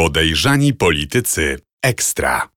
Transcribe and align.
Podejrzani 0.00 0.74
politycy 0.74 1.58
ekstra. 1.82 2.48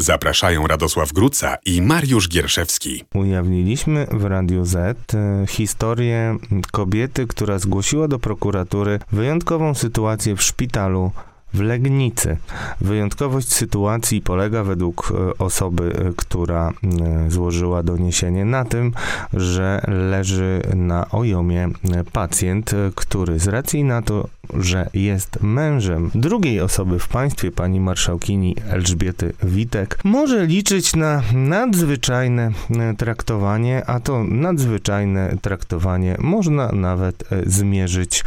Zapraszają 0.00 0.66
Radosław 0.66 1.12
Gruca 1.12 1.56
i 1.66 1.82
Mariusz 1.82 2.28
Gierszewski. 2.28 3.04
Ujawniliśmy 3.14 4.06
w 4.10 4.24
Radiu 4.24 4.64
Z 4.64 5.14
e, 5.14 5.46
historię 5.46 6.38
kobiety, 6.72 7.26
która 7.26 7.58
zgłosiła 7.58 8.08
do 8.08 8.18
prokuratury 8.18 8.98
wyjątkową 9.12 9.74
sytuację 9.74 10.36
w 10.36 10.42
szpitalu 10.42 11.12
w 11.54 11.60
Legnicy. 11.60 12.36
Wyjątkowość 12.80 13.52
sytuacji 13.52 14.20
polega 14.20 14.64
według 14.64 15.12
e, 15.12 15.38
osoby, 15.38 15.92
e, 15.96 16.12
która 16.16 16.70
e, 16.70 17.30
złożyła 17.30 17.82
doniesienie 17.82 18.44
na 18.44 18.64
tym, 18.64 18.92
że 19.32 19.80
leży 19.88 20.62
na 20.74 21.10
ojomie 21.10 21.68
pacjent, 22.12 22.70
który 22.94 23.38
z 23.38 23.48
racji 23.48 23.84
na 23.84 24.02
to, 24.02 24.28
że 24.54 24.88
jest 24.94 25.42
mężem 25.42 26.10
drugiej 26.14 26.60
osoby 26.60 26.98
w 26.98 27.08
państwie, 27.08 27.52
pani 27.52 27.80
marszałkini 27.80 28.56
Elżbiety 28.68 29.32
Witek, 29.42 29.98
może 30.04 30.46
liczyć 30.46 30.96
na 30.96 31.22
nadzwyczajne 31.32 32.50
traktowanie, 32.98 33.86
a 33.86 34.00
to 34.00 34.24
nadzwyczajne 34.24 35.36
traktowanie 35.42 36.16
można 36.18 36.72
nawet 36.72 37.24
zmierzyć 37.46 38.24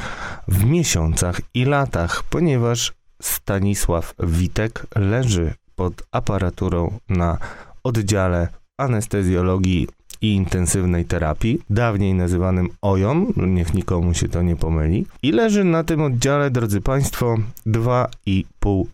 w 0.48 0.66
miesiącach 0.66 1.42
i 1.54 1.66
latach, 1.66 2.24
ponieważ 2.24 2.97
Stanisław 3.22 4.14
Witek 4.20 4.88
leży 4.96 5.54
pod 5.76 6.04
aparaturą 6.12 7.00
na 7.10 7.38
oddziale 7.84 8.48
anestezjologii 8.78 9.88
i 10.22 10.34
intensywnej 10.34 11.06
terapii, 11.06 11.60
dawniej 11.70 12.14
nazywanym 12.14 12.70
OJOM, 12.82 13.34
niech 13.38 13.74
nikomu 13.74 14.14
się 14.14 14.30
to 14.30 14.42
nie 14.42 14.56
pomyli, 14.56 15.06
i 15.24 15.32
leży 15.32 15.64
na 15.64 15.84
tym 15.84 16.02
oddziale, 16.02 16.52
drodzy 16.52 16.82
Państwo, 16.82 17.36
2,5 17.68 18.44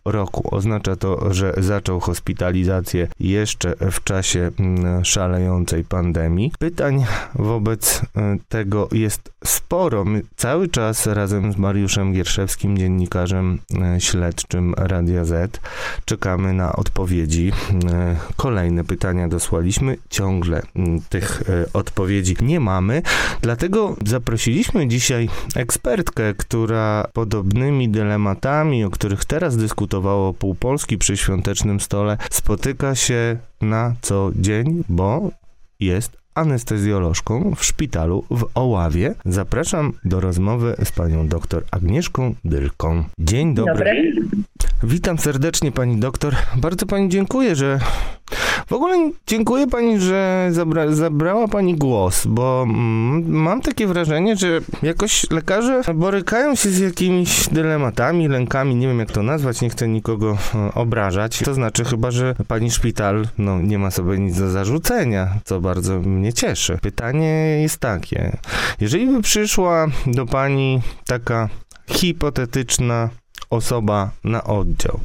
roku. 0.04 0.56
Oznacza 0.56 0.96
to, 0.96 1.34
że 1.34 1.54
zaczął 1.56 2.00
hospitalizację 2.00 3.08
jeszcze 3.20 3.74
w 3.90 4.04
czasie 4.04 4.50
mm, 4.58 5.04
szalejącej 5.04 5.84
pandemii. 5.84 6.52
Pytań 6.58 7.04
wobec 7.34 8.02
e, 8.16 8.36
tego 8.48 8.88
jest 8.92 9.32
sporo. 9.44 10.04
My 10.04 10.22
cały 10.36 10.68
czas 10.68 11.06
razem 11.06 11.52
z 11.52 11.56
Mariuszem 11.56 12.12
Gierszewskim, 12.12 12.76
dziennikarzem 12.78 13.58
e, 13.82 14.00
śledczym 14.00 14.74
Radia 14.76 15.24
Z, 15.24 15.60
czekamy 16.04 16.52
na 16.52 16.72
odpowiedzi. 16.72 17.52
E, 17.92 18.16
kolejne 18.36 18.84
pytania 18.84 19.28
dosłaliśmy. 19.28 19.96
Ciągle 20.10 20.62
mm, 20.76 21.00
tych 21.08 21.42
odpowiedzi 21.72 22.36
nie 22.40 22.60
mamy. 22.60 23.02
Dlatego 23.42 23.96
zaprosiliśmy 24.06 24.88
dzisiaj 24.88 25.28
ekspertkę, 25.56 26.34
która 26.34 27.06
podobnymi 27.12 27.88
dylematami, 27.88 28.84
o 28.84 28.90
których 28.90 29.24
teraz 29.24 29.56
dyskutowało 29.64 30.32
pół 30.32 30.54
Polski 30.54 30.98
przy 30.98 31.16
świątecznym 31.16 31.80
stole, 31.80 32.16
spotyka 32.30 32.94
się 32.94 33.36
na 33.60 33.94
co 34.00 34.30
dzień, 34.34 34.84
bo 34.88 35.30
jest 35.80 36.23
anestezjolożką 36.34 37.54
w 37.56 37.64
szpitalu 37.64 38.24
w 38.30 38.44
Oławie. 38.54 39.14
Zapraszam 39.24 39.92
do 40.04 40.20
rozmowy 40.20 40.76
z 40.84 40.92
panią 40.92 41.28
doktor 41.28 41.64
Agnieszką 41.70 42.34
Dylką. 42.44 43.04
Dzień 43.18 43.54
dobry. 43.54 43.74
dobry. 43.74 44.14
Witam 44.82 45.18
serdecznie 45.18 45.72
pani 45.72 45.96
doktor. 45.96 46.34
Bardzo 46.56 46.86
pani 46.86 47.08
dziękuję, 47.08 47.56
że 47.56 47.80
w 48.66 48.72
ogóle 48.72 49.10
dziękuję 49.26 49.66
pani, 49.66 50.00
że 50.00 50.48
zabra, 50.50 50.92
zabrała 50.92 51.48
pani 51.48 51.74
głos, 51.74 52.26
bo 52.26 52.62
mm, 52.68 53.30
mam 53.30 53.60
takie 53.60 53.86
wrażenie, 53.86 54.36
że 54.36 54.60
jakoś 54.82 55.30
lekarze 55.30 55.80
borykają 55.94 56.54
się 56.54 56.70
z 56.70 56.78
jakimiś 56.78 57.48
dylematami, 57.48 58.28
lękami, 58.28 58.74
nie 58.74 58.88
wiem 58.88 58.98
jak 58.98 59.10
to 59.10 59.22
nazwać, 59.22 59.60
nie 59.60 59.70
chcę 59.70 59.88
nikogo 59.88 60.38
e, 60.54 60.74
obrażać. 60.74 61.38
To 61.38 61.54
znaczy 61.54 61.84
chyba, 61.84 62.10
że 62.10 62.34
pani 62.48 62.70
szpital 62.70 63.26
no, 63.38 63.62
nie 63.62 63.78
ma 63.78 63.90
sobie 63.90 64.18
nic 64.18 64.38
do 64.38 64.50
zarzucenia, 64.50 65.28
co 65.44 65.60
bardzo 65.60 66.00
mnie 66.00 66.23
cieszy. 66.32 66.78
Pytanie 66.82 67.60
jest 67.62 67.78
takie, 67.78 68.36
jeżeli 68.80 69.06
by 69.06 69.22
przyszła 69.22 69.86
do 70.06 70.26
pani 70.26 70.82
taka 71.06 71.48
hipotetyczna 71.86 73.08
osoba 73.50 74.10
na 74.24 74.44
oddział, 74.44 75.00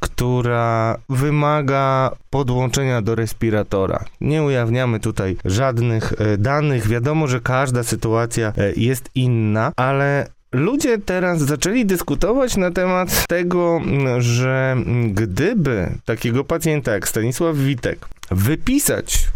która 0.00 0.96
wymaga 1.08 2.10
podłączenia 2.30 3.02
do 3.02 3.14
respiratora. 3.14 4.04
Nie 4.20 4.42
ujawniamy 4.42 5.00
tutaj 5.00 5.36
żadnych 5.44 6.12
e, 6.18 6.38
danych. 6.38 6.88
Wiadomo, 6.88 7.26
że 7.26 7.40
każda 7.40 7.82
sytuacja 7.82 8.52
e, 8.56 8.72
jest 8.76 9.10
inna, 9.14 9.72
ale 9.76 10.36
Ludzie 10.52 10.98
teraz 10.98 11.40
zaczęli 11.40 11.86
dyskutować 11.86 12.56
na 12.56 12.70
temat 12.70 13.26
tego, 13.28 13.80
że 14.18 14.76
gdyby 15.08 15.90
takiego 16.04 16.44
pacjenta 16.44 16.92
jak 16.92 17.08
Stanisław 17.08 17.56
Witek 17.56 18.08
wypisać 18.30 19.28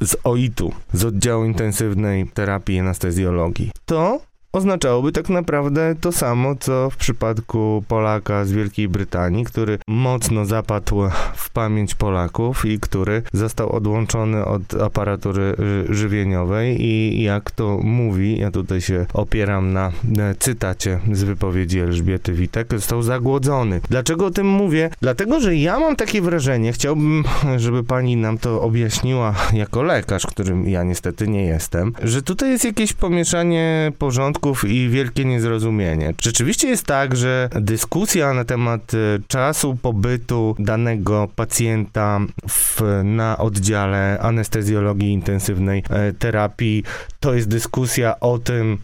z 0.00 0.16
OIT-u, 0.24 0.72
z 0.92 1.04
oddziału 1.04 1.44
intensywnej 1.44 2.28
terapii 2.34 2.76
i 2.76 2.80
anestezjologii, 2.80 3.70
to 3.86 4.20
oznaczałoby 4.52 5.12
tak 5.12 5.28
naprawdę 5.28 5.94
to 6.00 6.12
samo, 6.12 6.54
co 6.56 6.90
w 6.90 6.96
przypadku 6.96 7.84
Polaka 7.88 8.44
z 8.44 8.52
Wielkiej 8.52 8.88
Brytanii, 8.88 9.44
który 9.44 9.78
mocno 9.88 10.44
zapadł 10.44 11.02
w 11.34 11.50
pamięć 11.50 11.94
Polaków 11.94 12.64
i 12.64 12.80
który 12.80 13.22
został 13.32 13.72
odłączony 13.72 14.44
od 14.44 14.74
aparatury 14.82 15.54
żywieniowej 15.88 16.82
i 16.84 17.22
jak 17.22 17.50
to 17.50 17.78
mówi, 17.82 18.38
ja 18.38 18.50
tutaj 18.50 18.80
się 18.80 19.06
opieram 19.14 19.72
na 19.72 19.92
cytacie 20.38 20.98
z 21.12 21.22
wypowiedzi 21.22 21.80
Elżbiety 21.80 22.32
Witek, 22.32 22.68
został 22.70 23.02
zagłodzony. 23.02 23.80
Dlaczego 23.90 24.26
o 24.26 24.30
tym 24.30 24.46
mówię? 24.46 24.90
Dlatego, 25.00 25.40
że 25.40 25.56
ja 25.56 25.78
mam 25.80 25.96
takie 25.96 26.22
wrażenie, 26.22 26.72
chciałbym, 26.72 27.24
żeby 27.56 27.84
pani 27.84 28.16
nam 28.16 28.38
to 28.38 28.62
objaśniła 28.62 29.34
jako 29.52 29.82
lekarz, 29.82 30.26
którym 30.26 30.68
ja 30.68 30.82
niestety 30.82 31.28
nie 31.28 31.44
jestem, 31.44 31.92
że 32.02 32.22
tutaj 32.22 32.50
jest 32.50 32.64
jakieś 32.64 32.92
pomieszanie 32.92 33.92
porządku 33.98 34.37
i 34.64 34.88
wielkie 34.88 35.24
niezrozumienie. 35.24 36.14
Rzeczywiście 36.22 36.68
jest 36.68 36.86
tak, 36.86 37.16
że 37.16 37.48
dyskusja 37.60 38.34
na 38.34 38.44
temat 38.44 38.94
e, 38.94 38.96
czasu 39.28 39.76
pobytu 39.82 40.56
danego 40.58 41.28
pacjenta 41.36 42.20
w, 42.48 42.80
na 43.04 43.38
oddziale 43.38 44.18
anestezjologii 44.20 45.12
intensywnej 45.12 45.82
e, 45.90 46.12
terapii 46.12 46.84
to 47.20 47.34
jest 47.34 47.48
dyskusja 47.48 48.20
o 48.20 48.38
tym, 48.38 48.78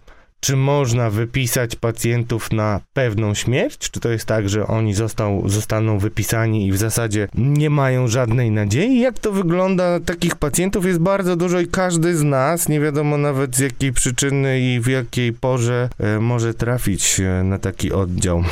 czy 0.44 0.56
można 0.56 1.10
wypisać 1.10 1.77
pacjentów 1.77 2.53
na 2.53 2.81
pewną 2.93 3.34
śmierć? 3.34 3.91
Czy 3.91 4.00
to 4.00 4.09
jest 4.09 4.27
tak, 4.27 4.49
że 4.49 4.66
oni 4.66 4.94
został, 4.94 5.49
zostaną 5.49 5.99
wypisani 5.99 6.66
i 6.66 6.72
w 6.72 6.77
zasadzie 6.77 7.28
nie 7.34 7.71
mają 7.71 8.09
żadnej 8.09 8.50
nadziei? 8.50 9.00
Jak 9.00 9.19
to 9.19 9.33
wygląda? 9.33 10.00
Takich 10.00 10.37
pacjentów 10.37 10.87
jest 10.87 10.99
bardzo 10.99 11.37
dużo 11.37 11.60
i 11.60 11.66
każdy 11.66 12.16
z 12.16 12.22
nas, 12.22 12.69
nie 12.69 12.81
wiadomo 12.81 13.19
nawet 13.19 13.56
z 13.56 13.59
jakiej 13.59 13.93
przyczyny 13.93 14.60
i 14.60 14.81
w 14.81 14.87
jakiej 14.87 15.33
porze, 15.33 15.88
e, 15.99 16.21
może 16.21 16.54
trafić 16.54 17.21
e, 17.21 17.44
na 17.44 17.59
taki 17.59 17.93
oddział 17.93 18.44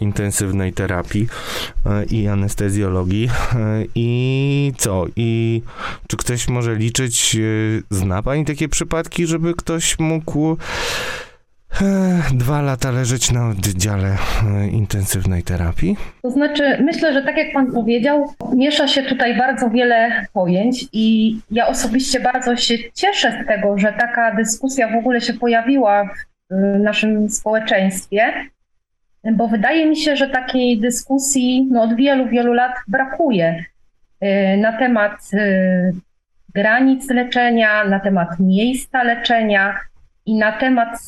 intensywnej 0.00 0.72
terapii 0.72 1.28
e, 1.86 2.04
i 2.04 2.28
anestezjologii. 2.28 3.30
I 3.94 4.72
co? 4.78 5.06
I 5.16 5.62
czy 6.08 6.16
ktoś 6.16 6.48
może 6.48 6.74
liczyć, 6.74 7.36
zna 7.90 8.22
pani 8.22 8.44
takie 8.44 8.68
przypadki, 8.68 9.26
żeby 9.26 9.54
ktoś 9.54 9.98
mógł 9.98 10.56
dwa 12.34 12.62
lata 12.62 12.90
leżeć 12.90 13.32
na 13.32 13.48
oddziale 13.48 14.08
e, 14.08 14.68
intensywnej 14.68 15.42
terapii? 15.42 15.96
To 16.22 16.30
znaczy, 16.30 16.82
myślę, 16.82 17.12
że 17.12 17.22
tak 17.22 17.36
jak 17.36 17.52
Pan 17.52 17.72
powiedział, 17.72 18.34
miesza 18.54 18.88
się 18.88 19.02
tutaj 19.02 19.38
bardzo 19.38 19.70
wiele 19.70 20.26
pojęć 20.32 20.84
i 20.92 21.36
ja 21.50 21.66
osobiście 21.66 22.20
bardzo 22.20 22.56
się 22.56 22.74
cieszę 22.94 23.42
z 23.42 23.46
tego, 23.46 23.78
że 23.78 23.92
taka 23.92 24.34
dyskusja 24.34 24.88
w 24.88 24.96
ogóle 24.96 25.20
się 25.20 25.34
pojawiła 25.34 26.10
w 26.50 26.78
naszym 26.78 27.30
społeczeństwie, 27.30 28.32
bo 29.32 29.48
wydaje 29.48 29.86
mi 29.86 29.96
się, 29.96 30.16
że 30.16 30.28
takiej 30.28 30.80
dyskusji 30.80 31.68
no, 31.70 31.82
od 31.82 31.96
wielu, 31.96 32.28
wielu 32.28 32.52
lat 32.52 32.72
brakuje 32.88 33.64
e, 34.20 34.56
na 34.56 34.72
temat 34.78 35.12
e, 35.34 35.92
granic 36.54 37.10
leczenia, 37.10 37.84
na 37.84 38.00
temat 38.00 38.28
miejsca 38.40 39.02
leczenia 39.02 39.80
i 40.26 40.34
na 40.34 40.52
temat 40.52 40.98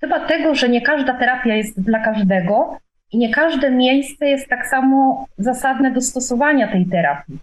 chyba 0.00 0.20
tego, 0.20 0.54
że 0.54 0.68
nie 0.68 0.82
każda 0.82 1.14
terapia 1.14 1.54
jest 1.54 1.82
dla 1.82 1.98
każdego 1.98 2.78
i 3.12 3.18
nie 3.18 3.30
każde 3.30 3.70
miejsce 3.70 4.26
jest 4.26 4.48
tak 4.48 4.66
samo 4.66 5.26
zasadne 5.38 5.90
do 5.90 6.00
stosowania 6.00 6.68
tej 6.68 6.86
terapii. 6.86 7.38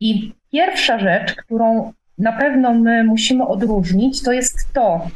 I 0.00 0.32
pierwsza 0.52 0.98
rzecz, 0.98 1.34
którą 1.34 1.92
na 2.18 2.32
pewno 2.32 2.74
my 2.74 3.04
musimy 3.04 3.46
odróżnić, 3.46 4.22
to 4.22 4.32
jest 4.32 4.72
to, 4.72 5.08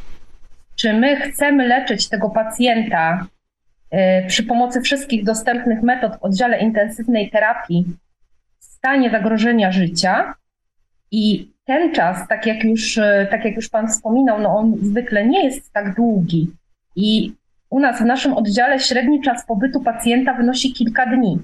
czy 0.77 0.93
my 0.93 1.17
chcemy 1.17 1.69
leczyć 1.69 2.09
tego 2.09 2.31
pacjenta 2.31 3.27
e, 3.91 4.27
przy 4.27 4.43
pomocy 4.43 4.81
wszystkich 4.81 5.25
dostępnych 5.25 5.83
metod 5.83 6.13
w 6.17 6.23
oddziale 6.23 6.59
intensywnej 6.59 7.31
terapii 7.31 7.87
w 8.59 8.65
stanie 8.65 9.11
zagrożenia 9.11 9.73
życia. 9.73 10.35
I 11.11 11.51
ten 11.65 11.93
czas, 11.93 12.29
tak 12.29 12.47
jak 12.47 12.65
już, 12.65 12.99
e, 12.99 13.27
tak 13.31 13.45
jak 13.45 13.57
już 13.57 13.69
Pan 13.69 13.89
wspominał, 13.89 14.41
no 14.41 14.57
on 14.57 14.77
zwykle 14.83 15.27
nie 15.27 15.45
jest 15.45 15.73
tak 15.73 15.95
długi, 15.95 16.51
i 17.01 17.33
u 17.71 17.81
nas 17.81 18.01
w 18.01 18.05
naszym 18.05 18.33
oddziale 18.33 18.81
średni 18.81 19.23
czas 19.23 19.47
pobytu 19.47 19.81
pacjenta 19.81 20.35
wynosi 20.35 20.73
kilka 20.73 21.07
dni. 21.07 21.39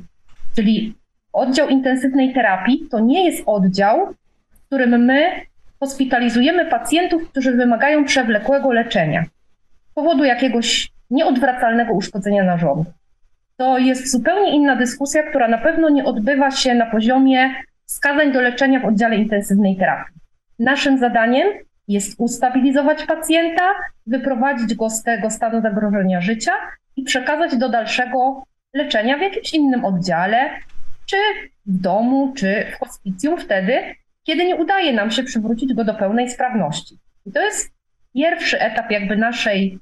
Czyli 0.56 0.94
oddział 1.32 1.68
intensywnej 1.68 2.34
terapii 2.34 2.88
to 2.90 3.00
nie 3.00 3.24
jest 3.24 3.42
oddział, 3.46 4.14
w 4.50 4.66
którym 4.66 5.04
my 5.04 5.32
hospitalizujemy 5.80 6.66
pacjentów, 6.66 7.28
którzy 7.30 7.52
wymagają 7.52 8.04
przewlekłego 8.04 8.72
leczenia 8.72 9.24
z 9.90 9.94
powodu 9.94 10.24
jakiegoś 10.24 10.90
nieodwracalnego 11.10 11.92
uszkodzenia 11.92 12.44
narządu. 12.44 12.84
To 13.56 13.78
jest 13.78 14.10
zupełnie 14.10 14.56
inna 14.56 14.76
dyskusja, 14.76 15.22
która 15.22 15.48
na 15.48 15.58
pewno 15.58 15.88
nie 15.88 16.04
odbywa 16.04 16.50
się 16.50 16.74
na 16.74 16.86
poziomie 16.86 17.54
wskazań 17.86 18.32
do 18.32 18.40
leczenia 18.40 18.80
w 18.80 18.84
oddziale 18.84 19.16
intensywnej 19.16 19.76
terapii. 19.76 20.14
Naszym 20.58 20.98
zadaniem 20.98 21.48
jest 21.88 22.14
ustabilizować 22.18 23.02
pacjenta, 23.04 23.62
wyprowadzić 24.06 24.74
go 24.74 24.90
z 24.90 25.02
tego 25.02 25.30
stanu 25.30 25.60
zagrożenia 25.60 26.20
życia 26.20 26.52
i 26.96 27.02
przekazać 27.02 27.56
do 27.56 27.68
dalszego 27.68 28.42
leczenia 28.74 29.18
w 29.18 29.20
jakimś 29.20 29.54
innym 29.54 29.84
oddziale, 29.84 30.50
czy 31.06 31.16
w 31.66 31.80
domu, 31.80 32.32
czy 32.36 32.66
w 32.72 32.78
hospicjum 32.78 33.38
wtedy, 33.38 33.94
kiedy 34.24 34.44
nie 34.44 34.56
udaje 34.56 34.92
nam 34.92 35.10
się 35.10 35.22
przywrócić 35.22 35.74
go 35.74 35.84
do 35.84 35.94
pełnej 35.94 36.30
sprawności. 36.30 36.98
I 37.26 37.32
to 37.32 37.40
jest 37.40 37.72
pierwszy 38.14 38.60
etap 38.60 38.90
jakby 38.90 39.16
naszej, 39.16 39.78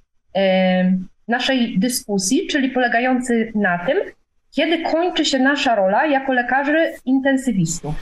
naszej 1.28 1.78
dyskusji, 1.78 2.46
czyli 2.46 2.70
polegający 2.70 3.52
na 3.54 3.78
tym, 3.78 3.98
kiedy 4.50 4.82
kończy 4.82 5.24
się 5.24 5.38
nasza 5.38 5.74
rola 5.74 6.06
jako 6.06 6.32
lekarzy 6.32 6.92
intensywistów. 7.04 7.94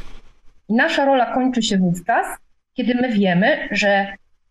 I 0.69 0.75
nasza 0.75 1.05
rola 1.05 1.35
kończy 1.35 1.63
się 1.63 1.79
wówczas, 1.79 2.27
kiedy 2.75 2.95
my 2.95 3.09
wiemy, 3.09 3.69
że 3.71 4.07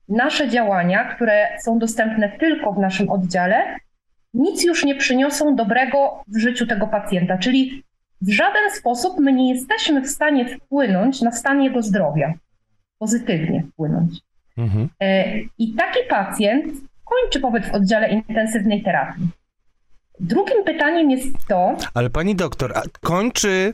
nasze 0.09 0.49
działania, 0.49 1.05
które 1.15 1.47
są 1.59 1.79
dostępne 1.79 2.29
tylko 2.29 2.73
w 2.73 2.79
naszym 2.79 3.09
oddziale, 3.09 3.75
nic 4.33 4.63
już 4.63 4.85
nie 4.85 4.95
przyniosą 4.95 5.55
dobrego 5.55 6.23
w 6.27 6.37
życiu 6.37 6.67
tego 6.67 6.87
pacjenta. 6.87 7.37
Czyli 7.37 7.83
w 8.21 8.31
żaden 8.31 8.71
sposób 8.71 9.19
my 9.19 9.33
nie 9.33 9.53
jesteśmy 9.53 10.01
w 10.01 10.09
stanie 10.09 10.45
wpłynąć 10.45 11.21
na 11.21 11.31
stan 11.31 11.61
jego 11.61 11.81
zdrowia, 11.81 12.33
pozytywnie 12.99 13.63
wpłynąć. 13.63 14.19
Mhm. 14.57 14.89
E, 14.99 15.39
I 15.57 15.73
taki 15.73 15.99
pacjent 16.09 16.65
kończy 17.05 17.39
pobyt 17.39 17.65
w 17.65 17.73
oddziale 17.73 18.09
intensywnej 18.09 18.83
terapii. 18.83 19.27
Drugim 20.19 20.63
pytaniem 20.65 21.11
jest 21.11 21.47
to. 21.47 21.75
Ale 21.93 22.09
pani 22.09 22.35
doktor, 22.35 22.73
kończy 23.01 23.73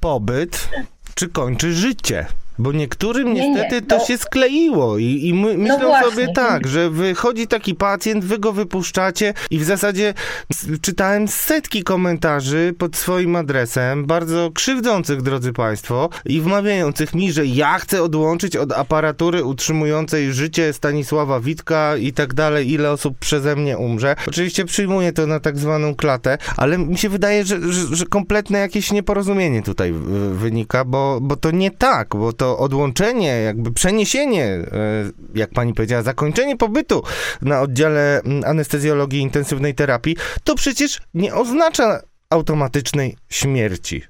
pobyt, 0.00 0.70
czy 1.14 1.28
kończy 1.28 1.72
życie? 1.72 2.26
Bo 2.60 2.72
niektórym 2.72 3.34
nie, 3.34 3.50
niestety 3.50 3.74
nie, 3.74 3.82
to... 3.82 3.98
to... 3.98 4.04
się 4.06 4.18
skleiło 4.18 4.98
i, 4.98 5.04
i 5.04 5.34
my, 5.34 5.58
myślą 5.58 5.78
no 5.80 6.10
sobie 6.10 6.28
tak, 6.34 6.66
że 6.66 6.90
wychodzi 6.90 7.46
taki 7.46 7.74
pacjent, 7.74 8.24
wy 8.24 8.38
go 8.38 8.52
wypuszczacie 8.52 9.34
i 9.50 9.58
w 9.58 9.64
zasadzie 9.64 10.14
czytałem 10.80 11.28
setki 11.28 11.82
komentarzy 11.82 12.74
pod 12.78 12.96
swoim 12.96 13.36
adresem, 13.36 14.06
bardzo 14.06 14.50
krzywdzących, 14.54 15.22
drodzy 15.22 15.52
Państwo, 15.52 16.08
i 16.24 16.40
wmawiających 16.40 17.14
mi, 17.14 17.32
że 17.32 17.46
ja 17.46 17.78
chcę 17.78 18.02
odłączyć 18.02 18.56
od 18.56 18.72
aparatury 18.72 19.44
utrzymującej 19.44 20.32
życie 20.32 20.72
Stanisława 20.72 21.40
Witka 21.40 21.96
i 21.96 22.12
tak 22.12 22.34
dalej, 22.34 22.72
ile 22.72 22.90
osób 22.90 23.18
przeze 23.18 23.56
mnie 23.56 23.78
umrze. 23.78 24.16
Oczywiście 24.28 24.64
przyjmuję 24.64 25.12
to 25.12 25.26
na 25.26 25.40
tak 25.40 25.58
zwaną 25.58 25.94
klatę, 25.94 26.38
ale 26.56 26.78
mi 26.78 26.98
się 26.98 27.08
wydaje, 27.08 27.44
że, 27.44 27.72
że, 27.72 27.96
że 27.96 28.06
kompletne 28.06 28.58
jakieś 28.58 28.92
nieporozumienie 28.92 29.62
tutaj 29.62 29.92
wynika, 30.32 30.84
bo, 30.84 31.18
bo 31.22 31.36
to 31.36 31.50
nie 31.50 31.70
tak, 31.70 32.08
bo 32.16 32.32
to 32.32 32.49
odłączenie, 32.58 33.28
jakby 33.28 33.72
przeniesienie, 33.72 34.44
e, 34.44 34.64
jak 35.34 35.50
pani 35.50 35.74
powiedziała, 35.74 36.02
zakończenie 36.02 36.56
pobytu 36.56 37.02
na 37.42 37.60
oddziale 37.60 38.20
anestezjologii 38.46 39.20
intensywnej 39.20 39.74
terapii, 39.74 40.16
to 40.44 40.54
przecież 40.54 41.00
nie 41.14 41.34
oznacza 41.34 42.00
automatycznej 42.30 43.16
śmierci. 43.28 44.02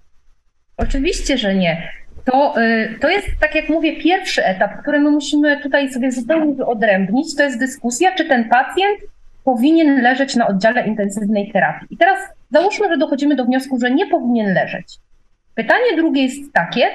Oczywiście, 0.77 1.39
że 1.39 1.55
nie. 1.55 1.93
To, 2.25 2.63
y, 2.63 2.99
to 3.01 3.09
jest, 3.09 3.29
tak 3.41 3.55
jak 3.55 3.69
mówię, 3.69 3.97
pierwszy 3.97 4.45
etap, 4.45 4.83
który 4.83 5.01
my 5.01 5.11
musimy 5.11 5.63
tutaj 5.63 5.93
sobie 5.93 6.13
zupełnie 6.13 6.55
wyodrębnić. 6.55 7.37
To 7.37 7.43
jest 7.43 7.59
dyskusja, 7.59 8.15
czy 8.15 8.25
ten 8.25 8.49
pacjent 8.49 9.01
powinien 9.45 10.03
leżeć 10.03 10.37
na 10.37 10.47
oddziale 10.47 10.87
intensywnej 10.87 11.53
terapii. 11.53 11.89
I 11.91 11.97
teraz 11.97 12.19
załóżmy, 12.51 12.89
że 12.89 12.99
dochodzimy 12.99 13.37
do 13.37 13.45
wniosku, 13.45 13.79
że 13.81 13.91
nie 13.91 14.07
powinien 14.07 14.55
leżeć. 14.55 14.99
Pytanie 15.55 15.97
drugie 15.97 16.23
jest 16.23 16.53
takie, 16.53 16.87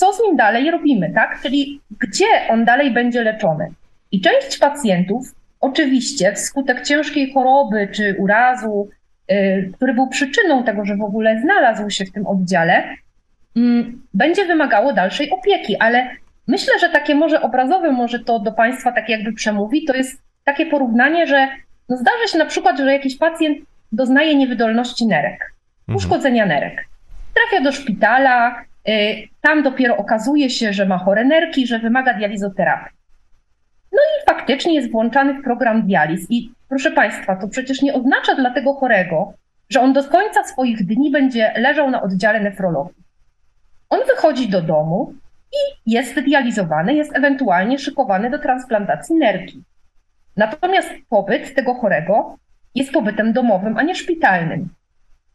co 0.00 0.12
z 0.12 0.22
nim 0.22 0.36
dalej 0.36 0.70
robimy, 0.70 1.12
tak? 1.14 1.40
Czyli 1.42 1.80
gdzie 2.00 2.26
on 2.48 2.64
dalej 2.64 2.90
będzie 2.90 3.22
leczony. 3.22 3.72
I 4.12 4.20
część 4.20 4.58
pacjentów, 4.58 5.34
oczywiście, 5.60 6.32
wskutek 6.32 6.82
ciężkiej 6.86 7.32
choroby 7.32 7.88
czy 7.92 8.16
urazu, 8.18 8.88
yy, 9.28 9.70
który 9.76 9.94
był 9.94 10.08
przyczyną 10.08 10.64
tego, 10.64 10.84
że 10.84 10.96
w 10.96 11.02
ogóle 11.02 11.40
znalazł 11.40 11.90
się 11.90 12.04
w 12.04 12.12
tym 12.12 12.26
oddziale, 12.26 12.84
yy, 13.54 13.62
będzie 14.14 14.44
wymagało 14.44 14.92
dalszej 14.92 15.30
opieki, 15.30 15.76
ale 15.76 16.10
myślę, 16.48 16.78
że 16.80 16.88
takie 16.88 17.14
może 17.14 17.42
obrazowe, 17.42 17.92
może 17.92 18.18
to 18.18 18.38
do 18.38 18.52
Państwa 18.52 18.92
tak 18.92 19.08
jakby 19.08 19.32
przemówi, 19.32 19.84
to 19.84 19.94
jest 19.94 20.22
takie 20.44 20.66
porównanie, 20.66 21.26
że 21.26 21.48
no 21.88 21.96
zdarza 21.96 22.26
się 22.26 22.38
na 22.38 22.46
przykład, 22.46 22.78
że 22.78 22.92
jakiś 22.92 23.18
pacjent 23.18 23.58
doznaje 23.92 24.34
niewydolności 24.34 25.06
nerek, 25.06 25.54
mhm. 25.80 25.96
uszkodzenia 25.96 26.46
nerek. 26.46 26.84
Trafia 27.34 27.64
do 27.64 27.72
szpitala, 27.72 28.64
Y, 28.64 28.69
tam 29.40 29.62
dopiero 29.62 29.96
okazuje 29.96 30.50
się, 30.50 30.72
że 30.72 30.86
ma 30.86 30.98
chore 30.98 31.24
nerki, 31.24 31.66
że 31.66 31.78
wymaga 31.78 32.14
dializoterapii. 32.14 32.96
No 33.92 33.98
i 33.98 34.26
faktycznie 34.26 34.74
jest 34.74 34.90
włączany 34.90 35.34
w 35.34 35.44
program 35.44 35.82
dializ. 35.82 36.26
I 36.30 36.52
proszę 36.68 36.90
Państwa, 36.90 37.36
to 37.36 37.48
przecież 37.48 37.82
nie 37.82 37.94
oznacza 37.94 38.34
dla 38.34 38.50
tego 38.50 38.74
chorego, 38.74 39.32
że 39.68 39.80
on 39.80 39.92
do 39.92 40.04
końca 40.04 40.44
swoich 40.44 40.86
dni 40.86 41.10
będzie 41.10 41.52
leżał 41.56 41.90
na 41.90 42.02
oddziale 42.02 42.40
nefrologii. 42.40 43.02
On 43.90 44.00
wychodzi 44.06 44.48
do 44.48 44.62
domu 44.62 45.14
i 45.52 45.90
jest 45.92 46.20
dializowany, 46.20 46.94
jest 46.94 47.16
ewentualnie 47.16 47.78
szykowany 47.78 48.30
do 48.30 48.38
transplantacji 48.38 49.16
nerki. 49.16 49.62
Natomiast 50.36 50.90
pobyt 51.08 51.54
tego 51.54 51.74
chorego 51.74 52.38
jest 52.74 52.92
pobytem 52.92 53.32
domowym, 53.32 53.76
a 53.76 53.82
nie 53.82 53.94
szpitalnym. 53.94 54.68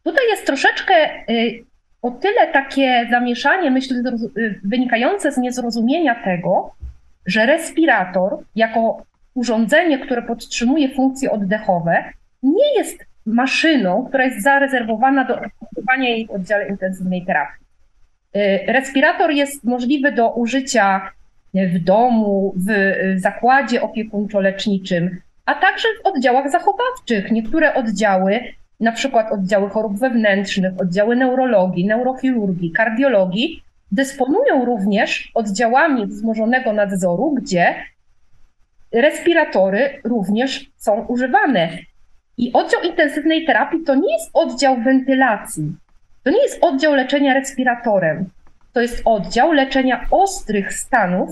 Tutaj 0.04 0.26
jest 0.28 0.46
troszeczkę 0.46 0.94
y, 1.30 1.64
o 2.06 2.10
tyle 2.10 2.46
takie 2.52 3.06
zamieszanie, 3.10 3.70
myślę, 3.70 3.96
y, 4.36 4.60
wynikające 4.64 5.32
z 5.32 5.38
niezrozumienia 5.38 6.14
tego, 6.24 6.74
że 7.26 7.46
respirator 7.46 8.38
jako 8.54 9.02
urządzenie, 9.34 9.98
które 9.98 10.22
podtrzymuje 10.22 10.94
funkcje 10.94 11.30
oddechowe, 11.30 12.04
nie 12.42 12.74
jest 12.78 13.04
maszyną, 13.26 14.06
która 14.08 14.24
jest 14.24 14.42
zarezerwowana 14.42 15.24
do 15.24 15.40
używania 15.72 16.08
jej 16.08 16.26
w 16.26 16.30
oddziale 16.30 16.68
intensywnej 16.68 17.26
terapii. 17.26 17.66
Y, 18.36 18.72
respirator 18.72 19.30
jest 19.30 19.64
możliwy 19.64 20.12
do 20.12 20.30
użycia 20.30 21.10
w 21.54 21.78
domu, 21.78 22.54
w 22.56 22.70
zakładzie 23.20 23.82
opiekuńczo-leczniczym, 23.82 25.10
a 25.46 25.54
także 25.54 25.88
w 26.02 26.06
oddziałach 26.06 26.50
zachowawczych. 26.50 27.30
Niektóre 27.30 27.74
oddziały 27.74 28.40
na 28.80 28.92
przykład 28.92 29.32
oddziały 29.32 29.70
chorób 29.70 29.98
wewnętrznych, 29.98 30.72
oddziały 30.80 31.16
neurologii, 31.16 31.86
neurochirurgii, 31.86 32.70
kardiologii, 32.70 33.62
dysponują 33.92 34.64
również 34.64 35.30
oddziałami 35.34 36.06
wzmożonego 36.06 36.72
nadzoru, 36.72 37.34
gdzie 37.34 37.74
respiratory 38.92 40.00
również 40.04 40.70
są 40.76 41.04
używane. 41.06 41.68
I 42.38 42.52
oddział 42.52 42.82
intensywnej 42.82 43.46
terapii 43.46 43.84
to 43.84 43.94
nie 43.94 44.12
jest 44.12 44.30
oddział 44.32 44.82
wentylacji, 44.82 45.72
to 46.22 46.30
nie 46.30 46.42
jest 46.42 46.64
oddział 46.64 46.94
leczenia 46.94 47.34
respiratorem, 47.34 48.30
to 48.72 48.80
jest 48.80 49.02
oddział 49.04 49.52
leczenia 49.52 50.06
ostrych 50.10 50.72
stanów, 50.72 51.30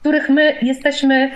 których 0.00 0.28
my 0.28 0.54
jesteśmy 0.62 1.30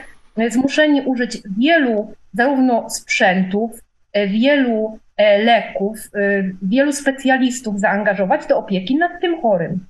zmuszeni 0.48 1.02
użyć 1.02 1.38
wielu 1.58 2.12
zarówno 2.34 2.90
sprzętów, 2.90 3.80
wielu 4.28 4.98
E, 4.98 5.03
leków, 5.18 5.98
e, 6.14 6.42
wielu 6.62 6.92
specjalistów 6.92 7.80
zaangażować 7.80 8.46
do 8.46 8.58
opieki 8.58 8.96
nad 8.96 9.20
tym 9.20 9.40
chorym. 9.40 9.86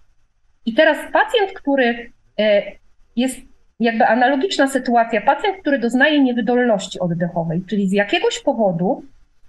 I 0.66 0.74
teraz 0.74 0.98
pacjent, 1.12 1.52
który 1.52 2.10
e, 2.38 2.62
jest 3.16 3.40
jakby 3.80 4.06
analogiczna 4.06 4.66
sytuacja, 4.66 5.20
pacjent, 5.20 5.56
który 5.60 5.78
doznaje 5.78 6.20
niewydolności 6.20 7.00
oddechowej, 7.00 7.62
czyli 7.66 7.88
z 7.88 7.92
jakiegoś 7.92 8.40
powodu 8.40 9.02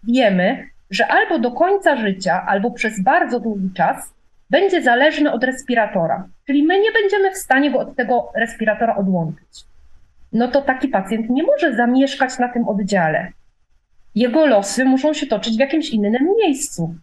wiemy, 0.04 0.68
że 0.90 1.08
albo 1.08 1.40
do 1.40 1.52
końca 1.52 1.96
życia, 1.96 2.46
albo 2.48 2.72
przez 2.72 3.04
bardzo 3.04 3.40
długi 3.40 3.70
czas 3.74 4.14
będzie 4.50 4.82
zależny 4.82 5.32
od 5.32 5.44
respiratora, 5.44 6.28
czyli 6.48 6.64
my 6.64 6.80
nie 6.80 6.92
będziemy 6.92 7.32
w 7.32 7.38
stanie 7.38 7.72
go 7.72 7.80
od 7.80 7.96
tego 7.96 8.32
respiratora 8.36 8.96
odłączyć. 8.96 9.64
No 10.34 10.48
to 10.48 10.62
taki 10.62 10.88
pacjent 10.88 11.30
nie 11.30 11.44
może 11.44 11.76
zamieszkać 11.76 12.40
na 12.40 12.50
tym 12.50 12.68
oddziale 12.68 13.32
jego 14.16 14.46
losy 14.46 14.86
muszą 14.86 15.14
się 15.14 15.28
toczyć 15.28 15.56
w 15.56 15.60
jakimś 15.60 15.90
innym 15.90 16.28
miejscu. 16.44 16.96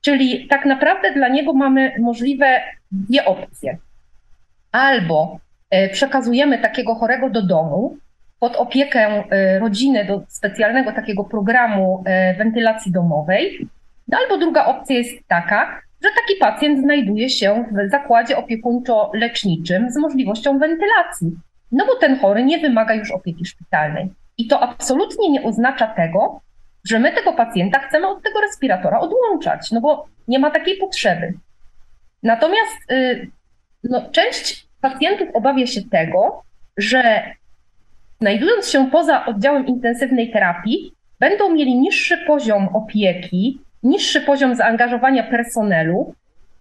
Czyli 0.00 0.48
tak 0.48 0.64
naprawdę 0.64 1.12
dla 1.12 1.28
niego 1.28 1.52
mamy 1.52 1.92
możliwe 1.98 2.60
dwie 2.92 3.24
opcje. 3.24 3.78
Albo 4.72 5.38
e, 5.70 5.88
przekazujemy 5.88 6.58
takiego 6.58 6.94
chorego 6.94 7.30
do 7.30 7.42
domu 7.42 7.96
pod 8.40 8.56
opiekę 8.56 9.24
y, 9.24 9.58
rodziny 9.58 10.04
do 10.04 10.22
specjalnego 10.28 10.92
takiego 10.92 11.24
programu 11.24 12.04
y, 12.32 12.38
wentylacji 12.38 12.92
domowej. 12.92 13.68
No 14.08 14.18
albo 14.18 14.38
druga 14.38 14.66
opcja 14.66 14.96
jest 14.96 15.28
taka, 15.28 15.80
że 16.02 16.08
taki 16.08 16.38
pacjent 16.40 16.80
znajduje 16.80 17.30
się 17.30 17.64
w 17.72 17.90
zakładzie 17.90 18.36
opiekuńczo-leczniczym 18.36 19.90
z 19.90 19.96
możliwością 19.96 20.58
wentylacji, 20.58 21.30
no 21.72 21.86
bo 21.86 21.96
ten 21.96 22.18
chory 22.18 22.44
nie 22.44 22.58
wymaga 22.58 22.94
już 22.94 23.10
opieki 23.10 23.44
szpitalnej. 23.44 24.10
I 24.38 24.46
to 24.46 24.60
absolutnie 24.60 25.30
nie 25.30 25.42
oznacza 25.42 25.86
tego, 25.86 26.40
że 26.84 26.98
my 26.98 27.12
tego 27.12 27.32
pacjenta 27.32 27.78
chcemy 27.78 28.08
od 28.08 28.22
tego 28.22 28.40
respiratora 28.40 29.00
odłączać, 29.00 29.70
no 29.70 29.80
bo 29.80 30.06
nie 30.28 30.38
ma 30.38 30.50
takiej 30.50 30.76
potrzeby. 30.76 31.34
Natomiast 32.22 32.90
y, 32.90 33.30
no, 33.84 34.10
część 34.10 34.66
pacjentów 34.80 35.28
obawia 35.34 35.66
się 35.66 35.82
tego, 35.82 36.42
że 36.76 37.22
znajdując 38.20 38.68
się 38.68 38.90
poza 38.90 39.26
oddziałem 39.26 39.66
intensywnej 39.66 40.30
terapii, 40.30 40.92
będą 41.20 41.50
mieli 41.50 41.78
niższy 41.78 42.18
poziom 42.26 42.68
opieki, 42.68 43.60
niższy 43.82 44.20
poziom 44.20 44.54
zaangażowania 44.54 45.22
personelu 45.22 46.14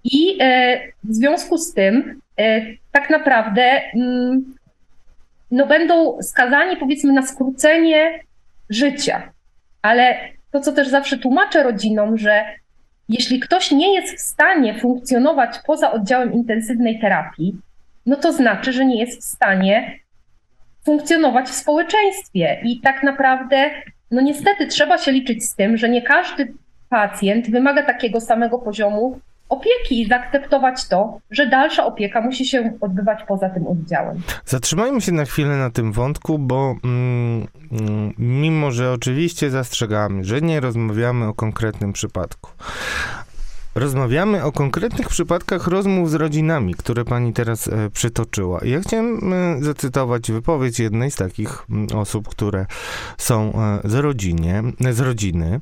i 0.04 0.38
e, 0.42 0.78
w 1.04 1.14
związku 1.14 1.58
z 1.58 1.74
tym 1.74 2.22
e, 2.40 2.62
tak 2.92 3.10
naprawdę 3.10 3.62
mm, 3.94 4.56
no, 5.52 5.68
będą 5.68 6.22
skazani 6.22 6.78
powiedzmy 6.78 7.14
na 7.14 7.22
skrócenie 7.22 8.20
życia. 8.70 9.32
Ale 9.82 10.18
to, 10.52 10.60
co 10.60 10.72
też 10.72 10.88
zawsze 10.88 11.18
tłumaczę 11.18 11.64
rodzinom, 11.64 12.18
że 12.18 12.46
jeśli 13.10 13.40
ktoś 13.40 13.72
nie 13.72 13.96
jest 13.96 14.18
w 14.18 14.22
stanie 14.22 14.80
funkcjonować 14.80 15.60
poza 15.66 15.92
oddziałem 15.92 16.34
intensywnej 16.34 17.00
terapii, 17.00 17.56
no 18.06 18.16
to 18.16 18.34
znaczy, 18.34 18.74
że 18.74 18.86
nie 18.86 19.00
jest 19.00 19.22
w 19.22 19.24
stanie 19.24 20.00
funkcjonować 20.86 21.46
w 21.48 21.56
społeczeństwie. 21.56 22.62
I 22.64 22.82
tak 22.82 23.04
naprawdę, 23.04 23.70
no 24.12 24.22
niestety 24.22 24.68
trzeba 24.68 24.98
się 24.98 25.12
liczyć 25.12 25.46
z 25.46 25.56
tym, 25.56 25.78
że 25.78 25.90
nie 25.90 26.02
każdy 26.02 26.54
pacjent 26.90 27.50
wymaga 27.50 27.84
takiego 27.84 28.22
samego 28.22 28.60
poziomu 28.60 29.20
opieki 29.50 30.02
i 30.02 30.08
zaakceptować 30.08 30.88
to, 30.88 31.20
że 31.32 31.50
dalsza 31.50 31.86
opieka 31.86 32.22
musi 32.22 32.46
się 32.46 32.74
odbywać 32.82 33.24
poza 33.28 33.50
tym 33.50 33.68
oddziałem. 33.68 34.22
Zatrzymajmy 34.46 35.02
się 35.02 35.12
na 35.12 35.26
chwilę 35.26 35.58
na 35.58 35.70
tym 35.70 35.92
wątku, 35.92 36.40
bo 36.40 36.76
mm, 36.84 37.48
mm 37.72 38.14
mimo, 38.18 38.72
że 38.72 38.92
oczywiście 38.92 39.50
zastrzegamy, 39.50 40.24
że 40.24 40.42
nie 40.42 40.60
rozmawiamy 40.60 41.28
o 41.28 41.34
konkretnym 41.34 41.94
przypadku, 41.94 42.52
Rozmawiamy 43.76 44.44
o 44.44 44.52
konkretnych 44.52 45.10
przypadkach 45.10 45.68
rozmów 45.68 46.12
z 46.12 46.14
rodzinami, 46.14 46.76
które 46.76 47.06
pani 47.06 47.34
teraz 47.34 47.68
e, 47.68 47.90
przytoczyła. 47.90 48.60
Ja 48.66 48.80
chciałem 48.80 49.34
e, 49.34 49.64
zacytować 49.64 50.32
wypowiedź 50.32 50.80
jednej 50.80 51.12
z 51.12 51.16
takich 51.16 51.66
osób, 51.96 52.28
które 52.28 52.66
są 53.18 53.54
e, 53.54 53.90
z, 53.90 53.94
rodzinie, 53.94 54.64
z 54.92 55.00
rodziny. 55.00 55.62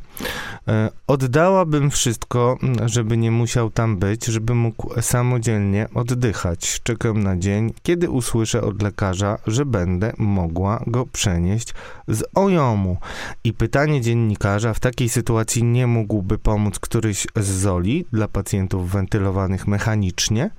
E, 0.68 0.90
oddałabym 1.08 1.92
wszystko, 1.92 2.58
żeby 2.86 3.18
nie 3.18 3.32
musiał 3.32 3.70
tam 3.70 3.98
być, 3.98 4.26
żeby 4.26 4.56
mógł 4.56 5.02
samodzielnie 5.02 5.88
oddychać. 5.94 6.82
Czekam 6.84 7.24
na 7.24 7.38
dzień, 7.38 7.74
kiedy 7.84 8.10
usłyszę 8.10 8.62
od 8.62 8.82
lekarza, 8.82 9.38
że 9.48 9.66
będę 9.66 10.14
mogła 10.18 10.84
go 10.88 11.06
przenieść 11.06 11.74
z 12.08 12.24
ojomu. 12.36 12.98
I 13.44 13.54
pytanie 13.54 14.02
dziennikarza 14.02 14.74
w 14.74 14.80
takiej 14.80 15.10
sytuacji 15.10 15.64
nie 15.64 15.88
mógłby 15.88 16.38
pomóc 16.38 16.80
któryś 16.80 17.28
z 17.36 17.46
Zoli, 17.46 18.06
dla 18.12 18.28
pacjentów 18.28 18.92
wentylowanych 18.92 19.68
mechanicznie 19.68 20.50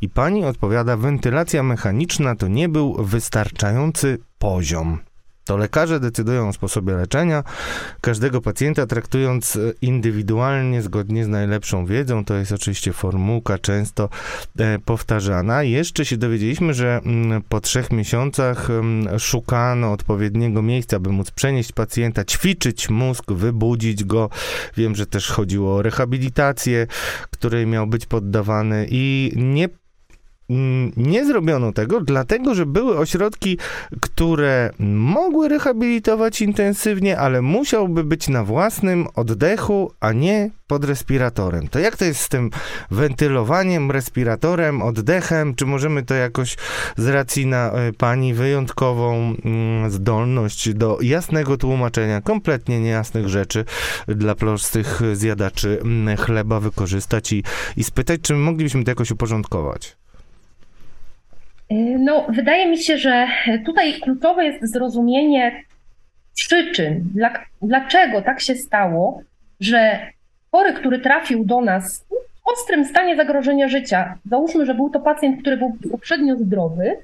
i 0.00 0.08
pani 0.08 0.44
odpowiada, 0.44 0.96
wentylacja 0.96 1.62
mechaniczna 1.62 2.36
to 2.36 2.48
nie 2.48 2.68
był 2.68 3.04
wystarczający 3.04 4.18
poziom. 4.38 4.98
To 5.44 5.56
lekarze 5.56 6.00
decydują 6.00 6.48
o 6.48 6.52
sposobie 6.52 6.94
leczenia, 6.94 7.44
każdego 8.00 8.40
pacjenta 8.40 8.86
traktując 8.86 9.56
e, 9.56 9.60
indywidualnie, 9.82 10.82
zgodnie 10.82 11.24
z 11.24 11.28
najlepszą 11.28 11.86
wiedzą. 11.86 12.24
To 12.24 12.34
jest 12.34 12.52
oczywiście 12.52 12.92
formułka 12.92 13.58
często 13.58 14.08
e, 14.58 14.78
powtarzana. 14.78 15.62
Jeszcze 15.62 16.04
się 16.04 16.16
dowiedzieliśmy, 16.16 16.74
że 16.74 17.00
mm, 17.04 17.42
po 17.42 17.60
trzech 17.60 17.90
miesiącach 17.92 18.70
mm, 18.70 19.18
szukano 19.18 19.92
odpowiedniego 19.92 20.62
miejsca, 20.62 21.00
by 21.00 21.10
móc 21.10 21.30
przenieść 21.30 21.72
pacjenta, 21.72 22.24
ćwiczyć 22.24 22.90
mózg, 22.90 23.32
wybudzić 23.32 24.04
go. 24.04 24.30
Wiem, 24.76 24.94
że 24.94 25.06
też 25.06 25.30
chodziło 25.30 25.76
o 25.76 25.82
rehabilitację, 25.82 26.86
której 27.30 27.66
miał 27.66 27.86
być 27.86 28.06
poddawany 28.06 28.86
i 28.90 29.32
nie 29.36 29.68
nie 30.96 31.24
zrobiono 31.24 31.72
tego, 31.72 32.00
dlatego 32.00 32.54
że 32.54 32.66
były 32.66 32.98
ośrodki, 32.98 33.58
które 34.00 34.70
mogły 34.78 35.48
rehabilitować 35.48 36.40
intensywnie, 36.40 37.18
ale 37.18 37.42
musiałby 37.42 38.04
być 38.04 38.28
na 38.28 38.44
własnym 38.44 39.06
oddechu, 39.14 39.92
a 40.00 40.12
nie 40.12 40.50
pod 40.66 40.84
respiratorem. 40.84 41.68
To 41.68 41.78
jak 41.78 41.96
to 41.96 42.04
jest 42.04 42.20
z 42.20 42.28
tym 42.28 42.50
wentylowaniem, 42.90 43.90
respiratorem, 43.90 44.82
oddechem? 44.82 45.54
Czy 45.54 45.66
możemy 45.66 46.02
to 46.02 46.14
jakoś 46.14 46.56
z 46.96 47.08
racji 47.08 47.46
na 47.46 47.70
e, 47.72 47.92
pani 47.92 48.34
wyjątkową 48.34 49.34
mm, 49.44 49.90
zdolność 49.90 50.74
do 50.74 50.98
jasnego 51.00 51.56
tłumaczenia 51.56 52.20
kompletnie 52.20 52.80
niejasnych 52.80 53.28
rzeczy 53.28 53.64
dla 54.08 54.34
prostych 54.34 55.00
zjadaczy 55.12 55.80
mm, 55.80 56.16
chleba 56.16 56.60
wykorzystać 56.60 57.32
i, 57.32 57.42
i 57.76 57.84
spytać, 57.84 58.20
czy 58.20 58.34
moglibyśmy 58.34 58.84
to 58.84 58.90
jakoś 58.90 59.10
uporządkować? 59.10 60.03
No, 61.98 62.26
wydaje 62.28 62.70
mi 62.70 62.78
się, 62.78 62.98
że 62.98 63.26
tutaj 63.66 63.94
kluczowe 63.94 64.44
jest 64.44 64.72
zrozumienie 64.72 65.62
przyczyn, 66.34 67.04
dla, 67.14 67.44
dlaczego 67.62 68.22
tak 68.22 68.40
się 68.40 68.54
stało, 68.54 69.22
że 69.60 69.98
chory, 70.52 70.72
który 70.72 70.98
trafił 70.98 71.44
do 71.44 71.60
nas 71.60 72.06
w 72.44 72.48
ostrym 72.52 72.84
stanie 72.84 73.16
zagrożenia 73.16 73.68
życia, 73.68 74.18
załóżmy, 74.30 74.66
że 74.66 74.74
był 74.74 74.90
to 74.90 75.00
pacjent, 75.00 75.40
który 75.40 75.56
był 75.56 75.76
poprzednio 75.90 76.36
zdrowy, 76.36 76.96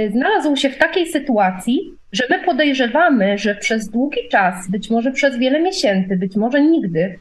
y, 0.00 0.10
znalazł 0.10 0.56
się 0.56 0.70
w 0.70 0.78
takiej 0.78 1.06
sytuacji, 1.06 1.94
że 2.12 2.24
my 2.30 2.38
podejrzewamy, 2.38 3.38
że 3.38 3.54
przez 3.54 3.88
długi 3.88 4.28
czas, 4.30 4.70
być 4.70 4.90
może 4.90 5.12
przez 5.12 5.38
wiele 5.38 5.60
miesięcy, 5.60 6.16
być 6.16 6.36
może 6.36 6.60
nigdy, 6.60 7.18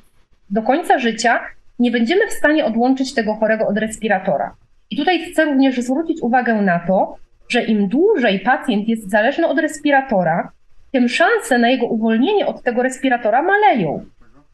do 0.49 0.61
końca 0.61 0.99
życia 0.99 1.39
nie 1.79 1.91
będziemy 1.91 2.27
w 2.27 2.33
stanie 2.33 2.65
odłączyć 2.65 3.13
tego 3.13 3.35
chorego 3.35 3.67
od 3.67 3.77
respiratora. 3.77 4.55
I 4.91 4.97
tutaj 4.97 5.19
chcę 5.19 5.45
również 5.45 5.81
zwrócić 5.81 6.21
uwagę 6.21 6.61
na 6.61 6.79
to, 6.79 7.15
że 7.49 7.63
im 7.63 7.87
dłużej 7.87 8.39
pacjent 8.39 8.87
jest 8.87 9.09
zależny 9.09 9.47
od 9.47 9.59
respiratora, 9.59 10.51
tym 10.91 11.09
szanse 11.09 11.57
na 11.57 11.69
jego 11.69 11.85
uwolnienie 11.85 12.47
od 12.47 12.63
tego 12.63 12.83
respiratora 12.83 13.41
maleją. 13.41 14.05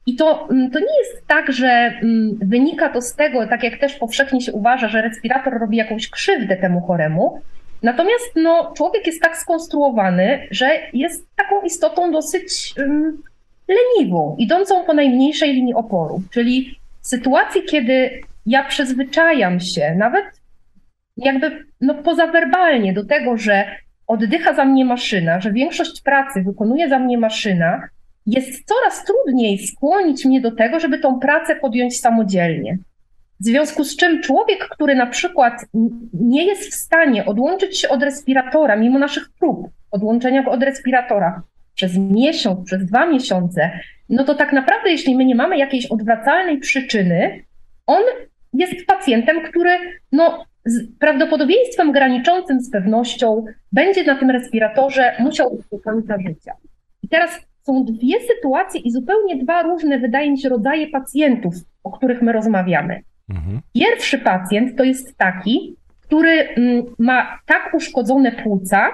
I 0.06 0.16
to, 0.16 0.48
mm, 0.52 0.72
to 0.72 0.80
nie 0.80 0.98
jest 1.00 1.28
tak, 1.28 1.52
że 1.52 1.68
mm, 1.68 2.40
wynika 2.42 2.90
to 2.90 3.02
z 3.02 3.16
tego, 3.16 3.48
tak 3.48 3.64
jak 3.64 3.78
też 3.78 3.96
powszechnie 3.96 4.42
się 4.42 4.54
uważa, 4.54 4.88
że 4.88 5.02
respirator 5.02 5.60
robi 5.60 5.78
jakąś 5.78 6.10
krzywdę 6.10 6.58
temu 6.58 6.82
choremu. 6.82 7.42
Natomiast 7.84 8.32
no, 8.36 8.74
człowiek 8.78 9.08
jest 9.08 9.22
tak 9.22 9.38
skonstruowany, 9.38 10.48
że 10.52 10.70
jest 10.94 11.28
taką 11.36 11.62
istotą 11.62 12.12
dosyć 12.12 12.74
um, 12.78 13.24
leniwą, 13.68 14.36
idącą 14.40 14.86
po 14.86 14.94
najmniejszej 14.94 15.54
linii 15.54 15.74
oporu. 15.74 16.22
Czyli 16.32 16.80
w 17.02 17.08
sytuacji, 17.08 17.64
kiedy 17.64 18.22
ja 18.46 18.64
przyzwyczajam 18.64 19.60
się, 19.60 19.96
nawet 19.98 20.26
jakby 21.18 21.66
no 21.82 21.94
pozawerbalnie 21.94 22.94
do 22.94 23.06
tego, 23.06 23.38
że 23.38 23.66
oddycha 24.08 24.54
za 24.54 24.66
mnie 24.66 24.86
maszyna, 24.86 25.42
że 25.42 25.52
większość 25.52 26.02
pracy 26.02 26.44
wykonuje 26.44 26.90
za 26.90 27.00
mnie 27.00 27.18
maszyna, 27.18 27.82
jest 28.26 28.66
coraz 28.66 29.06
trudniej 29.06 29.68
skłonić 29.68 30.26
mnie 30.26 30.42
do 30.42 30.52
tego, 30.52 30.80
żeby 30.80 31.00
tą 31.00 31.20
pracę 31.20 31.56
podjąć 31.56 32.00
samodzielnie. 32.00 32.78
W 33.40 33.46
związku 33.46 33.84
z 33.84 33.96
czym 33.96 34.22
człowiek, 34.22 34.68
który 34.68 34.96
na 34.96 35.06
przykład 35.06 35.66
nie 36.14 36.46
jest 36.46 36.72
w 36.72 36.76
stanie 36.76 37.26
odłączyć 37.26 37.80
się 37.80 37.90
od 37.90 38.04
respiratora, 38.04 38.76
mimo 38.76 39.00
naszych 39.00 39.30
prób 39.40 39.68
odłączenia 39.92 40.44
go 40.44 40.52
od 40.52 40.64
respiratora 40.64 41.42
przez 41.76 41.98
miesiąc, 41.98 42.66
przez 42.66 42.86
dwa 42.86 43.06
miesiące, 43.06 43.72
no 44.10 44.24
to 44.24 44.36
tak 44.36 44.54
naprawdę, 44.54 44.90
jeśli 44.90 45.16
my 45.16 45.26
nie 45.26 45.36
mamy 45.36 45.58
jakiejś 45.58 45.86
odwracalnej 45.86 46.58
przyczyny, 46.58 47.44
on 47.88 48.04
jest 48.58 48.86
pacjentem, 48.88 49.42
który 49.42 49.70
no, 50.12 50.46
z 50.66 50.98
prawdopodobieństwem 51.00 51.92
graniczącym 51.92 52.62
z 52.62 52.72
pewnością 52.72 53.46
będzie 53.72 54.04
na 54.04 54.16
tym 54.16 54.30
respiratorze 54.30 55.16
musiał 55.20 55.60
do 55.72 55.80
końca 55.80 56.18
życia. 56.28 56.54
I 57.04 57.08
teraz 57.08 57.48
są 57.64 57.86
dwie 57.86 58.16
sytuacje 58.20 58.82
i 58.82 58.92
zupełnie 58.92 59.44
dwa 59.44 59.62
różne, 59.62 60.00
wydaje 60.00 60.32
mi 60.32 60.40
się, 60.40 60.50
rodzaje 60.50 60.88
pacjentów, 60.88 61.54
o 61.84 61.92
których 61.92 62.22
my 62.22 62.32
rozmawiamy. 62.32 63.02
Mhm. 63.30 63.62
Pierwszy 63.74 64.18
pacjent 64.18 64.78
to 64.78 64.84
jest 64.84 65.18
taki, 65.18 65.76
który 66.02 66.30
mm, 66.30 66.84
ma 67.00 67.40
tak 67.46 67.74
uszkodzone 67.74 68.32
płuca, 68.32 68.92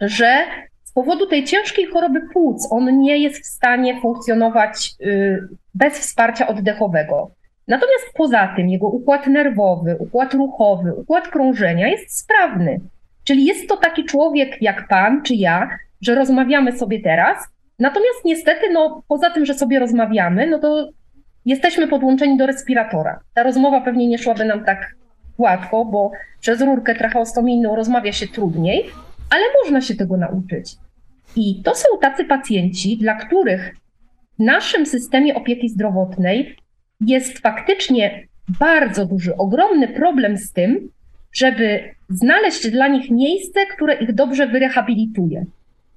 że 0.00 0.44
z 0.84 0.92
powodu 0.92 1.26
tej 1.26 1.44
ciężkiej 1.44 1.86
choroby 1.86 2.20
płuc 2.32 2.68
on 2.70 2.98
nie 2.98 3.18
jest 3.18 3.42
w 3.42 3.46
stanie 3.46 4.00
funkcjonować 4.00 4.90
y, 5.00 5.38
bez 5.74 5.98
wsparcia 5.98 6.46
oddechowego. 6.46 7.30
Natomiast 7.70 8.12
poza 8.14 8.52
tym 8.56 8.68
jego 8.68 8.86
układ 8.86 9.26
nerwowy, 9.26 9.96
układ 9.98 10.34
ruchowy, 10.34 10.94
układ 10.94 11.28
krążenia 11.28 11.88
jest 11.88 12.18
sprawny. 12.18 12.80
Czyli 13.24 13.44
jest 13.44 13.68
to 13.68 13.76
taki 13.76 14.04
człowiek 14.04 14.62
jak 14.62 14.88
pan 14.88 15.22
czy 15.22 15.34
ja, 15.34 15.68
że 16.00 16.14
rozmawiamy 16.14 16.72
sobie 16.72 17.00
teraz, 17.00 17.48
natomiast 17.78 18.24
niestety, 18.24 18.70
no 18.72 19.02
poza 19.08 19.30
tym, 19.30 19.46
że 19.46 19.54
sobie 19.54 19.78
rozmawiamy, 19.78 20.46
no 20.46 20.58
to 20.58 20.88
jesteśmy 21.46 21.88
podłączeni 21.88 22.36
do 22.36 22.46
respiratora. 22.46 23.20
Ta 23.34 23.42
rozmowa 23.42 23.80
pewnie 23.80 24.08
nie 24.08 24.18
szłaby 24.18 24.44
nam 24.44 24.64
tak 24.64 24.94
gładko, 25.38 25.84
bo 25.84 26.10
przez 26.40 26.60
rurkę 26.60 26.94
tracheostomijną 26.94 27.76
rozmawia 27.76 28.12
się 28.12 28.28
trudniej, 28.28 28.90
ale 29.30 29.42
można 29.62 29.80
się 29.80 29.94
tego 29.94 30.16
nauczyć. 30.16 30.76
I 31.36 31.62
to 31.62 31.74
są 31.74 31.88
tacy 32.00 32.24
pacjenci, 32.24 32.96
dla 32.96 33.14
których 33.14 33.74
w 34.38 34.42
naszym 34.42 34.86
systemie 34.86 35.34
opieki 35.34 35.68
zdrowotnej 35.68 36.56
jest 37.00 37.38
faktycznie 37.38 38.26
bardzo 38.60 39.06
duży, 39.06 39.36
ogromny 39.36 39.88
problem 39.88 40.36
z 40.36 40.52
tym, 40.52 40.88
żeby 41.32 41.94
znaleźć 42.08 42.70
dla 42.70 42.88
nich 42.88 43.10
miejsce, 43.10 43.66
które 43.66 43.94
ich 43.94 44.14
dobrze 44.14 44.46
wyrehabilituje. 44.46 45.44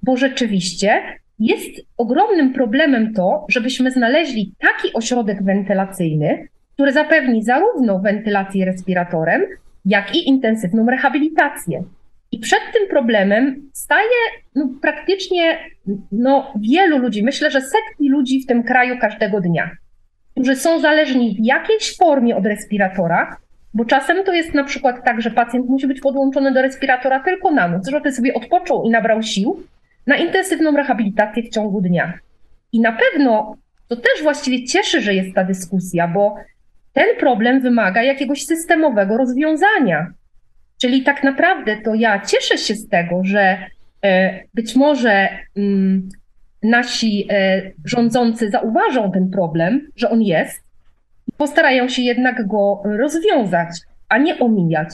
Bo 0.02 0.16
rzeczywiście 0.16 1.02
jest 1.38 1.70
ogromnym 1.96 2.52
problemem 2.52 3.14
to, 3.14 3.46
żebyśmy 3.48 3.90
znaleźli 3.90 4.52
taki 4.58 4.92
ośrodek 4.92 5.42
wentylacyjny, 5.42 6.48
który 6.74 6.92
zapewni 6.92 7.42
zarówno 7.42 7.98
wentylację 7.98 8.64
respiratorem, 8.64 9.42
jak 9.84 10.14
i 10.14 10.28
intensywną 10.28 10.86
rehabilitację. 10.86 11.84
I 12.32 12.38
przed 12.38 12.60
tym 12.72 12.88
problemem 12.88 13.70
staje 13.72 14.08
no, 14.54 14.68
praktycznie 14.82 15.58
no, 16.12 16.54
wielu 16.60 16.98
ludzi, 16.98 17.22
myślę, 17.22 17.50
że 17.50 17.60
setki 17.60 18.08
ludzi 18.08 18.42
w 18.42 18.46
tym 18.46 18.62
kraju 18.62 18.98
każdego 19.00 19.40
dnia, 19.40 19.70
którzy 20.34 20.56
są 20.56 20.80
zależni 20.80 21.34
w 21.34 21.44
jakiejś 21.44 21.96
formie 21.96 22.36
od 22.36 22.46
respiratora, 22.46 23.36
bo 23.74 23.84
czasem 23.84 24.24
to 24.24 24.32
jest 24.32 24.54
na 24.54 24.64
przykład 24.64 25.04
tak, 25.04 25.20
że 25.20 25.30
pacjent 25.30 25.68
musi 25.68 25.86
być 25.86 26.00
podłączony 26.00 26.52
do 26.52 26.62
respiratora 26.62 27.20
tylko 27.20 27.50
na 27.50 27.68
noc, 27.68 27.88
żeby 27.88 28.12
sobie 28.12 28.34
odpoczął 28.34 28.84
i 28.84 28.90
nabrał 28.90 29.22
sił 29.22 29.62
na 30.06 30.16
intensywną 30.16 30.76
rehabilitację 30.76 31.42
w 31.42 31.48
ciągu 31.48 31.80
dnia. 31.80 32.12
I 32.72 32.80
na 32.80 32.92
pewno 32.92 33.56
to 33.88 33.96
też 33.96 34.22
właściwie 34.22 34.64
cieszy, 34.64 35.00
że 35.00 35.14
jest 35.14 35.34
ta 35.34 35.44
dyskusja, 35.44 36.08
bo 36.08 36.36
ten 36.92 37.06
problem 37.20 37.60
wymaga 37.60 38.02
jakiegoś 38.02 38.46
systemowego 38.46 39.16
rozwiązania. 39.16 40.06
Czyli 40.80 41.02
tak 41.02 41.24
naprawdę 41.24 41.76
to 41.76 41.94
ja 41.94 42.20
cieszę 42.20 42.58
się 42.58 42.74
z 42.74 42.88
tego, 42.88 43.20
że 43.24 43.58
e, 44.04 44.40
być 44.54 44.76
może 44.76 45.28
mm, 45.56 46.08
nasi 46.64 47.26
e, 47.30 47.62
rządzący 47.84 48.50
zauważą 48.50 49.12
ten 49.12 49.30
problem, 49.30 49.88
że 49.96 50.10
on 50.10 50.22
jest, 50.22 50.62
postarają 51.36 51.88
się 51.88 52.02
jednak 52.02 52.46
go 52.46 52.82
rozwiązać, 52.84 53.68
a 54.08 54.18
nie 54.18 54.38
omijać. 54.38 54.88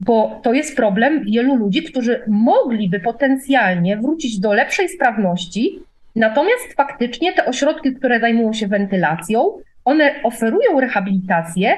Bo 0.00 0.40
to 0.42 0.52
jest 0.52 0.76
problem 0.76 1.24
wielu 1.24 1.56
ludzi, 1.56 1.82
którzy 1.82 2.22
mogliby 2.28 3.00
potencjalnie 3.00 3.96
wrócić 3.96 4.40
do 4.40 4.52
lepszej 4.52 4.88
sprawności, 4.88 5.78
natomiast 6.16 6.74
faktycznie 6.76 7.32
te 7.32 7.46
ośrodki, 7.46 7.94
które 7.94 8.20
zajmują 8.20 8.52
się 8.52 8.68
wentylacją, 8.68 9.58
one 9.84 10.14
oferują 10.22 10.80
rehabilitację, 10.80 11.76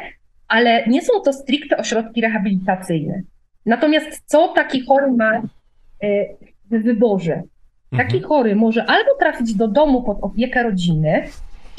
ale 0.49 0.87
nie 0.87 1.03
są 1.03 1.13
to 1.25 1.33
stricte 1.33 1.77
ośrodki 1.77 2.21
rehabilitacyjne. 2.21 3.23
Natomiast 3.67 4.23
co 4.27 4.49
taki 4.49 4.87
chory 4.87 5.13
ma 5.13 5.33
e, 5.37 5.43
w 6.71 6.83
wyborze? 6.83 7.43
Taki 7.97 8.17
mhm. 8.17 8.29
chory 8.29 8.57
może 8.57 8.85
albo 8.87 9.15
trafić 9.19 9.55
do 9.55 9.69
domu 9.69 10.03
pod 10.03 10.19
opiekę 10.23 10.63
rodziny 10.63 11.25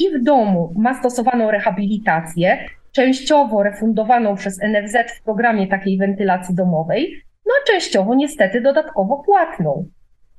i 0.00 0.10
w 0.10 0.22
domu 0.22 0.72
ma 0.76 0.94
stosowaną 0.94 1.50
rehabilitację, 1.50 2.68
częściowo 2.92 3.62
refundowaną 3.62 4.36
przez 4.36 4.58
NFZ 4.62 4.96
w 5.18 5.22
programie 5.22 5.66
takiej 5.66 5.98
wentylacji 5.98 6.54
domowej, 6.54 7.22
no 7.46 7.52
a 7.62 7.66
częściowo 7.66 8.14
niestety 8.14 8.60
dodatkowo 8.60 9.22
płatną. 9.26 9.88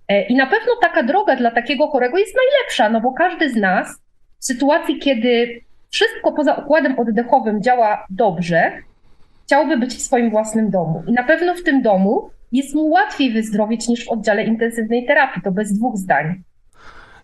E, 0.08 0.22
I 0.22 0.36
na 0.36 0.46
pewno 0.46 0.72
taka 0.82 1.04
droga 1.04 1.36
dla 1.36 1.52
takiego 1.52 1.88
chorego 1.88 2.18
jest 2.18 2.36
najlepsza, 2.36 2.90
no 2.90 3.02
bo 3.02 3.12
każdy 3.12 3.50
z 3.50 3.56
nas 3.56 4.02
w 4.40 4.46
sytuacji, 4.46 5.00
kiedy 5.00 5.62
wszystko 5.90 6.32
poza 6.32 6.54
układem 6.54 7.00
oddechowym 7.00 7.62
działa 7.62 8.06
dobrze, 8.10 8.72
chciałby 9.46 9.78
być 9.78 9.96
w 9.96 10.02
swoim 10.02 10.30
własnym 10.30 10.70
domu. 10.70 11.04
I 11.08 11.14
na 11.14 11.24
pewno 11.24 11.56
w 11.56 11.64
tym 11.64 11.82
domu 11.82 12.30
jest 12.52 12.76
mu 12.76 12.90
łatwiej 12.90 13.34
wyzdrowieć 13.34 13.88
niż 13.88 14.06
w 14.06 14.10
oddziale 14.10 14.44
intensywnej 14.44 15.06
terapii, 15.06 15.42
to 15.42 15.52
bez 15.52 15.74
dwóch 15.74 15.98
zdań. 15.98 16.44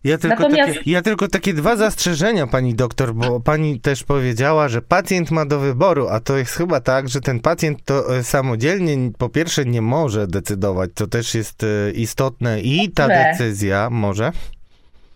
Ja 0.03 0.17
tylko, 0.17 0.43
Natomiast... 0.43 0.73
takie, 0.73 0.91
ja 0.91 1.01
tylko 1.01 1.27
takie 1.27 1.53
dwa 1.53 1.75
zastrzeżenia, 1.75 2.47
pani 2.47 2.75
doktor, 2.75 3.13
bo 3.13 3.39
pani 3.39 3.79
też 3.79 4.03
powiedziała, 4.03 4.67
że 4.67 4.81
pacjent 4.81 5.31
ma 5.31 5.45
do 5.45 5.59
wyboru, 5.59 6.07
a 6.07 6.19
to 6.19 6.37
jest 6.37 6.51
chyba 6.51 6.81
tak, 6.81 7.09
że 7.09 7.21
ten 7.21 7.39
pacjent 7.39 7.85
to 7.85 8.17
e, 8.17 8.23
samodzielnie 8.23 9.11
po 9.17 9.29
pierwsze 9.29 9.65
nie 9.65 9.81
może 9.81 10.27
decydować, 10.27 10.89
to 10.95 11.07
też 11.07 11.35
jest 11.35 11.63
e, 11.63 11.91
istotne 11.91 12.61
i 12.61 12.91
ta 12.91 13.07
decyzja 13.07 13.89
może. 13.89 14.31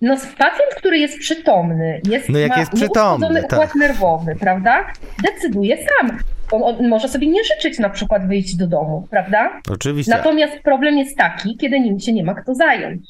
No 0.02 0.16
pacjent, 0.38 0.76
który 0.78 0.98
jest 0.98 1.20
przytomny, 1.20 2.02
jest, 2.10 2.30
no 2.30 2.40
jak 2.40 2.50
ma 2.50 2.60
jest 2.60 2.72
przytomny, 2.72 3.42
tak. 3.42 3.54
układ 3.54 3.76
nerwowy, 3.76 4.36
prawda? 4.36 4.94
Decyduje 5.24 5.78
sam. 5.78 6.18
On, 6.52 6.64
on, 6.64 6.88
może 6.88 7.08
sobie 7.08 7.28
nie 7.28 7.44
życzyć 7.44 7.80
na 7.80 7.90
przykład 7.90 8.28
wyjść 8.28 8.56
do 8.56 8.68
domu, 8.68 9.08
prawda? 9.10 9.62
Oczywiście. 9.72 10.12
Natomiast 10.12 10.60
problem 10.64 10.98
jest 10.98 11.18
taki, 11.18 11.58
kiedy 11.58 11.80
nim 11.80 12.00
się 12.00 12.14
nie 12.14 12.24
ma 12.24 12.34
kto 12.34 12.56
zająć. 12.56 13.08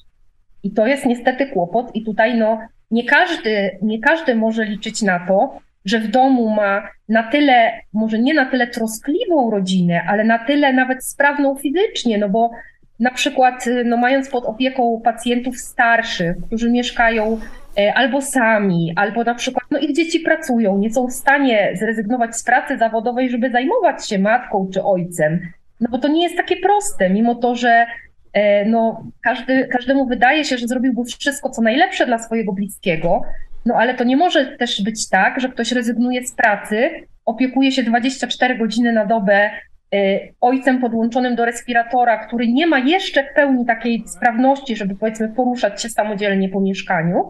I 0.64 0.72
to 0.72 0.88
jest 0.88 1.06
niestety 1.06 1.48
kłopot 1.48 1.96
i 1.96 2.04
tutaj 2.04 2.38
no 2.38 2.60
nie 2.92 3.04
każdy, 3.04 3.78
nie 3.82 4.00
każdy 4.00 4.36
może 4.36 4.66
liczyć 4.66 5.02
na 5.02 5.28
to, 5.28 5.60
że 5.86 6.00
w 6.00 6.08
domu 6.08 6.50
ma 6.50 6.90
na 7.10 7.24
tyle, 7.24 7.72
może 7.94 8.20
nie 8.20 8.34
na 8.34 8.46
tyle 8.46 8.68
troskliwą 8.68 9.52
rodzinę, 9.52 10.02
ale 10.08 10.24
na 10.24 10.40
tyle 10.40 10.74
nawet 10.74 11.06
sprawną 11.06 11.56
fizycznie, 11.56 12.18
no 12.18 12.30
bo 12.30 12.52
na 13.00 13.12
przykład 13.12 13.66
no, 13.86 13.98
mając 13.98 14.30
pod 14.30 14.46
opieką 14.46 15.02
pacjentów 15.04 15.58
starszych, 15.58 16.38
którzy 16.48 16.72
mieszkają 16.72 17.40
albo 17.96 18.22
sami, 18.22 18.94
albo 18.96 19.24
na 19.24 19.36
przykład 19.36 19.66
no, 19.72 19.80
ich 19.80 19.96
dzieci 19.96 20.20
pracują, 20.20 20.78
nie 20.78 20.90
są 20.90 21.08
w 21.08 21.14
stanie 21.14 21.72
zrezygnować 21.80 22.36
z 22.36 22.44
pracy 22.44 22.78
zawodowej, 22.78 23.30
żeby 23.30 23.50
zajmować 23.52 24.10
się 24.10 24.20
matką 24.20 24.70
czy 24.74 24.84
ojcem. 24.84 25.40
No 25.82 25.90
bo 25.92 25.98
to 25.98 26.08
nie 26.08 26.24
jest 26.24 26.38
takie 26.38 26.56
proste, 26.58 27.10
mimo 27.10 27.36
to, 27.36 27.56
że 27.56 27.88
e, 28.34 28.66
no, 28.66 29.04
każdy, 29.22 29.68
każdemu 29.68 30.06
wydaje 30.06 30.46
się, 30.46 30.58
że 30.58 30.68
zrobiłby 30.68 31.04
wszystko, 31.20 31.50
co 31.50 31.62
najlepsze 31.62 32.06
dla 32.06 32.18
swojego 32.18 32.54
bliskiego, 32.54 33.22
no 33.66 33.76
ale 33.76 33.94
to 33.94 34.04
nie 34.04 34.18
może 34.18 34.46
też 34.46 34.84
być 34.84 35.10
tak, 35.10 35.40
że 35.40 35.50
ktoś 35.50 35.72
rezygnuje 35.72 36.28
z 36.28 36.36
pracy, 36.36 36.90
opiekuje 37.26 37.72
się 37.72 37.84
24 37.84 38.58
godziny 38.58 38.92
na 38.92 39.06
dobę 39.06 39.50
Y, 39.96 40.34
ojcem 40.42 40.82
podłączonym 40.82 41.36
do 41.36 41.46
respiratora, 41.46 42.28
który 42.28 42.48
nie 42.48 42.68
ma 42.68 42.80
jeszcze 42.80 43.24
w 43.24 43.34
pełni 43.36 43.66
takiej 43.66 44.04
sprawności, 44.08 44.76
żeby 44.76 44.96
powiedzmy 44.96 45.30
poruszać 45.30 45.82
się 45.82 45.90
samodzielnie 45.90 46.50
po 46.50 46.60
mieszkaniu, 46.60 47.30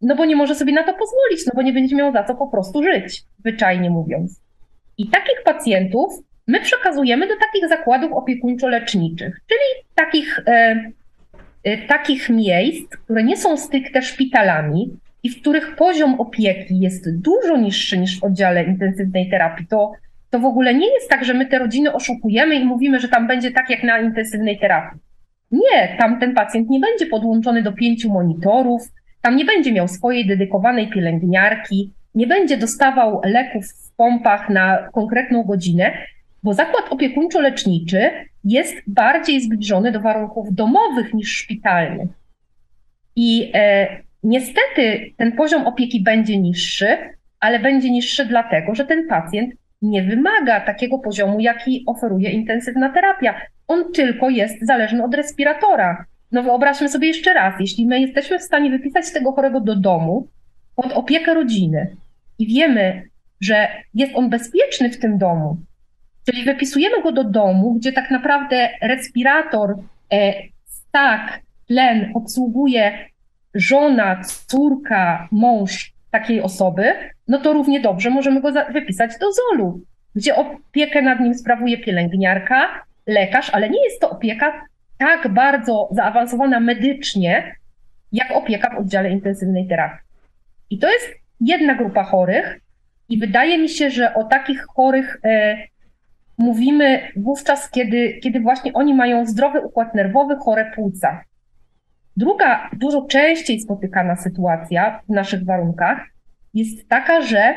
no 0.00 0.16
bo 0.16 0.24
nie 0.24 0.36
może 0.36 0.54
sobie 0.54 0.72
na 0.72 0.82
to 0.82 0.92
pozwolić, 0.92 1.46
no 1.46 1.52
bo 1.54 1.62
nie 1.62 1.72
będzie 1.72 1.96
miał 1.96 2.12
za 2.12 2.24
co 2.24 2.34
po 2.34 2.46
prostu 2.46 2.82
żyć, 2.82 3.22
zwyczajnie 3.38 3.90
mówiąc. 3.90 4.40
I 4.98 5.08
takich 5.08 5.42
pacjentów 5.44 6.12
my 6.46 6.60
przekazujemy 6.60 7.26
do 7.26 7.34
takich 7.36 7.68
zakładów 7.68 8.12
opiekuńczo-leczniczych, 8.12 9.32
czyli 9.46 9.86
takich, 9.94 10.38
e, 10.46 10.90
e, 11.64 11.78
takich 11.86 12.30
miejsc, 12.30 12.96
które 12.96 13.24
nie 13.24 13.36
są 13.36 13.56
stricte 13.56 14.02
szpitalami 14.02 14.90
i 15.22 15.30
w 15.30 15.40
których 15.40 15.76
poziom 15.76 16.20
opieki 16.20 16.80
jest 16.80 17.20
dużo 17.20 17.56
niższy 17.56 17.98
niż 17.98 18.20
w 18.20 18.24
oddziale 18.24 18.64
intensywnej 18.64 19.30
terapii. 19.30 19.66
To 19.66 19.92
to 20.30 20.38
w 20.38 20.44
ogóle 20.44 20.74
nie 20.74 20.94
jest 20.94 21.10
tak, 21.10 21.24
że 21.24 21.34
my 21.34 21.46
te 21.46 21.58
rodziny 21.58 21.92
oszukujemy 21.92 22.54
i 22.54 22.64
mówimy, 22.64 23.00
że 23.00 23.08
tam 23.08 23.26
będzie 23.26 23.50
tak 23.50 23.70
jak 23.70 23.82
na 23.82 23.98
intensywnej 23.98 24.58
terapii. 24.58 24.98
Nie, 25.50 25.96
tam 25.98 26.20
ten 26.20 26.34
pacjent 26.34 26.70
nie 26.70 26.80
będzie 26.80 27.06
podłączony 27.06 27.62
do 27.62 27.72
pięciu 27.72 28.10
monitorów, 28.10 28.82
tam 29.22 29.36
nie 29.36 29.44
będzie 29.44 29.72
miał 29.72 29.88
swojej 29.88 30.26
dedykowanej 30.26 30.90
pielęgniarki, 30.90 31.92
nie 32.14 32.26
będzie 32.26 32.56
dostawał 32.56 33.20
leków 33.24 33.64
w 33.66 33.96
pompach 33.96 34.50
na 34.50 34.88
konkretną 34.92 35.42
godzinę, 35.42 35.92
bo 36.42 36.54
zakład 36.54 36.84
opiekuńczo-leczniczy 36.90 38.10
jest 38.44 38.76
bardziej 38.86 39.40
zbliżony 39.40 39.92
do 39.92 40.00
warunków 40.00 40.54
domowych 40.54 41.14
niż 41.14 41.36
szpitalnych. 41.36 42.08
I 43.16 43.50
e, 43.54 43.88
niestety 44.22 45.12
ten 45.16 45.32
poziom 45.32 45.66
opieki 45.66 46.02
będzie 46.02 46.38
niższy, 46.38 46.96
ale 47.40 47.58
będzie 47.58 47.90
niższy 47.90 48.26
dlatego, 48.26 48.74
że 48.74 48.84
ten 48.84 49.08
pacjent 49.08 49.54
nie 49.82 50.02
wymaga 50.02 50.60
takiego 50.60 50.98
poziomu, 50.98 51.40
jaki 51.40 51.84
oferuje 51.86 52.30
intensywna 52.30 52.88
terapia. 52.88 53.40
On 53.68 53.92
tylko 53.92 54.30
jest 54.30 54.66
zależny 54.66 55.04
od 55.04 55.14
respiratora. 55.14 56.04
No 56.32 56.42
wyobraźmy 56.42 56.88
sobie 56.88 57.08
jeszcze 57.08 57.34
raz, 57.34 57.54
jeśli 57.60 57.86
my 57.86 58.00
jesteśmy 58.00 58.38
w 58.38 58.42
stanie 58.42 58.70
wypisać 58.70 59.12
tego 59.12 59.32
chorego 59.32 59.60
do 59.60 59.76
domu 59.76 60.28
pod 60.76 60.92
opiekę 60.92 61.34
rodziny 61.34 61.96
i 62.38 62.46
wiemy, 62.46 63.02
że 63.40 63.68
jest 63.94 64.12
on 64.14 64.30
bezpieczny 64.30 64.90
w 64.90 64.98
tym 64.98 65.18
domu, 65.18 65.56
czyli 66.26 66.44
wypisujemy 66.44 67.02
go 67.02 67.12
do 67.12 67.24
domu, 67.24 67.74
gdzie 67.74 67.92
tak 67.92 68.10
naprawdę 68.10 68.68
respirator, 68.82 69.74
e, 70.12 70.34
stak, 70.64 71.40
tlen 71.68 72.10
obsługuje 72.14 73.08
żona, 73.54 74.20
córka, 74.46 75.28
mąż 75.30 75.92
takiej 76.10 76.42
osoby, 76.42 76.94
no 77.28 77.38
to 77.38 77.52
równie 77.52 77.80
dobrze 77.80 78.10
możemy 78.10 78.40
go 78.40 78.52
wypisać 78.72 79.10
do 79.20 79.32
ZOL-u, 79.32 79.80
gdzie 80.14 80.36
opiekę 80.36 81.02
nad 81.02 81.20
nim 81.20 81.34
sprawuje 81.34 81.78
pielęgniarka, 81.78 82.84
lekarz, 83.06 83.50
ale 83.50 83.70
nie 83.70 83.84
jest 83.84 84.00
to 84.00 84.10
opieka 84.10 84.67
tak 84.98 85.28
bardzo 85.28 85.88
zaawansowana 85.92 86.60
medycznie, 86.60 87.56
jak 88.12 88.30
opieka 88.30 88.74
w 88.74 88.78
oddziale 88.78 89.10
intensywnej 89.10 89.68
terapii. 89.68 90.06
I 90.70 90.78
to 90.78 90.92
jest 90.92 91.14
jedna 91.40 91.74
grupa 91.74 92.02
chorych, 92.02 92.60
i 93.08 93.18
wydaje 93.18 93.58
mi 93.58 93.68
się, 93.68 93.90
że 93.90 94.14
o 94.14 94.24
takich 94.24 94.66
chorych 94.66 95.20
e, 95.24 95.56
mówimy 96.38 97.00
wówczas, 97.16 97.70
kiedy, 97.70 98.18
kiedy 98.22 98.40
właśnie 98.40 98.72
oni 98.72 98.94
mają 98.94 99.26
zdrowy 99.26 99.60
układ 99.60 99.94
nerwowy, 99.94 100.36
chore 100.36 100.72
płuca. 100.74 101.24
Druga, 102.16 102.70
dużo 102.72 103.02
częściej 103.02 103.60
spotykana 103.60 104.16
sytuacja 104.16 105.00
w 105.08 105.12
naszych 105.12 105.44
warunkach 105.44 105.98
jest 106.54 106.88
taka, 106.88 107.22
że 107.22 107.54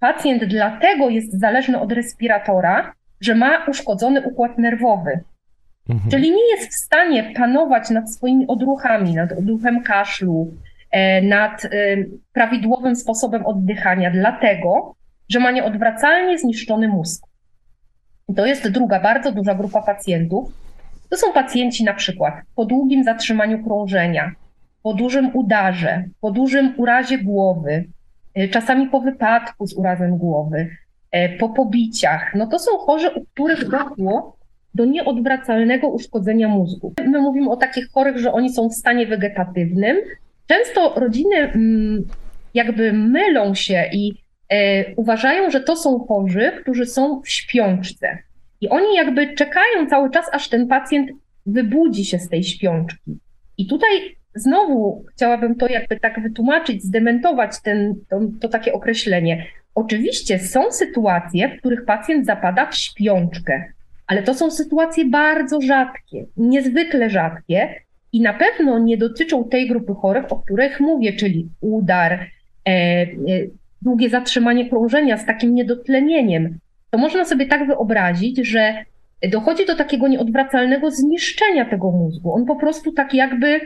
pacjent 0.00 0.44
dlatego 0.44 1.08
jest 1.08 1.40
zależny 1.40 1.80
od 1.80 1.92
respiratora, 1.92 2.92
że 3.20 3.34
ma 3.34 3.66
uszkodzony 3.66 4.22
układ 4.22 4.58
nerwowy. 4.58 5.20
Mhm. 5.88 6.10
Czyli 6.10 6.30
nie 6.30 6.50
jest 6.50 6.70
w 6.70 6.74
stanie 6.74 7.32
panować 7.36 7.90
nad 7.90 8.14
swoimi 8.14 8.46
odruchami, 8.46 9.14
nad 9.14 9.32
odruchem 9.32 9.82
kaszlu, 9.82 10.54
e, 10.90 11.22
nad 11.22 11.64
e, 11.64 11.68
prawidłowym 12.32 12.96
sposobem 12.96 13.46
oddychania, 13.46 14.10
dlatego, 14.10 14.94
że 15.28 15.40
ma 15.40 15.50
nieodwracalnie 15.50 16.38
zniszczony 16.38 16.88
mózg. 16.88 17.26
To 18.36 18.46
jest 18.46 18.68
druga 18.68 19.00
bardzo 19.00 19.32
duża 19.32 19.54
grupa 19.54 19.82
pacjentów. 19.82 20.52
To 21.10 21.16
są 21.16 21.32
pacjenci 21.32 21.84
na 21.84 21.94
przykład 21.94 22.34
po 22.54 22.64
długim 22.64 23.04
zatrzymaniu 23.04 23.64
krążenia, 23.64 24.32
po 24.82 24.94
dużym 24.94 25.30
udarze, 25.36 26.04
po 26.20 26.30
dużym 26.30 26.74
urazie 26.76 27.18
głowy, 27.18 27.84
e, 28.34 28.48
czasami 28.48 28.86
po 28.86 29.00
wypadku 29.00 29.66
z 29.66 29.74
urazem 29.74 30.18
głowy, 30.18 30.76
po 31.40 31.48
pobiciach. 31.48 32.34
No 32.34 32.46
to 32.46 32.58
są 32.58 32.78
chorzy, 32.78 33.10
u 33.10 33.24
których 33.24 33.68
doszło 33.68 34.36
do 34.74 34.84
nieodwracalnego 34.84 35.88
uszkodzenia 35.88 36.48
mózgu. 36.48 36.94
My 37.06 37.20
mówimy 37.20 37.50
o 37.50 37.56
takich 37.56 37.90
chorych, 37.92 38.18
że 38.18 38.32
oni 38.32 38.52
są 38.52 38.68
w 38.68 38.74
stanie 38.74 39.06
wegetatywnym. 39.06 39.96
Często 40.46 40.94
rodziny 40.96 41.36
mm, 41.36 42.04
jakby 42.54 42.92
mylą 42.92 43.54
się 43.54 43.84
i 43.92 44.12
e, 44.48 44.94
uważają, 44.94 45.50
że 45.50 45.60
to 45.60 45.76
są 45.76 45.98
chorzy, 45.98 46.52
którzy 46.62 46.86
są 46.86 47.20
w 47.20 47.28
śpiączce. 47.28 48.18
I 48.60 48.68
oni 48.68 48.94
jakby 48.96 49.34
czekają 49.34 49.86
cały 49.90 50.10
czas, 50.10 50.26
aż 50.32 50.48
ten 50.48 50.68
pacjent 50.68 51.10
wybudzi 51.46 52.04
się 52.04 52.18
z 52.18 52.28
tej 52.28 52.44
śpiączki. 52.44 53.18
I 53.58 53.66
tutaj 53.66 54.16
znowu 54.34 55.04
chciałabym 55.12 55.54
to 55.54 55.68
jakby 55.68 56.00
tak 56.00 56.22
wytłumaczyć, 56.22 56.82
zdementować 56.82 57.62
ten, 57.62 57.94
to, 58.10 58.20
to 58.40 58.48
takie 58.48 58.72
określenie. 58.72 59.46
Oczywiście 59.74 60.38
są 60.38 60.72
sytuacje, 60.72 61.48
w 61.48 61.58
których 61.58 61.84
pacjent 61.84 62.26
zapada 62.26 62.66
w 62.66 62.76
śpiączkę, 62.76 63.72
ale 64.06 64.22
to 64.22 64.34
są 64.34 64.50
sytuacje 64.50 65.04
bardzo 65.04 65.60
rzadkie, 65.60 66.26
niezwykle 66.36 67.10
rzadkie 67.10 67.74
i 68.12 68.20
na 68.20 68.34
pewno 68.34 68.78
nie 68.78 68.96
dotyczą 68.96 69.44
tej 69.44 69.68
grupy 69.68 69.94
chorych, 69.94 70.32
o 70.32 70.36
których 70.36 70.80
mówię, 70.80 71.12
czyli 71.12 71.48
udar, 71.60 72.12
e, 72.12 72.20
e, 72.68 73.08
długie 73.82 74.10
zatrzymanie 74.10 74.70
krążenia 74.70 75.16
z 75.16 75.26
takim 75.26 75.54
niedotlenieniem. 75.54 76.58
To 76.90 76.98
można 76.98 77.24
sobie 77.24 77.46
tak 77.46 77.66
wyobrazić, 77.66 78.46
że 78.46 78.84
dochodzi 79.30 79.66
do 79.66 79.76
takiego 79.76 80.08
nieodwracalnego 80.08 80.90
zniszczenia 80.90 81.64
tego 81.64 81.90
mózgu. 81.90 82.32
On 82.32 82.46
po 82.46 82.56
prostu 82.56 82.92
tak 82.92 83.14
jakby 83.14 83.60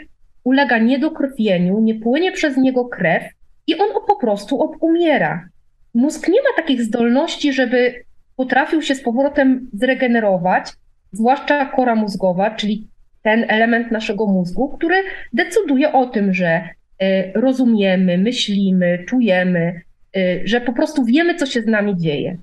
ulega 0.45 0.79
niedokrwieniu, 0.79 1.81
nie 1.81 1.95
płynie 1.95 2.33
przez 2.33 2.57
niego 2.57 2.85
krew 2.85 3.23
i 3.67 3.79
on 3.79 3.89
po 4.07 4.17
prostu 4.17 4.75
umiera. 4.81 5.49
Mózg 5.95 6.29
nie 6.29 6.43
ma 6.43 6.57
takich 6.57 6.83
zdolności, 6.83 7.53
żeby 7.53 8.06
potrafił 8.37 8.83
się 8.83 8.95
z 8.95 9.03
powrotem 9.03 9.71
zregenerować, 9.73 10.73
zwłaszcza 11.13 11.67
kora 11.67 11.95
mózgowa, 11.95 12.51
czyli 12.51 12.89
ten 13.23 13.45
element 13.49 13.91
naszego 13.91 14.27
mózgu, 14.27 14.69
który 14.69 14.97
decyduje 15.33 15.93
o 15.93 16.07
tym, 16.07 16.35
że 16.35 16.69
e, 16.99 17.33
rozumiemy, 17.41 18.19
myślimy, 18.19 19.05
czujemy, 19.09 19.81
e, 20.17 20.41
że 20.45 20.61
po 20.61 20.73
prostu 20.73 21.05
wiemy, 21.05 21.35
co 21.35 21.47
się 21.47 21.63
z 21.63 21.67
nami 21.67 21.97
dzieje. 21.97 22.37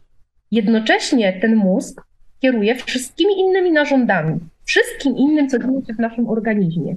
Jednocześnie 0.52 1.34
ten 1.34 1.56
mózg 1.56 2.02
kieruje 2.40 2.76
wszystkimi 2.76 3.40
innymi 3.40 3.72
narządami, 3.72 4.40
wszystkim 4.66 5.18
innym, 5.18 5.50
co 5.50 5.60
dzieje 5.60 5.86
się 5.86 5.94
w 5.94 6.00
naszym 6.00 6.30
organizmie, 6.30 6.96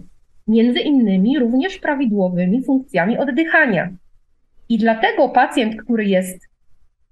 między 0.48 0.80
innymi 0.80 1.38
również 1.38 1.78
prawidłowymi 1.78 2.64
funkcjami 2.64 3.18
oddychania. 3.18 3.88
I 4.68 4.78
dlatego 4.78 5.28
pacjent, 5.28 5.82
który 5.82 6.04
jest 6.04 6.48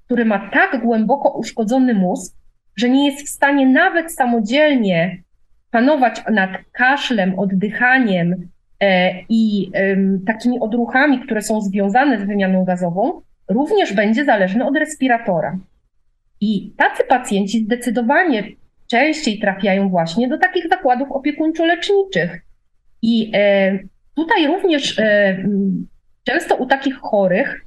który 0.04 0.24
ma 0.24 0.50
tak 0.50 0.82
głęboko 0.82 1.30
uszkodzony 1.30 1.94
mózg, 1.94 2.36
że 2.76 2.88
nie 2.88 3.10
jest 3.10 3.26
w 3.26 3.30
stanie 3.30 3.66
nawet 3.66 4.12
samodzielnie 4.12 5.22
panować 5.70 6.22
nad 6.32 6.50
kaszlem, 6.72 7.38
oddychaniem 7.38 8.48
e, 8.80 9.14
i 9.28 9.70
takimi 10.26 10.60
odruchami, 10.60 11.20
które 11.20 11.42
są 11.42 11.60
związane 11.60 12.20
z 12.20 12.24
wymianą 12.24 12.64
gazową, 12.64 13.20
również 13.48 13.92
będzie 13.92 14.24
zależny 14.24 14.64
od 14.66 14.76
respiratora. 14.76 15.58
I 16.40 16.72
tacy 16.76 17.04
pacjenci 17.04 17.64
zdecydowanie 17.64 18.44
częściej 18.90 19.38
trafiają 19.38 19.88
właśnie 19.88 20.28
do 20.28 20.38
takich 20.38 20.68
zakładów 20.68 21.08
opiekuńczo-leczniczych. 21.08 22.40
I 23.02 23.30
e, 23.34 23.78
tutaj 24.14 24.46
również 24.46 24.98
e, 24.98 25.36
często 26.24 26.56
u 26.56 26.66
takich 26.66 26.96
chorych 26.96 27.64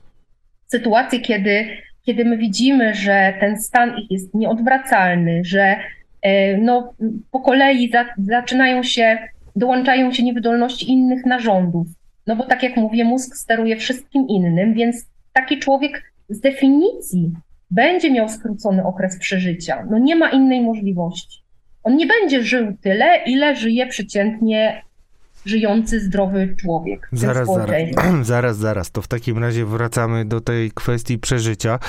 sytuacje, 0.66 1.20
kiedy 1.20 1.68
kiedy 2.08 2.26
my 2.26 2.38
widzimy, 2.38 2.94
że 2.96 3.34
ten 3.40 3.60
stan 3.60 3.98
ich 3.98 4.12
jest 4.12 4.34
nieodwracalny, 4.34 5.42
że 5.46 5.76
e, 6.22 6.58
no, 6.58 6.94
po 7.32 7.40
kolei 7.40 7.90
za, 7.90 8.06
zaczynają 8.18 8.84
się, 8.84 9.18
dołączają 9.56 10.14
się 10.14 10.24
niewydolności 10.24 10.92
innych 10.92 11.26
narządów. 11.26 11.88
No 12.28 12.36
bo 12.36 12.44
tak 12.44 12.64
jak 12.64 12.78
mówię, 12.78 13.06
mózg 13.06 13.36
steruje 13.36 13.78
wszystkim 13.78 14.28
innym, 14.28 14.74
więc 14.74 15.06
taki 15.34 15.60
człowiek 15.60 16.14
z 16.30 16.40
definicji 16.40 17.32
będzie 17.72 18.12
miał 18.12 18.30
skrócony 18.30 18.86
okres 18.86 19.20
przeżycia. 19.20 19.86
No 19.90 19.98
nie 19.98 20.16
ma 20.16 20.30
innej 20.30 20.62
możliwości. 20.62 21.42
On 21.84 21.98
nie 21.98 22.08
będzie 22.08 22.44
żył 22.44 22.78
tyle, 22.82 23.24
ile 23.26 23.56
żyje 23.56 23.88
przeciętnie 23.88 24.82
żyjący, 25.48 26.00
zdrowy 26.00 26.56
człowiek. 26.60 27.10
Zaraz, 27.12 27.48
zaraz, 27.48 27.72
zaraz, 28.28 28.58
zaraz. 28.58 28.92
To 28.92 29.02
w 29.02 29.08
takim 29.08 29.38
razie 29.38 29.66
wracamy 29.66 30.26
do 30.26 30.42
tej 30.42 30.72
kwestii 30.72 31.20
przeżycia, 31.20 31.80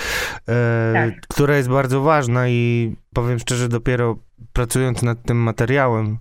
e, 0.49 0.90
tak. 0.92 1.21
która 1.29 1.57
jest 1.57 1.68
bardzo 1.68 2.01
ważna 2.01 2.49
i 2.49 2.94
powiem 3.12 3.38
szczerze, 3.38 3.68
dopiero 3.68 4.28
pracując 4.53 5.03
nad 5.03 5.22
tym 5.22 5.37
materiałem, 5.37 6.18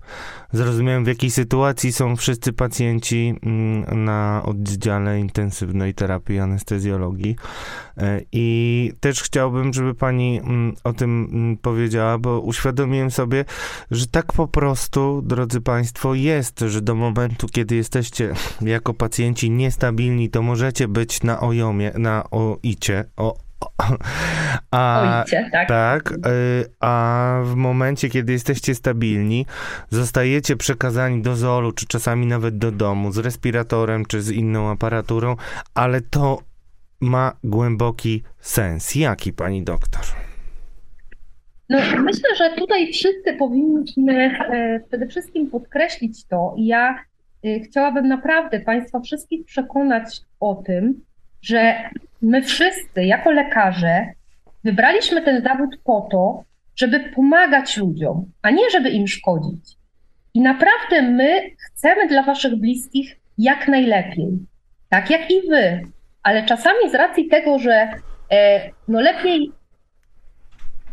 zrozumiałem, 0.52 1.04
w 1.04 1.06
jakiej 1.06 1.30
sytuacji 1.30 1.92
są 1.92 2.16
wszyscy 2.16 2.52
pacjenci 2.52 3.34
mm, 3.42 4.04
na 4.04 4.42
oddziale 4.44 5.20
intensywnej 5.20 5.94
terapii 5.94 6.38
anestezjologii. 6.38 7.36
E, 7.96 8.20
I 8.32 8.92
też 9.00 9.22
chciałbym, 9.22 9.72
żeby 9.72 9.94
pani 9.94 10.40
mm, 10.40 10.74
o 10.84 10.92
tym 10.92 11.28
mm, 11.32 11.56
powiedziała, 11.56 12.18
bo 12.18 12.40
uświadomiłem 12.40 13.10
sobie, 13.10 13.44
że 13.90 14.06
tak 14.06 14.32
po 14.32 14.48
prostu, 14.48 15.22
drodzy 15.22 15.60
państwo, 15.60 16.14
jest, 16.14 16.60
że 16.60 16.80
do 16.80 16.94
momentu, 16.94 17.46
kiedy 17.48 17.76
jesteście 17.76 18.32
jako 18.60 18.94
pacjenci 18.94 19.50
niestabilni, 19.50 20.30
to 20.30 20.42
możecie 20.42 20.88
być 20.88 21.22
na 21.22 21.40
ojomie, 21.40 21.92
na 21.98 22.24
oicie, 22.30 23.04
o, 23.16 23.47
a, 24.70 25.24
tak. 25.52 25.68
tak. 25.68 26.12
Y, 26.12 26.18
a 26.80 27.40
w 27.44 27.54
momencie, 27.54 28.08
kiedy 28.08 28.32
jesteście 28.32 28.74
stabilni, 28.74 29.46
zostajecie 29.90 30.56
przekazani 30.56 31.22
do 31.22 31.36
ZOL-u, 31.36 31.72
czy 31.72 31.86
czasami 31.86 32.26
nawet 32.26 32.58
do 32.58 32.72
domu 32.72 33.12
z 33.12 33.18
respiratorem, 33.18 34.06
czy 34.06 34.22
z 34.22 34.30
inną 34.30 34.70
aparaturą, 34.70 35.36
ale 35.74 36.00
to 36.00 36.38
ma 37.00 37.32
głęboki 37.44 38.22
sens. 38.40 38.94
Jaki, 38.94 39.32
pani 39.32 39.62
doktor? 39.62 40.02
No, 41.68 41.78
myślę, 41.98 42.36
że 42.36 42.50
tutaj 42.56 42.92
wszyscy 42.92 43.32
powinniśmy 43.38 44.12
e, 44.12 44.80
przede 44.88 45.06
wszystkim 45.06 45.50
podkreślić 45.50 46.24
to. 46.24 46.54
I 46.56 46.66
ja 46.66 46.98
e, 47.44 47.60
chciałabym 47.60 48.08
naprawdę 48.08 48.60
Państwa 48.60 49.00
wszystkich 49.00 49.44
przekonać 49.46 50.20
o 50.40 50.54
tym, 50.54 51.04
że 51.42 51.90
my 52.22 52.42
wszyscy 52.42 53.04
jako 53.04 53.30
lekarze 53.30 54.06
wybraliśmy 54.64 55.22
ten 55.22 55.42
zawód 55.42 55.76
po 55.84 56.08
to, 56.10 56.44
żeby 56.76 57.00
pomagać 57.00 57.76
ludziom, 57.76 58.32
a 58.42 58.50
nie 58.50 58.70
żeby 58.70 58.90
im 58.90 59.08
szkodzić. 59.08 59.64
I 60.34 60.40
naprawdę 60.40 61.02
my 61.02 61.50
chcemy 61.58 62.08
dla 62.08 62.22
Waszych 62.22 62.56
bliskich 62.56 63.16
jak 63.38 63.68
najlepiej, 63.68 64.38
tak 64.88 65.10
jak 65.10 65.30
i 65.30 65.48
Wy, 65.48 65.82
ale 66.22 66.46
czasami 66.46 66.90
z 66.90 66.94
racji 66.94 67.28
tego, 67.28 67.58
że 67.58 67.88
e, 68.30 68.70
no 68.88 69.00
lepiej, 69.00 69.52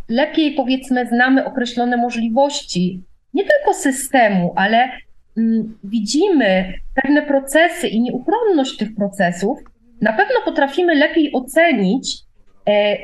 lepiej 0.10 0.54
powiedzmy 0.54 1.08
znamy 1.08 1.46
określone 1.46 1.98
możliwości, 1.98 3.02
nie 3.34 3.44
tylko 3.44 3.74
systemu, 3.74 4.54
ale 4.56 4.90
mm, 5.38 5.78
widzimy 5.84 6.74
pewne 7.04 7.22
procesy 7.22 7.88
i 7.88 8.02
nieuchronność 8.02 8.78
tych 8.78 8.96
procesów, 8.96 9.60
na 10.02 10.14
pewno 10.14 10.36
potrafimy 10.46 10.96
lepiej 10.96 11.34
ocenić, 11.34 12.18
e, 12.70 12.98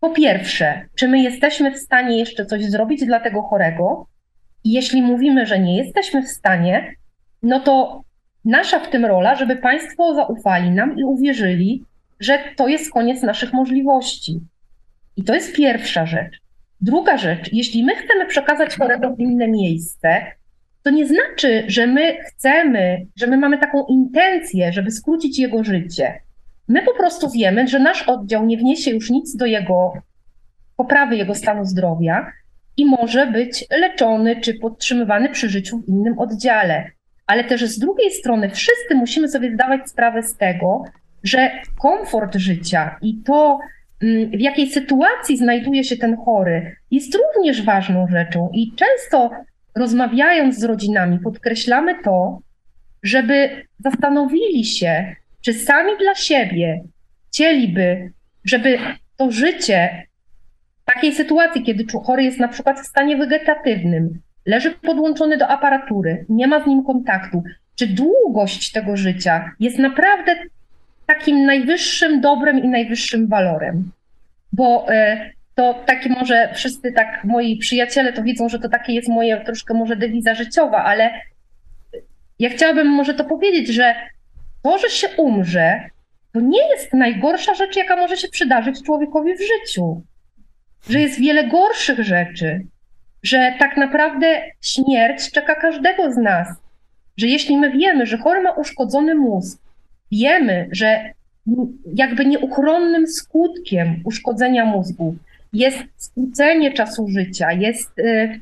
po 0.00 0.10
pierwsze, 0.10 0.86
czy 0.94 1.08
my 1.08 1.22
jesteśmy 1.22 1.72
w 1.72 1.78
stanie 1.78 2.18
jeszcze 2.18 2.46
coś 2.46 2.64
zrobić 2.64 3.04
dla 3.06 3.20
tego 3.20 3.42
chorego, 3.42 4.06
jeśli 4.64 5.02
mówimy, 5.02 5.46
że 5.46 5.58
nie 5.58 5.76
jesteśmy 5.76 6.22
w 6.22 6.28
stanie, 6.28 6.94
no 7.42 7.60
to 7.60 8.02
nasza 8.44 8.80
w 8.80 8.90
tym 8.90 9.04
rola, 9.04 9.34
żeby 9.34 9.56
Państwo 9.56 10.14
zaufali 10.14 10.70
nam 10.70 10.98
i 10.98 11.04
uwierzyli, 11.04 11.84
że 12.20 12.38
to 12.56 12.68
jest 12.68 12.92
koniec 12.92 13.22
naszych 13.22 13.52
możliwości. 13.52 14.40
I 15.16 15.24
to 15.24 15.34
jest 15.34 15.56
pierwsza 15.56 16.06
rzecz. 16.06 16.40
Druga 16.80 17.16
rzecz, 17.16 17.52
jeśli 17.52 17.84
my 17.84 17.96
chcemy 17.96 18.26
przekazać 18.26 18.76
chorego 18.76 19.14
w 19.14 19.20
inne 19.20 19.48
miejsce, 19.48 20.26
to 20.82 20.90
nie 20.90 21.06
znaczy, 21.06 21.64
że 21.66 21.86
my 21.86 22.16
chcemy, 22.24 23.06
że 23.16 23.26
my 23.26 23.38
mamy 23.38 23.58
taką 23.58 23.86
intencję, 23.86 24.72
żeby 24.72 24.90
skrócić 24.90 25.38
jego 25.38 25.64
życie. 25.64 26.20
My 26.68 26.82
po 26.82 26.94
prostu 26.94 27.30
wiemy, 27.30 27.68
że 27.68 27.78
nasz 27.78 28.02
oddział 28.02 28.46
nie 28.46 28.56
wniesie 28.56 28.90
już 28.90 29.10
nic 29.10 29.36
do 29.36 29.46
jego 29.46 29.92
poprawy 30.76 31.16
jego 31.16 31.34
stanu 31.34 31.64
zdrowia 31.64 32.32
i 32.76 32.86
może 32.86 33.26
być 33.26 33.64
leczony 33.70 34.40
czy 34.40 34.54
podtrzymywany 34.54 35.28
przy 35.28 35.48
życiu 35.48 35.78
w 35.78 35.88
innym 35.88 36.18
oddziale. 36.18 36.90
Ale 37.26 37.44
też 37.44 37.64
z 37.64 37.78
drugiej 37.78 38.10
strony 38.10 38.50
wszyscy 38.50 38.94
musimy 38.94 39.28
sobie 39.28 39.54
zdawać 39.54 39.90
sprawę 39.90 40.22
z 40.22 40.36
tego, 40.36 40.84
że 41.22 41.50
komfort 41.78 42.36
życia 42.36 42.96
i 43.02 43.22
to, 43.22 43.58
mm, 44.02 44.30
w 44.30 44.40
jakiej 44.40 44.70
sytuacji 44.70 45.36
znajduje 45.36 45.84
się 45.84 45.96
ten 45.96 46.16
chory, 46.16 46.76
jest 46.90 47.14
również 47.14 47.62
ważną 47.62 48.06
rzeczą. 48.08 48.50
I 48.52 48.72
często 48.76 49.30
rozmawiając 49.74 50.58
z 50.58 50.64
rodzinami, 50.64 51.18
podkreślamy 51.18 52.02
to, 52.04 52.38
żeby 53.02 53.66
zastanowili 53.78 54.64
się, 54.64 55.16
czy 55.46 55.54
sami 55.54 55.92
dla 56.00 56.14
siebie 56.14 56.84
chcieliby, 57.28 58.12
żeby 58.44 58.78
to 59.16 59.30
życie 59.30 60.06
w 60.82 60.94
takiej 60.94 61.14
sytuacji, 61.14 61.62
kiedy 61.62 61.84
chory 62.04 62.22
jest 62.22 62.38
na 62.38 62.48
przykład 62.48 62.80
w 62.80 62.86
stanie 62.86 63.16
wegetatywnym, 63.16 64.20
leży 64.46 64.70
podłączony 64.70 65.36
do 65.36 65.48
aparatury, 65.48 66.26
nie 66.28 66.46
ma 66.46 66.62
z 66.62 66.66
nim 66.66 66.84
kontaktu, 66.84 67.42
czy 67.74 67.86
długość 67.86 68.72
tego 68.72 68.96
życia 68.96 69.50
jest 69.60 69.78
naprawdę 69.78 70.36
takim 71.06 71.44
najwyższym 71.44 72.20
dobrem 72.20 72.64
i 72.64 72.68
najwyższym 72.68 73.28
walorem. 73.28 73.90
Bo 74.52 74.86
e, 74.92 75.30
to 75.54 75.74
taki 75.74 76.08
może 76.08 76.50
wszyscy 76.54 76.92
tak, 76.92 77.24
moi 77.24 77.56
przyjaciele 77.56 78.12
to 78.12 78.22
widzą, 78.22 78.48
że 78.48 78.58
to 78.58 78.68
takie 78.68 78.92
jest 78.92 79.08
moje 79.08 79.40
troszkę 79.40 79.74
może 79.74 79.96
dewiza 79.96 80.34
życiowa, 80.34 80.84
ale 80.84 81.10
ja 82.38 82.50
chciałabym 82.50 82.86
może 82.86 83.14
to 83.14 83.24
powiedzieć, 83.24 83.68
że 83.68 83.94
to, 84.66 84.78
że 84.78 84.90
się 84.90 85.08
umrze, 85.16 85.80
to 86.32 86.40
nie 86.40 86.68
jest 86.68 86.94
najgorsza 86.94 87.54
rzecz, 87.54 87.76
jaka 87.76 87.96
może 87.96 88.16
się 88.16 88.28
przydarzyć 88.28 88.82
człowiekowi 88.82 89.34
w 89.34 89.40
życiu. 89.40 90.02
Że 90.88 91.00
jest 91.00 91.20
wiele 91.20 91.48
gorszych 91.48 91.98
rzeczy, 91.98 92.66
że 93.22 93.52
tak 93.58 93.76
naprawdę 93.76 94.42
śmierć 94.62 95.30
czeka 95.30 95.54
każdego 95.54 96.12
z 96.12 96.16
nas. 96.16 96.48
Że 97.16 97.26
jeśli 97.26 97.56
my 97.56 97.70
wiemy, 97.70 98.06
że 98.06 98.18
chory 98.18 98.42
ma 98.42 98.50
uszkodzony 98.50 99.14
mózg, 99.14 99.62
wiemy, 100.12 100.68
że 100.72 101.10
jakby 101.94 102.26
nieuchronnym 102.26 103.06
skutkiem 103.06 104.00
uszkodzenia 104.04 104.64
mózgu 104.64 105.16
jest 105.52 105.78
skrócenie 105.96 106.72
czasu 106.72 107.08
życia, 107.08 107.52
jest 107.52 107.98
y, 107.98 108.40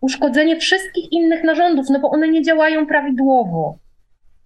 uszkodzenie 0.00 0.56
wszystkich 0.56 1.12
innych 1.12 1.44
narządów, 1.44 1.86
no 1.90 2.00
bo 2.00 2.10
one 2.10 2.28
nie 2.28 2.42
działają 2.42 2.86
prawidłowo. 2.86 3.78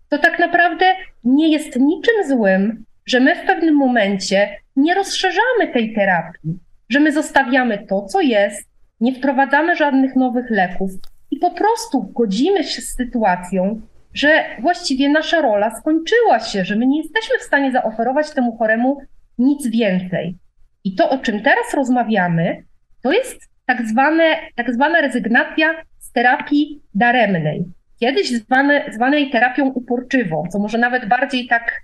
To 0.08 0.18
tak 0.18 0.38
naprawdę 0.38 0.86
nie 1.24 1.48
jest 1.48 1.76
niczym 1.76 2.14
złym, 2.28 2.84
że 3.06 3.20
my 3.20 3.36
w 3.36 3.46
pewnym 3.46 3.74
momencie 3.74 4.56
nie 4.76 4.94
rozszerzamy 4.94 5.68
tej 5.72 5.94
terapii, 5.94 6.58
że 6.88 7.00
my 7.00 7.12
zostawiamy 7.12 7.86
to, 7.88 8.02
co 8.02 8.20
jest, 8.20 8.68
nie 9.00 9.14
wprowadzamy 9.14 9.76
żadnych 9.76 10.16
nowych 10.16 10.50
leków 10.50 10.90
i 11.30 11.36
po 11.36 11.50
prostu 11.50 12.02
godzimy 12.02 12.64
się 12.64 12.82
z 12.82 12.96
sytuacją, 12.96 13.80
że 14.14 14.44
właściwie 14.60 15.08
nasza 15.08 15.40
rola 15.40 15.70
skończyła 15.80 16.40
się, 16.40 16.64
że 16.64 16.76
my 16.76 16.86
nie 16.86 17.02
jesteśmy 17.02 17.38
w 17.38 17.42
stanie 17.42 17.72
zaoferować 17.72 18.30
temu 18.30 18.56
choremu 18.56 18.98
nic 19.38 19.68
więcej. 19.68 20.36
I 20.84 20.94
to, 20.94 21.10
o 21.10 21.18
czym 21.18 21.42
teraz 21.42 21.74
rozmawiamy, 21.74 22.64
to 23.02 23.12
jest 23.12 23.40
tak, 23.66 23.86
zwane, 23.86 24.36
tak 24.54 24.74
zwana 24.74 25.00
rezygnacja 25.00 25.82
z 25.98 26.12
terapii 26.12 26.80
daremnej. 26.94 27.64
Kiedyś 28.04 28.30
zwane, 28.30 28.84
zwanej 28.92 29.30
terapią 29.30 29.66
uporczywą, 29.66 30.44
co 30.52 30.58
może 30.58 30.78
nawet 30.78 31.08
bardziej 31.08 31.46
tak 31.46 31.82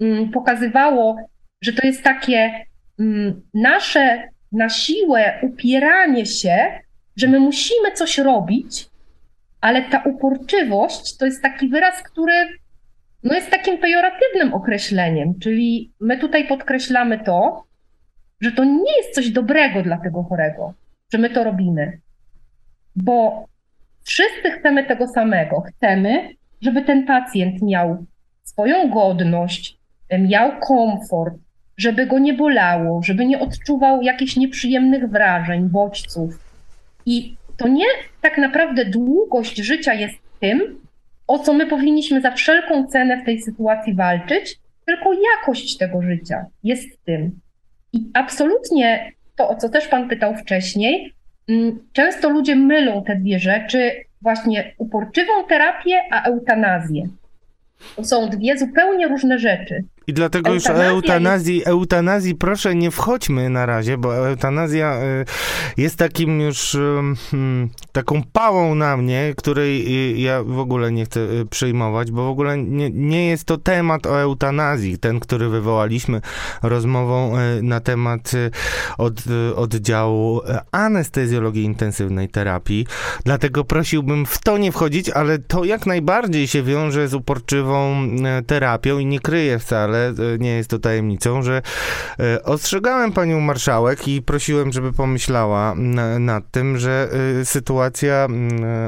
mm, 0.00 0.30
pokazywało, 0.30 1.16
że 1.62 1.72
to 1.72 1.86
jest 1.86 2.02
takie 2.02 2.66
mm, 3.00 3.42
nasze 3.54 4.28
na 4.52 4.68
siłę 4.68 5.38
upieranie 5.42 6.26
się, 6.26 6.80
że 7.16 7.28
my 7.28 7.40
musimy 7.40 7.92
coś 7.92 8.18
robić, 8.18 8.86
ale 9.60 9.82
ta 9.82 10.02
uporczywość 10.02 11.16
to 11.16 11.26
jest 11.26 11.42
taki 11.42 11.68
wyraz, 11.68 12.02
który 12.02 12.48
no 13.22 13.34
jest 13.34 13.50
takim 13.50 13.78
pejoratywnym 13.78 14.54
określeniem, 14.54 15.38
czyli 15.38 15.92
my 16.00 16.18
tutaj 16.18 16.46
podkreślamy 16.46 17.18
to, 17.24 17.64
że 18.40 18.52
to 18.52 18.64
nie 18.64 18.96
jest 18.96 19.14
coś 19.14 19.30
dobrego 19.30 19.82
dla 19.82 19.98
tego 19.98 20.22
chorego, 20.22 20.74
że 21.12 21.18
my 21.18 21.30
to 21.30 21.44
robimy. 21.44 22.00
Bo 22.96 23.46
wszyscy 24.04 24.50
chcemy 24.50 24.84
tego 24.84 25.08
samego. 25.08 25.60
Chcemy, 25.60 26.28
żeby 26.60 26.82
ten 26.82 27.06
pacjent 27.06 27.62
miał 27.62 28.06
swoją 28.42 28.90
godność, 28.90 29.78
miał 30.18 30.52
komfort, 30.60 31.34
żeby 31.76 32.06
go 32.06 32.18
nie 32.18 32.34
bolało, 32.34 33.02
żeby 33.02 33.26
nie 33.26 33.38
odczuwał 33.40 34.02
jakichś 34.02 34.36
nieprzyjemnych 34.36 35.10
wrażeń, 35.10 35.68
bodźców. 35.68 36.38
I 37.06 37.36
to 37.56 37.68
nie 37.68 37.86
tak 38.20 38.38
naprawdę 38.38 38.84
długość 38.84 39.56
życia 39.56 39.94
jest 39.94 40.14
tym, 40.40 40.80
o 41.26 41.38
co 41.38 41.52
my 41.52 41.66
powinniśmy 41.66 42.20
za 42.20 42.30
wszelką 42.30 42.86
cenę 42.86 43.22
w 43.22 43.24
tej 43.24 43.42
sytuacji 43.42 43.94
walczyć, 43.94 44.58
tylko 44.86 45.10
jakość 45.12 45.76
tego 45.76 46.02
życia 46.02 46.46
jest 46.64 47.04
tym. 47.04 47.40
I 47.92 48.10
absolutnie 48.14 49.12
to, 49.36 49.48
o 49.48 49.56
co 49.56 49.68
też 49.68 49.88
Pan 49.88 50.08
pytał 50.08 50.36
wcześniej, 50.36 51.12
często 51.92 52.30
ludzie 52.30 52.56
mylą 52.56 53.04
te 53.04 53.16
dwie 53.16 53.38
rzeczy, 53.38 53.92
właśnie 54.22 54.74
uporczywą 54.78 55.32
terapię 55.48 56.02
a 56.10 56.22
eutanazję. 56.22 57.08
To 57.96 58.04
są 58.04 58.28
dwie 58.28 58.58
zupełnie 58.58 59.08
różne 59.08 59.38
rzeczy. 59.38 59.84
I 60.06 60.12
dlatego 60.12 60.54
już 60.54 60.66
o 60.66 60.84
eutanazji, 60.84 61.56
jest... 61.56 61.68
eutanazji 61.68 62.34
proszę 62.34 62.74
nie 62.74 62.90
wchodźmy 62.90 63.50
na 63.50 63.66
razie, 63.66 63.98
bo 63.98 64.28
eutanazja 64.28 64.96
y, 65.02 65.24
jest 65.76 65.96
takim 65.96 66.40
już 66.40 66.76
hmm, 67.30 67.68
taką 67.92 68.22
pałą 68.32 68.74
na 68.74 68.96
mnie, 68.96 69.34
której 69.36 69.86
y, 70.14 70.18
ja 70.18 70.42
w 70.42 70.58
ogóle 70.58 70.92
nie 70.92 71.04
chcę 71.04 71.20
przyjmować, 71.50 72.10
bo 72.10 72.24
w 72.24 72.28
ogóle 72.28 72.58
nie, 72.58 72.90
nie 72.90 73.28
jest 73.28 73.44
to 73.44 73.58
temat 73.58 74.06
o 74.06 74.20
eutanazji, 74.20 74.98
ten, 74.98 75.20
który 75.20 75.48
wywołaliśmy 75.48 76.20
rozmową 76.62 77.32
na 77.62 77.80
temat 77.80 78.32
od, 78.98 79.22
oddziału 79.56 80.40
anestezjologii 80.72 81.64
intensywnej 81.64 82.28
terapii. 82.28 82.86
Dlatego 83.24 83.64
prosiłbym 83.64 84.26
w 84.26 84.38
to 84.38 84.58
nie 84.58 84.72
wchodzić, 84.72 85.10
ale 85.10 85.38
to 85.38 85.64
jak 85.64 85.86
najbardziej 85.86 86.46
się 86.46 86.62
wiąże 86.62 87.08
z 87.08 87.14
uporczywą 87.14 88.08
terapią 88.46 88.98
i 88.98 89.06
nie 89.06 89.20
kryje 89.20 89.58
wcale 89.58 89.91
ale 89.92 90.08
e, 90.08 90.38
nie 90.38 90.50
jest 90.50 90.70
to 90.70 90.78
tajemnicą, 90.78 91.42
że 91.42 91.62
e, 92.20 92.42
ostrzegałem 92.42 93.12
panią 93.12 93.40
marszałek 93.40 94.08
i 94.08 94.22
prosiłem, 94.22 94.72
żeby 94.72 94.92
pomyślała 94.92 95.74
nad 96.18 96.50
tym, 96.50 96.78
że 96.78 97.08
e, 97.40 97.44
sytuacja 97.44 98.28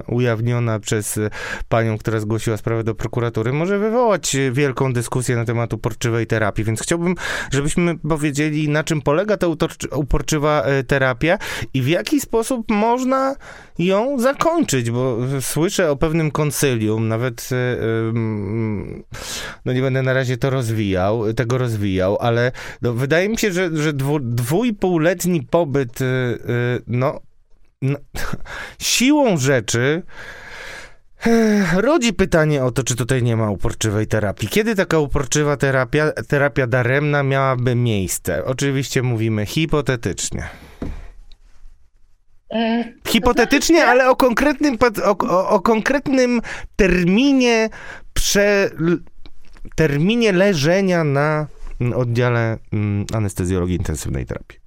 ujawniona 0.06 0.80
przez 0.80 1.20
panią, 1.68 1.98
która 1.98 2.20
zgłosiła 2.20 2.56
sprawę 2.56 2.84
do 2.84 2.94
prokuratury, 2.94 3.52
może 3.52 3.78
wywołać 3.78 4.36
wielką 4.52 4.92
dyskusję 4.92 5.36
na 5.36 5.44
temat 5.44 5.72
uporczywej 5.72 6.26
terapii, 6.26 6.64
więc 6.64 6.82
chciałbym, 6.82 7.14
żebyśmy 7.52 7.98
powiedzieli, 7.98 8.68
na 8.68 8.84
czym 8.84 9.02
polega 9.02 9.36
ta 9.36 9.46
uporczywa 9.92 10.64
terapia 10.86 11.38
i 11.74 11.82
w 11.82 11.88
jaki 11.88 12.20
sposób 12.20 12.70
można 12.70 13.36
ją 13.78 14.18
zakończyć, 14.18 14.90
bo 14.90 15.18
słyszę 15.40 15.90
o 15.90 15.96
pewnym 15.96 16.30
konsylium, 16.30 17.08
nawet 17.08 17.48
no 19.64 19.72
nie 19.72 19.80
będę 19.80 20.02
na 20.02 20.12
razie 20.12 20.36
to 20.36 20.50
rozwijał, 20.50 20.93
tego 21.36 21.58
rozwijał, 21.58 22.18
ale 22.20 22.52
no, 22.82 22.92
wydaje 22.92 23.28
mi 23.28 23.38
się, 23.38 23.52
że, 23.52 23.76
że 23.76 23.92
dwu, 23.92 24.20
dwójpółletni 24.20 25.42
pobyt 25.42 26.00
y, 26.00 26.04
y, 26.04 26.38
no, 26.86 27.20
no 27.82 27.98
siłą 28.78 29.36
rzeczy 29.36 30.02
rodzi 31.88 32.12
pytanie 32.12 32.64
o 32.64 32.70
to, 32.70 32.82
czy 32.82 32.96
tutaj 32.96 33.22
nie 33.22 33.36
ma 33.36 33.50
uporczywej 33.50 34.06
terapii. 34.06 34.48
Kiedy 34.48 34.74
taka 34.74 34.98
uporczywa 34.98 35.56
terapia, 35.56 36.12
terapia 36.28 36.66
daremna 36.66 37.22
miałaby 37.22 37.74
miejsce? 37.74 38.44
Oczywiście 38.44 39.02
mówimy 39.02 39.46
hipotetycznie. 39.46 40.48
E, 42.50 42.84
Hipotetycznie, 43.08 43.76
znaczy, 43.76 43.90
ale 43.90 44.10
o 44.10 44.16
konkretnym, 44.16 44.76
o, 45.04 45.18
o, 45.28 45.48
o 45.48 45.60
konkretnym 45.60 46.40
terminie 46.76 47.68
prze, 48.12 48.70
terminie 49.76 50.32
leżenia 50.32 51.04
na 51.04 51.46
oddziale 51.94 52.58
mm, 52.72 53.04
anestezjologii 53.14 53.76
intensywnej 53.76 54.26
terapii. 54.26 54.58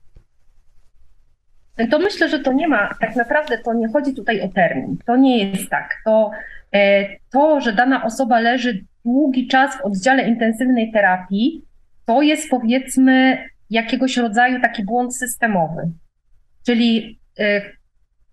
to 1.92 2.00
myślę, 2.00 2.30
że 2.30 2.40
to 2.40 2.54
nie 2.54 2.68
ma, 2.68 2.94
tak 3.02 3.16
naprawdę 3.16 3.58
to 3.58 3.74
nie 3.74 3.88
chodzi 3.88 4.14
tutaj 4.14 4.42
o 4.42 4.48
termin. 4.48 4.98
To 5.06 5.18
nie 5.18 5.52
jest 5.52 5.70
tak. 5.70 5.96
To, 6.06 6.32
e, 6.74 7.06
to 7.32 7.62
że 7.62 7.74
dana 7.74 8.04
osoba 8.04 8.40
leży 8.40 8.86
długi 9.06 9.48
czas 9.48 9.78
w 9.78 9.82
oddziale 9.82 10.28
intensywnej 10.28 10.92
terapii, 10.92 11.66
to 12.06 12.22
jest 12.22 12.50
powiedzmy 12.50 13.38
jakiegoś 13.70 14.18
rodzaju 14.18 14.62
taki 14.62 14.86
błąd 14.86 15.16
systemowy. 15.16 15.92
Czyli 16.66 17.20
e, 17.40 17.62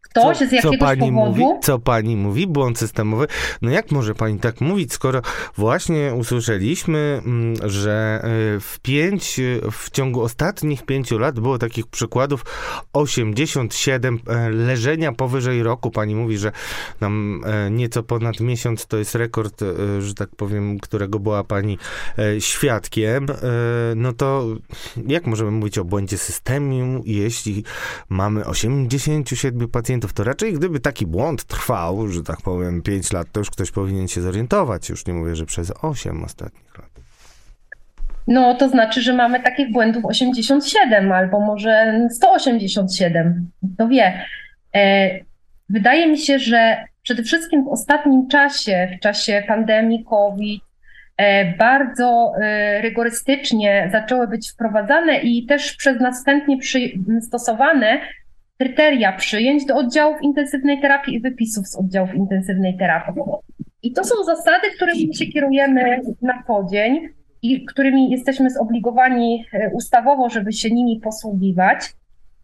ktoś 0.04 0.38
co, 0.38 0.46
z 0.46 0.52
jakiegoś 0.52 0.78
co 0.78 0.84
pani 0.84 1.00
powodu... 1.00 1.30
Mówi, 1.30 1.44
co 1.62 1.78
pani 1.78 2.16
mówi? 2.16 2.46
Błąd 2.46 2.78
systemowy? 2.78 3.26
No 3.62 3.70
jak 3.70 3.90
może 3.90 4.14
pani 4.14 4.38
tak 4.38 4.60
mówić, 4.60 4.92
skoro 4.92 5.20
właśnie 5.56 6.14
usłyszeliśmy, 6.14 7.22
mm, 7.26 7.70
że 7.70 8.24
y, 8.56 8.60
w 8.60 8.78
pięć, 8.82 9.38
y, 9.38 9.60
w 9.72 9.90
ciągu 9.90 10.22
ostatnich 10.22 10.82
pięciu 10.82 11.18
lat 11.18 11.40
było 11.40 11.58
takich 11.58 11.86
przykładów 11.86 12.44
87 12.92 14.20
e, 14.26 14.50
leżenia 14.50 15.12
powyżej 15.12 15.62
roku. 15.62 15.90
Pani 15.90 16.14
mówi, 16.14 16.38
że 16.38 16.52
nam 17.00 17.42
e, 17.46 17.70
nieco 17.70 18.02
ponad 18.02 18.40
miesiąc 18.40 18.86
to 18.86 18.96
jest 18.96 19.14
rekord, 19.14 19.62
e, 19.62 20.02
że 20.02 20.14
tak 20.14 20.28
powiem, 20.36 20.78
którego 20.78 21.18
była 21.18 21.44
pani 21.44 21.78
świadkiem. 22.38 23.26
No 23.96 24.12
to 24.12 24.46
jak 25.06 25.26
możemy 25.26 25.50
mówić 25.50 25.78
o 25.78 25.84
błędzie 25.84 26.18
systemu, 26.18 27.02
jeśli 27.06 27.64
mamy 28.08 28.46
87 28.46 29.68
pacjentów 29.68 29.93
to 30.00 30.24
raczej 30.24 30.52
gdyby 30.52 30.80
taki 30.80 31.06
błąd 31.06 31.44
trwał, 31.44 32.08
że 32.08 32.22
tak 32.22 32.40
powiem, 32.40 32.82
5 32.82 33.12
lat, 33.12 33.26
to 33.32 33.40
już 33.40 33.50
ktoś 33.50 33.70
powinien 33.70 34.08
się 34.08 34.20
zorientować. 34.20 34.88
Już 34.88 35.06
nie 35.06 35.14
mówię, 35.14 35.36
że 35.36 35.46
przez 35.46 35.72
8 35.82 36.24
ostatnich 36.24 36.78
lat. 36.78 36.90
No, 38.26 38.54
to 38.54 38.68
znaczy, 38.68 39.02
że 39.02 39.12
mamy 39.12 39.40
takich 39.40 39.72
błędów 39.72 40.04
87 40.04 41.12
albo 41.12 41.40
może 41.40 42.00
187. 42.10 43.50
To 43.78 43.88
wie. 43.88 44.24
E, 44.74 45.10
wydaje 45.68 46.06
mi 46.06 46.18
się, 46.18 46.38
że 46.38 46.84
przede 47.02 47.22
wszystkim 47.22 47.64
w 47.64 47.68
ostatnim 47.68 48.28
czasie, 48.28 48.88
w 48.98 49.02
czasie 49.02 49.44
pandemii 49.48 50.04
COVID, 50.04 50.62
e, 51.16 51.44
bardzo 51.56 52.32
e, 52.42 52.80
rygorystycznie 52.82 53.88
zaczęły 53.92 54.28
być 54.28 54.50
wprowadzane 54.50 55.18
i 55.18 55.46
też 55.46 55.76
przez 55.76 56.00
następnie 56.00 56.58
stosowane 57.20 58.00
kryteria 58.58 59.12
przyjęć 59.12 59.64
do 59.64 59.76
oddziałów 59.76 60.22
intensywnej 60.22 60.80
terapii 60.80 61.14
i 61.14 61.20
wypisów 61.20 61.68
z 61.68 61.76
oddziałów 61.76 62.14
intensywnej 62.14 62.76
terapii. 62.76 63.22
I 63.82 63.92
to 63.92 64.04
są 64.04 64.24
zasady, 64.24 64.66
którymi 64.76 65.14
się 65.14 65.26
kierujemy 65.26 66.00
na 66.22 66.42
co 66.46 66.64
dzień 66.70 67.08
i 67.42 67.64
którymi 67.64 68.10
jesteśmy 68.10 68.50
zobligowani 68.50 69.46
e, 69.52 69.70
ustawowo, 69.70 70.30
żeby 70.30 70.52
się 70.52 70.70
nimi 70.70 71.00
posługiwać. 71.00 71.92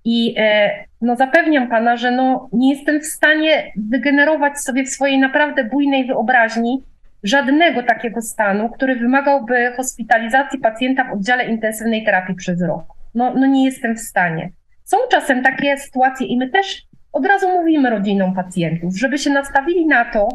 I 0.05 0.35
e, 0.39 0.71
no, 1.01 1.17
zapewniam 1.17 1.69
pana, 1.69 1.97
że 1.97 2.11
no, 2.11 2.49
nie 2.53 2.75
jestem 2.75 3.01
w 3.01 3.07
stanie 3.07 3.73
wygenerować 3.77 4.61
sobie 4.61 4.85
w 4.85 4.89
swojej 4.89 5.19
naprawdę 5.19 5.65
bujnej 5.65 6.07
wyobraźni 6.07 6.83
żadnego 7.23 7.83
takiego 7.83 8.23
stanu, 8.23 8.69
który 8.69 8.97
wymagałby 8.97 9.73
hospitalizacji 9.77 10.59
pacjenta 10.59 11.05
w 11.05 11.13
oddziale 11.13 11.45
intensywnej 11.45 12.05
terapii 12.05 12.35
przez 12.35 12.63
rok. 12.63 12.85
No, 13.15 13.35
no 13.35 13.47
nie 13.47 13.65
jestem 13.65 13.97
w 13.97 14.01
stanie. 14.01 14.51
Są 14.91 14.97
czasem 15.11 15.43
takie 15.43 15.79
sytuacje 15.79 16.27
i 16.27 16.37
my 16.37 16.49
też 16.49 16.83
od 17.13 17.27
razu 17.27 17.49
mówimy 17.49 17.91
rodzinom 17.91 18.35
pacjentów, 18.35 18.99
żeby 18.99 19.19
się 19.19 19.31
nastawili 19.31 19.87
na 19.87 20.05
to, 20.05 20.29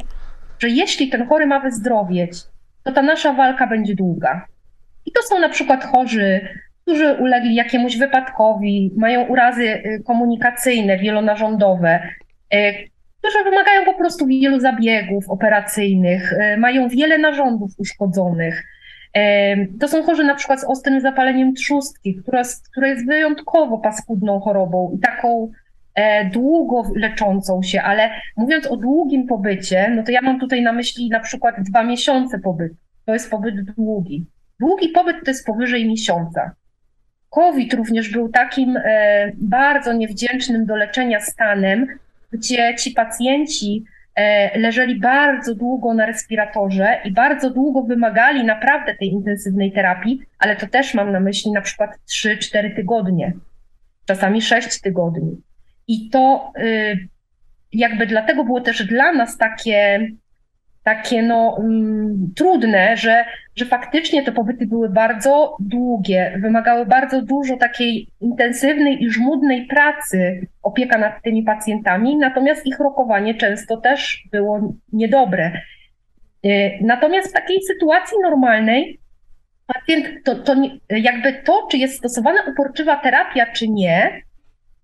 że 0.59 0.69
jeśli 0.69 1.09
ten 1.09 1.27
chory 1.27 1.47
ma 1.47 1.59
wyzdrowieć, 1.59 2.31
to 2.83 2.91
ta 2.91 3.01
nasza 3.01 3.33
walka 3.33 3.67
będzie 3.67 3.95
długa. 3.95 4.45
I 5.05 5.11
to 5.11 5.21
są 5.21 5.39
na 5.39 5.49
przykład 5.49 5.83
chorzy, 5.83 6.47
którzy 6.81 7.13
ulegli 7.13 7.55
jakiemuś 7.55 7.97
wypadkowi, 7.97 8.91
mają 8.97 9.21
urazy 9.21 9.63
y, 9.63 10.03
komunikacyjne, 10.05 10.97
wielonarządowe, 10.97 11.99
y, 12.53 12.73
którzy 13.19 13.43
wymagają 13.43 13.85
po 13.85 13.93
prostu 13.93 14.27
wielu 14.27 14.59
zabiegów 14.59 15.29
operacyjnych, 15.29 16.33
y, 16.33 16.57
mają 16.57 16.89
wiele 16.89 17.17
narządów 17.17 17.71
uszkodzonych 17.77 18.63
to 19.79 19.87
są 19.87 20.03
chorzy 20.03 20.23
na 20.23 20.35
przykład 20.35 20.61
z 20.61 20.63
ostrym 20.63 21.01
zapaleniem 21.01 21.53
trzustki, 21.53 22.15
która, 22.15 22.41
która 22.71 22.87
jest 22.87 23.05
wyjątkowo 23.05 23.77
paskudną 23.77 24.39
chorobą 24.39 24.91
i 24.95 24.99
taką 24.99 25.51
e, 25.95 26.29
długo 26.29 26.83
leczącą 26.95 27.63
się, 27.63 27.81
ale 27.81 28.09
mówiąc 28.37 28.67
o 28.67 28.77
długim 28.77 29.27
pobycie, 29.27 29.91
no 29.95 30.03
to 30.03 30.11
ja 30.11 30.21
mam 30.21 30.39
tutaj 30.39 30.61
na 30.61 30.73
myśli 30.73 31.09
na 31.09 31.19
przykład 31.19 31.55
dwa 31.59 31.83
miesiące 31.83 32.39
pobytu. 32.39 32.75
To 33.05 33.13
jest 33.13 33.31
pobyt 33.31 33.61
długi. 33.61 34.25
Długi 34.59 34.89
pobyt 34.89 35.15
to 35.25 35.31
jest 35.31 35.45
powyżej 35.45 35.87
miesiąca. 35.87 36.51
COVID 37.29 37.73
również 37.73 38.09
był 38.09 38.29
takim 38.29 38.77
e, 38.77 39.31
bardzo 39.37 39.93
niewdzięcznym 39.93 40.65
do 40.65 40.75
leczenia 40.75 41.19
stanem, 41.19 41.87
gdzie 42.31 42.75
ci 42.75 42.91
pacjenci 42.91 43.83
leżeli 44.55 44.99
bardzo 44.99 45.55
długo 45.55 45.93
na 45.93 46.05
respiratorze 46.05 46.99
i 47.05 47.11
bardzo 47.11 47.49
długo 47.49 47.83
wymagali 47.83 48.43
naprawdę 48.43 48.95
tej 48.95 49.07
intensywnej 49.07 49.71
terapii, 49.71 50.19
ale 50.39 50.55
to 50.55 50.67
też 50.67 50.93
mam 50.93 51.11
na 51.11 51.19
myśli 51.19 51.51
na 51.51 51.61
przykład 51.61 51.89
3-4 52.09 52.75
tygodnie, 52.75 53.33
czasami 54.05 54.41
6 54.41 54.81
tygodni. 54.81 55.41
I 55.87 56.09
to 56.09 56.51
y, 56.59 57.07
jakby 57.73 58.07
dlatego 58.07 58.43
było 58.43 58.61
też 58.61 58.85
dla 58.85 59.11
nas 59.11 59.37
takie 59.37 60.07
takie 60.85 61.21
no, 61.23 61.57
mm, 61.59 62.33
trudne, 62.35 62.97
że, 62.97 63.25
że 63.55 63.65
faktycznie 63.65 64.23
te 64.23 64.31
pobyty 64.31 64.67
były 64.67 64.89
bardzo 64.89 65.57
długie, 65.59 66.39
wymagały 66.41 66.85
bardzo 66.85 67.21
dużo 67.21 67.57
takiej 67.57 68.07
intensywnej 68.21 69.03
i 69.03 69.11
żmudnej 69.11 69.65
pracy 69.65 70.47
opieka 70.63 70.97
nad 70.97 71.21
tymi 71.23 71.43
pacjentami, 71.43 72.17
natomiast 72.17 72.65
ich 72.65 72.79
rokowanie 72.79 73.35
często 73.35 73.77
też 73.77 74.23
było 74.31 74.73
niedobre. 74.93 75.61
Y, 76.45 76.71
natomiast 76.81 77.29
w 77.29 77.33
takiej 77.33 77.61
sytuacji 77.61 78.17
normalnej 78.23 78.99
pacjent, 79.67 80.07
to, 80.23 80.35
to 80.35 80.55
jakby 80.89 81.33
to, 81.33 81.67
czy 81.71 81.77
jest 81.77 81.97
stosowana 81.97 82.39
uporczywa 82.51 82.95
terapia, 82.95 83.45
czy 83.45 83.67
nie, 83.67 84.21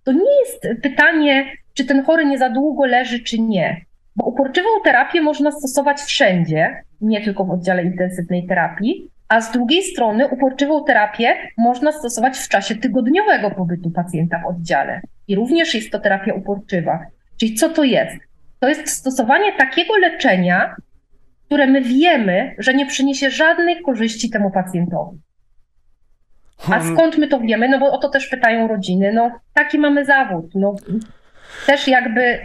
to 0.03 0.11
nie 0.11 0.39
jest 0.39 0.81
pytanie, 0.81 1.51
czy 1.73 1.85
ten 1.85 2.03
chory 2.03 2.25
nie 2.25 2.37
za 2.37 2.49
długo 2.49 2.85
leży, 2.85 3.19
czy 3.19 3.39
nie 3.39 3.90
bo 4.15 4.25
uporczywą 4.25 4.69
terapię 4.83 5.21
można 5.21 5.51
stosować 5.51 6.01
wszędzie, 6.01 6.83
nie 7.01 7.21
tylko 7.21 7.45
w 7.45 7.51
oddziale 7.51 7.83
intensywnej 7.83 8.47
terapii, 8.47 9.09
a 9.29 9.41
z 9.41 9.51
drugiej 9.51 9.83
strony 9.83 10.27
uporczywą 10.27 10.83
terapię 10.83 11.35
można 11.57 11.91
stosować 11.91 12.37
w 12.37 12.49
czasie 12.49 12.75
tygodniowego 12.75 13.51
pobytu 13.51 13.91
pacjenta 13.91 14.41
w 14.43 14.47
oddziale. 14.47 15.01
I 15.27 15.35
również 15.35 15.75
jest 15.75 15.91
to 15.91 15.99
terapia 15.99 16.33
uporczywa. 16.33 16.99
Czyli 17.39 17.55
co 17.55 17.69
to 17.69 17.83
jest? 17.83 18.17
To 18.59 18.69
jest 18.69 18.89
stosowanie 18.89 19.53
takiego 19.53 19.97
leczenia, 19.97 20.75
które 21.45 21.67
my 21.67 21.81
wiemy, 21.81 22.55
że 22.57 22.73
nie 22.73 22.85
przyniesie 22.85 23.29
żadnej 23.29 23.81
korzyści 23.81 24.29
temu 24.29 24.51
pacjentowi. 24.51 25.17
A 26.63 26.79
hmm. 26.79 26.95
skąd 26.95 27.17
my 27.17 27.27
to 27.27 27.39
wiemy? 27.39 27.69
No 27.69 27.79
bo 27.79 27.91
o 27.91 27.97
to 27.97 28.09
też 28.09 28.27
pytają 28.27 28.67
rodziny. 28.67 29.13
No 29.13 29.31
taki 29.53 29.79
mamy 29.79 30.05
zawód. 30.05 30.45
No, 30.55 30.75
też 31.67 31.87
jakby 31.87 32.39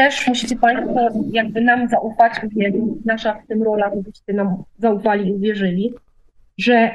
też 0.00 0.26
musicie 0.26 0.56
Państwo 0.56 1.08
jakby 1.32 1.60
nam 1.60 1.88
zaufać, 1.88 2.32
uwierzyć, 2.44 2.82
nasza 3.04 3.34
w 3.34 3.46
tym 3.46 3.62
rola, 3.62 3.90
żebyście 3.94 4.32
nam 4.32 4.62
zaufali 4.78 5.28
i 5.28 5.32
uwierzyli, 5.32 5.94
że 6.58 6.90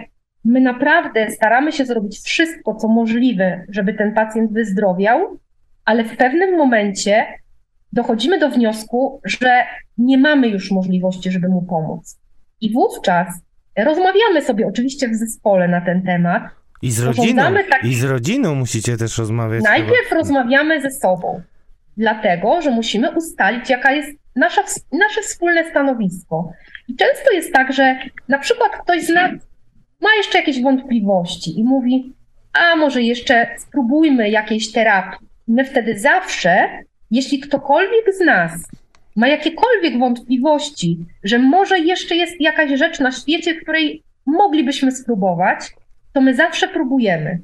my 0.45 0.61
naprawdę 0.61 1.31
staramy 1.31 1.71
się 1.71 1.85
zrobić 1.85 2.19
wszystko, 2.19 2.75
co 2.75 2.87
możliwe, 2.87 3.65
żeby 3.69 3.93
ten 3.93 4.13
pacjent 4.13 4.51
wyzdrowiał, 4.51 5.37
ale 5.85 6.03
w 6.03 6.17
pewnym 6.17 6.57
momencie 6.57 7.25
dochodzimy 7.93 8.39
do 8.39 8.49
wniosku, 8.49 9.21
że 9.23 9.63
nie 9.97 10.17
mamy 10.17 10.47
już 10.47 10.71
możliwości, 10.71 11.31
żeby 11.31 11.49
mu 11.49 11.61
pomóc. 11.61 12.19
I 12.61 12.73
wówczas 12.73 13.27
rozmawiamy 13.77 14.41
sobie 14.41 14.67
oczywiście 14.67 15.09
w 15.09 15.15
zespole 15.15 15.67
na 15.67 15.81
ten 15.81 16.01
temat. 16.01 16.43
I 16.81 16.91
z 16.91 16.99
rodziną, 16.99 17.43
tak... 17.69 17.83
i 17.83 17.95
z 17.95 18.03
rodziną 18.03 18.55
musicie 18.55 18.97
też 18.97 19.17
rozmawiać. 19.17 19.63
Najpierw 19.63 20.09
chyba. 20.09 20.19
rozmawiamy 20.19 20.81
ze 20.81 20.91
sobą 20.91 21.41
dlatego 21.97 22.61
że 22.61 22.71
musimy 22.71 23.11
ustalić, 23.11 23.69
jaka 23.69 23.91
jest 23.91 24.17
nasza, 24.35 24.63
nasze 24.91 25.21
wspólne 25.21 25.69
stanowisko. 25.69 26.51
I 26.87 26.95
często 26.95 27.31
jest 27.31 27.53
tak, 27.53 27.73
że 27.73 27.99
na 28.27 28.39
przykład 28.39 28.71
ktoś 28.83 29.03
z 29.03 29.09
nas 29.09 29.31
ma 30.01 30.09
jeszcze 30.17 30.37
jakieś 30.37 30.61
wątpliwości 30.61 31.59
i 31.59 31.63
mówi, 31.63 32.13
a 32.53 32.75
może 32.75 33.01
jeszcze 33.01 33.47
spróbujmy 33.57 34.29
jakiejś 34.29 34.71
terapii. 34.71 35.27
My 35.47 35.65
wtedy 35.65 35.99
zawsze, 35.99 36.69
jeśli 37.11 37.39
ktokolwiek 37.39 38.13
z 38.17 38.19
nas 38.19 38.51
ma 39.15 39.27
jakiekolwiek 39.27 39.99
wątpliwości, 39.99 40.97
że 41.23 41.39
może 41.39 41.79
jeszcze 41.79 42.15
jest 42.15 42.41
jakaś 42.41 42.79
rzecz 42.79 42.99
na 42.99 43.11
świecie, 43.11 43.55
której 43.55 44.03
moglibyśmy 44.25 44.91
spróbować, 44.91 45.59
to 46.13 46.21
my 46.21 46.35
zawsze 46.35 46.67
próbujemy. 46.67 47.39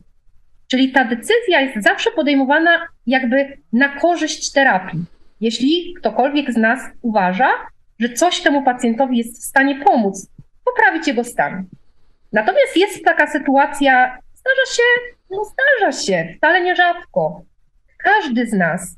Czyli 0.71 0.91
ta 0.91 1.05
decyzja 1.05 1.61
jest 1.61 1.83
zawsze 1.83 2.11
podejmowana 2.11 2.87
jakby 3.07 3.57
na 3.73 3.89
korzyść 3.89 4.51
terapii. 4.51 4.99
Jeśli 5.41 5.93
ktokolwiek 5.93 6.53
z 6.53 6.57
nas 6.57 6.79
uważa, 7.01 7.49
że 7.99 8.09
coś 8.09 8.41
temu 8.41 8.63
pacjentowi 8.63 9.17
jest 9.17 9.41
w 9.41 9.45
stanie 9.45 9.75
pomóc, 9.75 10.27
poprawić 10.65 11.07
jego 11.07 11.23
stan. 11.23 11.65
Natomiast 12.33 12.77
jest 12.77 13.05
taka 13.05 13.27
sytuacja, 13.27 14.17
zdarza 14.33 14.75
się, 14.75 15.13
no 15.31 15.43
zdarza 15.45 16.01
się, 16.01 16.33
wcale 16.37 16.61
nierzadko, 16.61 17.41
każdy 17.97 18.47
z 18.47 18.53
nas 18.53 18.97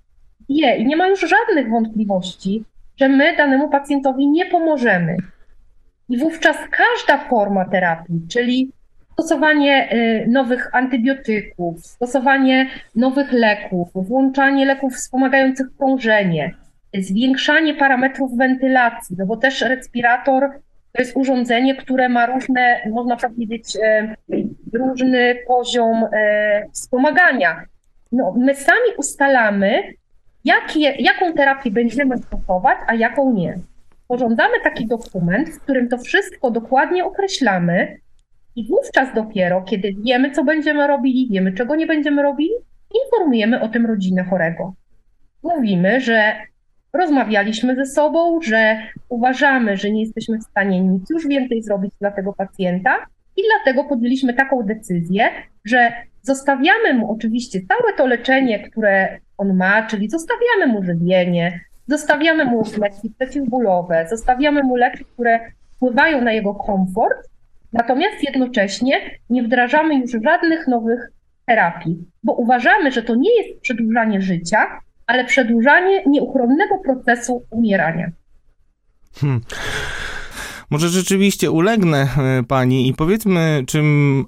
wie 0.50 0.78
i 0.78 0.86
nie 0.86 0.96
ma 0.96 1.08
już 1.08 1.20
żadnych 1.20 1.70
wątpliwości, 1.70 2.64
że 3.00 3.10
my 3.10 3.38
danemu 3.38 3.70
pacjentowi 3.70 4.28
nie 4.28 4.46
pomożemy. 4.46 5.18
I 6.10 6.18
wówczas 6.18 6.58
każda 6.72 7.30
forma 7.30 7.66
terapii, 7.66 8.22
czyli 8.30 8.72
stosowanie 9.14 9.94
y, 9.94 10.28
nowych 10.28 10.76
antybiotyków, 10.76 11.86
stosowanie 11.86 12.70
nowych 12.96 13.32
leków, 13.32 13.90
włączanie 13.94 14.66
leków 14.66 14.94
wspomagających 14.94 15.68
krążenie, 15.78 16.54
zwiększanie 17.00 17.74
parametrów 17.74 18.38
wentylacji, 18.38 19.16
no 19.20 19.26
bo 19.26 19.38
też 19.38 19.62
respirator 19.62 20.50
to 20.94 21.02
jest 21.02 21.18
urządzenie, 21.18 21.76
które 21.76 22.10
ma 22.10 22.26
różne, 22.26 22.82
można 22.92 23.18
powiedzieć, 23.18 23.78
e, 23.84 24.16
różny 24.74 25.36
poziom 25.48 26.06
e, 26.14 26.66
wspomagania. 26.72 27.66
No, 28.12 28.34
my 28.38 28.56
sami 28.56 28.90
ustalamy, 28.98 29.84
jakie, 30.46 30.80
jaką 30.80 31.34
terapię 31.34 31.72
będziemy 31.72 32.18
stosować, 32.18 32.78
a 32.88 32.96
jaką 32.96 33.34
nie. 33.34 33.60
Sporządzamy 34.04 34.54
taki 34.64 34.88
dokument, 34.88 35.50
w 35.50 35.60
którym 35.60 35.90
to 35.90 35.98
wszystko 35.98 36.52
dokładnie 36.52 37.06
określamy, 37.06 37.98
i 38.56 38.68
wówczas 38.68 39.14
dopiero, 39.16 39.62
kiedy 39.62 39.94
wiemy, 40.06 40.32
co 40.32 40.44
będziemy 40.44 40.88
robili, 40.88 41.28
wiemy, 41.32 41.54
czego 41.54 41.76
nie 41.76 41.88
będziemy 41.88 42.22
robili, 42.22 42.54
informujemy 43.06 43.62
o 43.62 43.68
tym 43.68 43.86
rodzinę 43.86 44.24
chorego. 44.24 44.74
Mówimy, 45.44 46.02
że 46.02 46.34
rozmawialiśmy 46.94 47.76
ze 47.76 47.86
sobą, 47.86 48.42
że 48.42 48.78
uważamy, 49.10 49.78
że 49.78 49.92
nie 49.92 50.02
jesteśmy 50.02 50.38
w 50.38 50.44
stanie 50.44 50.80
nic 50.80 51.10
już 51.10 51.28
więcej 51.28 51.64
zrobić 51.64 51.92
dla 52.00 52.12
tego 52.12 52.34
pacjenta 52.34 53.06
i 53.38 53.42
dlatego 53.42 53.90
podjęliśmy 53.90 54.34
taką 54.34 54.64
decyzję, 54.64 55.30
że 55.66 55.94
zostawiamy 56.22 56.94
mu 56.94 57.12
oczywiście 57.12 57.60
całe 57.68 57.94
to 57.98 58.08
leczenie, 58.08 58.70
które 58.70 59.20
on 59.38 59.56
ma, 59.56 59.88
czyli 59.88 60.10
zostawiamy 60.10 60.74
mu 60.74 60.84
żywienie, 60.84 61.60
zostawiamy 61.88 62.46
mu 62.46 62.64
leki 62.78 63.10
przeciwbólowe, 63.20 64.08
zostawiamy 64.10 64.64
mu 64.64 64.76
leki, 64.76 65.06
które 65.06 65.40
wpływają 65.76 66.22
na 66.22 66.32
jego 66.32 66.56
komfort, 66.56 67.33
natomiast 67.74 68.24
jednocześnie 68.24 69.20
nie 69.30 69.44
wdrażamy 69.44 70.00
już 70.00 70.12
żadnych 70.24 70.68
nowych 70.68 71.12
terapii, 71.46 71.98
bo 72.24 72.34
uważamy, 72.34 72.92
że 72.92 73.04
to 73.04 73.16
nie 73.16 73.36
jest 73.38 73.62
przedłużanie 73.62 74.22
życia, 74.22 74.80
ale 75.08 75.26
przedłużanie 75.26 76.04
nieuchronnego 76.08 76.78
procesu 76.78 77.44
umierania. 77.50 78.12
Hmm. 79.16 79.42
Może 80.70 80.90
rzeczywiście 80.90 81.52
ulegnę 81.52 82.08
e, 82.18 82.44
pani 82.44 82.88
i 82.88 82.94
powiedzmy, 82.94 83.64
czym, 83.68 84.26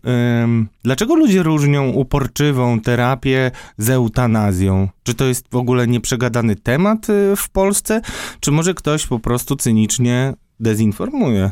dlaczego 0.84 1.16
ludzie 1.16 1.43
różnią 1.43 1.89
uporczywą 1.89 2.80
terapię 2.80 3.52
z 3.78 3.89
eutanazją? 3.89 4.88
Czy 5.04 5.14
to 5.14 5.26
jest 5.26 5.52
w 5.52 5.56
ogóle 5.56 5.88
nieprzegadany 5.88 6.56
temat 6.56 7.10
e, 7.10 7.36
w 7.36 7.50
Polsce, 7.50 8.02
czy 8.39 8.52
może 8.52 8.74
ktoś 8.74 9.08
po 9.08 9.20
prostu 9.20 9.56
cynicznie 9.56 10.34
dezinformuje? 10.60 11.52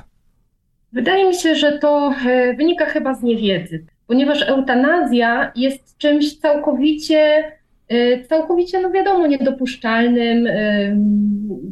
Wydaje 0.93 1.27
mi 1.27 1.35
się, 1.35 1.55
że 1.55 1.79
to 1.79 2.13
e, 2.25 2.53
wynika 2.53 2.85
chyba 2.85 3.13
z 3.13 3.23
niewiedzy, 3.23 3.85
ponieważ 4.07 4.41
eutanazja 4.41 5.51
jest 5.55 5.97
czymś 5.97 6.39
całkowicie 6.39 7.51
Y, 7.93 8.25
całkowicie, 8.29 8.81
no 8.81 8.91
wiadomo, 8.91 9.27
niedopuszczalnym, 9.27 10.47
y, 10.47 10.97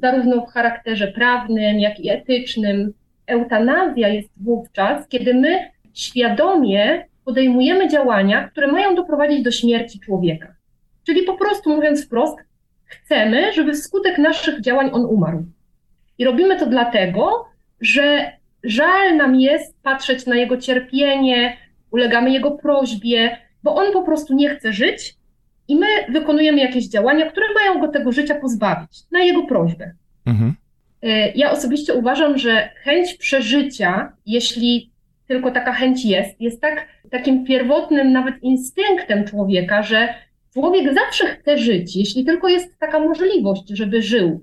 zarówno 0.02 0.46
w 0.46 0.50
charakterze 0.50 1.08
prawnym, 1.08 1.80
jak 1.80 2.00
i 2.00 2.10
etycznym. 2.10 2.94
Eutanazja 3.28 4.08
jest 4.08 4.30
wówczas, 4.38 5.08
kiedy 5.08 5.34
my 5.34 5.72
świadomie 5.94 7.06
podejmujemy 7.26 7.88
działania, 7.88 8.48
które 8.48 8.68
mają 8.68 8.96
doprowadzić 8.96 9.44
do 9.44 9.52
śmierci 9.52 10.00
człowieka. 10.00 10.56
Czyli 11.04 11.24
po 11.24 11.38
prostu 11.38 11.76
mówiąc 11.76 12.06
wprost, 12.06 12.38
chcemy, 12.86 13.54
żeby 13.54 13.74
wskutek 13.74 14.18
naszych 14.18 14.62
działań 14.62 14.90
on 14.94 15.06
umarł. 15.06 15.44
I 16.18 16.26
robimy 16.26 16.60
to 16.60 16.66
dlatego, 16.66 17.46
że 17.82 18.32
żal 18.64 19.18
nam 19.18 19.36
jest 19.36 19.82
patrzeć 19.84 20.26
na 20.26 20.36
jego 20.36 20.58
cierpienie, 20.58 21.58
ulegamy 21.92 22.32
jego 22.32 22.52
prośbie, 22.52 23.38
bo 23.64 23.76
on 23.76 23.94
po 23.94 24.04
prostu 24.04 24.34
nie 24.34 24.50
chce 24.50 24.74
żyć, 24.74 25.16
i 25.68 25.76
my 25.76 25.88
wykonujemy 26.10 26.60
jakieś 26.60 26.88
działania, 26.88 27.32
które 27.32 27.46
mają 27.54 27.82
go 27.82 27.88
tego 27.88 28.12
życia 28.12 28.36
pozbawić, 28.36 29.00
na 29.12 29.20
jego 29.20 29.44
prośbę. 29.44 29.92
Mhm. 30.26 30.56
E, 31.02 31.32
ja 31.32 31.52
osobiście 31.52 31.94
uważam, 31.94 32.38
że 32.38 32.70
chęć 32.84 33.14
przeżycia, 33.14 34.14
jeśli 34.26 34.92
tylko 35.28 35.52
taka 35.52 35.74
chęć 35.74 36.06
jest, 36.06 36.42
jest 36.42 36.62
tak, 36.62 36.88
takim 37.12 37.46
pierwotnym 37.46 38.12
nawet 38.12 38.44
instynktem 38.44 39.24
człowieka, 39.28 39.84
że 39.84 40.14
człowiek 40.54 40.94
zawsze 40.94 41.28
chce 41.28 41.58
żyć, 41.58 41.96
jeśli 41.96 42.26
tylko 42.26 42.48
jest 42.48 42.80
taka 42.80 43.00
możliwość, 43.00 43.64
żeby 43.70 44.02
żył. 44.02 44.42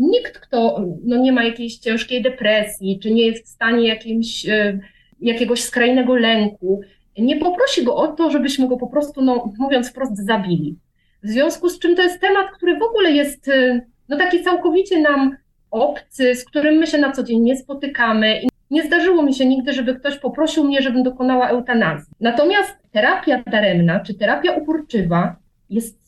Nikt, 0.00 0.38
kto 0.38 0.84
no, 1.04 1.16
nie 1.16 1.32
ma 1.32 1.44
jakiejś 1.44 1.78
ciężkiej 1.78 2.22
depresji, 2.22 2.98
czy 3.02 3.10
nie 3.10 3.26
jest 3.26 3.44
w 3.44 3.48
stanie 3.48 3.88
jakimś, 3.88 4.48
e, 4.48 4.78
jakiegoś 5.20 5.62
skrajnego 5.62 6.16
lęku, 6.16 6.80
nie 7.18 7.36
poprosi 7.36 7.84
go 7.84 7.96
o 7.96 8.06
to, 8.06 8.30
żebyśmy 8.30 8.68
go 8.68 8.76
po 8.76 8.86
prostu, 8.86 9.22
no, 9.22 9.52
mówiąc 9.58 9.90
wprost, 9.90 10.26
zabili. 10.26 10.76
W 11.22 11.28
związku 11.28 11.68
z 11.68 11.78
czym 11.78 11.96
to 11.96 12.02
jest 12.02 12.20
temat, 12.20 12.46
który 12.56 12.78
w 12.78 12.82
ogóle 12.82 13.12
jest 13.12 13.48
y, 13.48 13.86
no, 14.08 14.16
taki 14.16 14.42
całkowicie 14.42 15.00
nam 15.00 15.36
obcy, 15.70 16.34
z 16.34 16.44
którym 16.44 16.74
my 16.74 16.86
się 16.86 16.98
na 16.98 17.12
co 17.12 17.22
dzień 17.22 17.40
nie 17.40 17.56
spotykamy. 17.56 18.42
I 18.42 18.48
nie 18.70 18.82
zdarzyło 18.82 19.22
mi 19.22 19.34
się 19.34 19.46
nigdy, 19.46 19.72
żeby 19.72 19.94
ktoś 19.94 20.18
poprosił 20.18 20.64
mnie, 20.64 20.82
żebym 20.82 21.02
dokonała 21.02 21.48
eutanazji. 21.48 22.12
Natomiast 22.20 22.76
terapia 22.92 23.42
daremna 23.46 24.00
czy 24.00 24.14
terapia 24.14 24.52
uporczywa 24.52 25.36
jest 25.70 25.99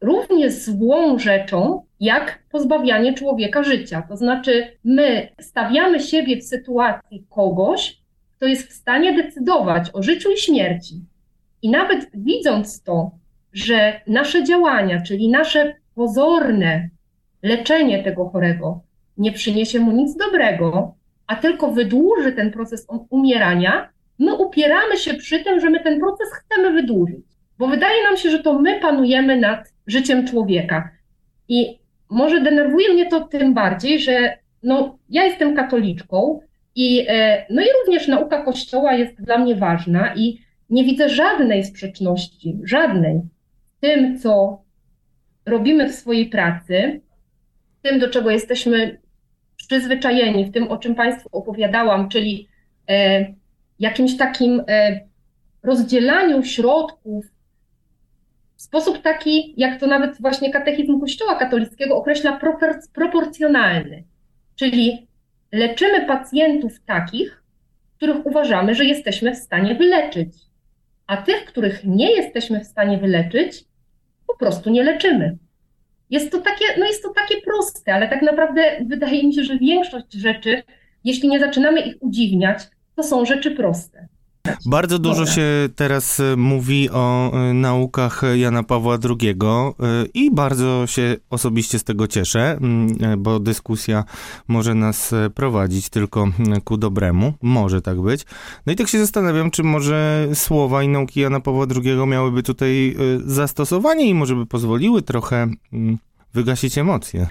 równie 0.00 0.50
złą 0.50 1.18
rzeczą, 1.18 1.82
jak 2.00 2.42
pozbawianie 2.50 3.14
człowieka 3.14 3.62
życia. 3.62 4.02
To 4.08 4.16
znaczy, 4.16 4.76
my 4.84 5.28
stawiamy 5.40 6.00
siebie 6.00 6.36
w 6.36 6.44
sytuacji 6.44 7.26
kogoś, 7.30 7.98
kto 8.36 8.46
jest 8.46 8.68
w 8.68 8.72
stanie 8.72 9.22
decydować 9.22 9.90
o 9.92 10.02
życiu 10.02 10.32
i 10.32 10.36
śmierci. 10.36 10.94
I 11.62 11.70
nawet 11.70 12.06
widząc 12.14 12.82
to, 12.82 13.10
że 13.52 14.00
nasze 14.06 14.44
działania, 14.44 15.02
czyli 15.02 15.28
nasze 15.28 15.74
pozorne 15.94 16.88
leczenie 17.42 18.04
tego 18.04 18.28
chorego 18.28 18.80
nie 19.18 19.32
przyniesie 19.32 19.80
mu 19.80 19.92
nic 19.92 20.16
dobrego, 20.16 20.94
a 21.26 21.36
tylko 21.36 21.70
wydłuży 21.70 22.32
ten 22.32 22.52
proces 22.52 22.86
umierania, 23.10 23.88
my 24.18 24.34
upieramy 24.34 24.96
się 24.96 25.14
przy 25.14 25.44
tym, 25.44 25.60
że 25.60 25.70
my 25.70 25.80
ten 25.80 26.00
proces 26.00 26.28
chcemy 26.32 26.72
wydłużyć, 26.72 27.24
bo 27.58 27.66
wydaje 27.66 28.02
nam 28.02 28.16
się, 28.16 28.30
że 28.30 28.38
to 28.38 28.58
my 28.58 28.80
panujemy 28.80 29.36
nad 29.36 29.75
życiem 29.86 30.26
człowieka. 30.26 30.90
I 31.48 31.78
może 32.10 32.40
denerwuje 32.40 32.92
mnie 32.92 33.06
to 33.06 33.20
tym 33.20 33.54
bardziej, 33.54 34.00
że 34.00 34.38
no, 34.62 34.98
ja 35.10 35.24
jestem 35.24 35.56
katoliczką, 35.56 36.40
i, 36.76 37.06
e, 37.08 37.46
no 37.50 37.62
i 37.62 37.66
również 37.80 38.08
nauka 38.08 38.42
Kościoła 38.42 38.92
jest 38.92 39.22
dla 39.22 39.38
mnie 39.38 39.56
ważna 39.56 40.14
i 40.14 40.38
nie 40.70 40.84
widzę 40.84 41.08
żadnej 41.08 41.64
sprzeczności, 41.64 42.58
żadnej 42.64 43.20
w 43.76 43.80
tym, 43.80 44.18
co 44.18 44.62
robimy 45.46 45.88
w 45.88 45.94
swojej 45.94 46.26
pracy, 46.26 47.00
w 47.78 47.82
tym, 47.82 47.98
do 47.98 48.08
czego 48.10 48.30
jesteśmy 48.30 48.98
przyzwyczajeni, 49.56 50.44
w 50.44 50.52
tym, 50.52 50.68
o 50.68 50.76
czym 50.76 50.94
Państwu 50.94 51.28
opowiadałam, 51.32 52.08
czyli 52.08 52.48
e, 52.88 53.26
jakimś 53.78 54.16
takim 54.16 54.62
e, 54.68 55.00
rozdzielaniu 55.62 56.42
środków 56.42 57.26
w 58.56 58.62
sposób 58.62 59.02
taki, 59.02 59.54
jak 59.56 59.80
to 59.80 59.86
nawet 59.86 60.20
właśnie 60.20 60.52
katechizm 60.52 61.00
Kościoła 61.00 61.34
katolickiego 61.34 61.96
określa, 61.96 62.40
proporcjonalny. 62.92 64.04
Czyli 64.56 65.06
leczymy 65.52 66.06
pacjentów 66.06 66.72
takich, 66.86 67.42
których 67.96 68.26
uważamy, 68.26 68.74
że 68.74 68.84
jesteśmy 68.84 69.34
w 69.34 69.38
stanie 69.38 69.74
wyleczyć, 69.74 70.34
a 71.06 71.16
tych, 71.16 71.44
których 71.44 71.84
nie 71.84 72.16
jesteśmy 72.16 72.60
w 72.60 72.66
stanie 72.66 72.98
wyleczyć, 72.98 73.64
po 74.26 74.36
prostu 74.36 74.70
nie 74.70 74.84
leczymy. 74.84 75.36
Jest 76.10 76.32
to 76.32 76.40
takie, 76.40 76.64
no 76.78 76.86
jest 76.86 77.02
to 77.02 77.12
takie 77.14 77.40
proste, 77.42 77.94
ale 77.94 78.08
tak 78.08 78.22
naprawdę 78.22 78.62
wydaje 78.86 79.26
mi 79.26 79.34
się, 79.34 79.44
że 79.44 79.58
większość 79.58 80.12
rzeczy, 80.12 80.62
jeśli 81.04 81.28
nie 81.28 81.40
zaczynamy 81.40 81.80
ich 81.80 81.94
udziwniać, 82.00 82.58
to 82.96 83.02
są 83.02 83.24
rzeczy 83.24 83.50
proste. 83.50 84.08
Bardzo 84.66 84.98
dużo 84.98 85.26
się 85.26 85.42
teraz 85.76 86.20
e, 86.20 86.36
mówi 86.36 86.90
o 86.90 87.32
e, 87.32 87.54
naukach 87.54 88.22
Jana 88.36 88.62
Pawła 88.62 88.98
II 89.20 89.30
e, 89.30 89.74
i 90.14 90.30
bardzo 90.30 90.86
się 90.86 91.16
osobiście 91.30 91.78
z 91.78 91.84
tego 91.84 92.06
cieszę, 92.06 92.58
bo 93.18 93.40
dyskusja 93.40 94.04
może 94.48 94.74
nas 94.74 95.14
prowadzić 95.34 95.88
tylko 95.88 96.28
ku 96.64 96.76
dobremu. 96.76 97.32
Może 97.42 97.82
tak 97.82 98.00
być. 98.00 98.24
No 98.66 98.72
i 98.72 98.76
tak 98.76 98.88
się 98.88 98.98
zastanawiam, 98.98 99.50
czy 99.50 99.62
może 99.62 100.28
słowa 100.34 100.82
i 100.82 100.88
nauki 100.88 101.20
Jana 101.20 101.40
Pawła 101.40 101.66
II 101.84 102.06
miałyby 102.06 102.42
tutaj 102.42 102.96
zastosowanie 103.24 104.08
i 104.08 104.14
może 104.14 104.34
by 104.34 104.46
pozwoliły 104.46 105.02
trochę 105.02 105.48
wygasić 106.34 106.78
emocje. 106.78 107.26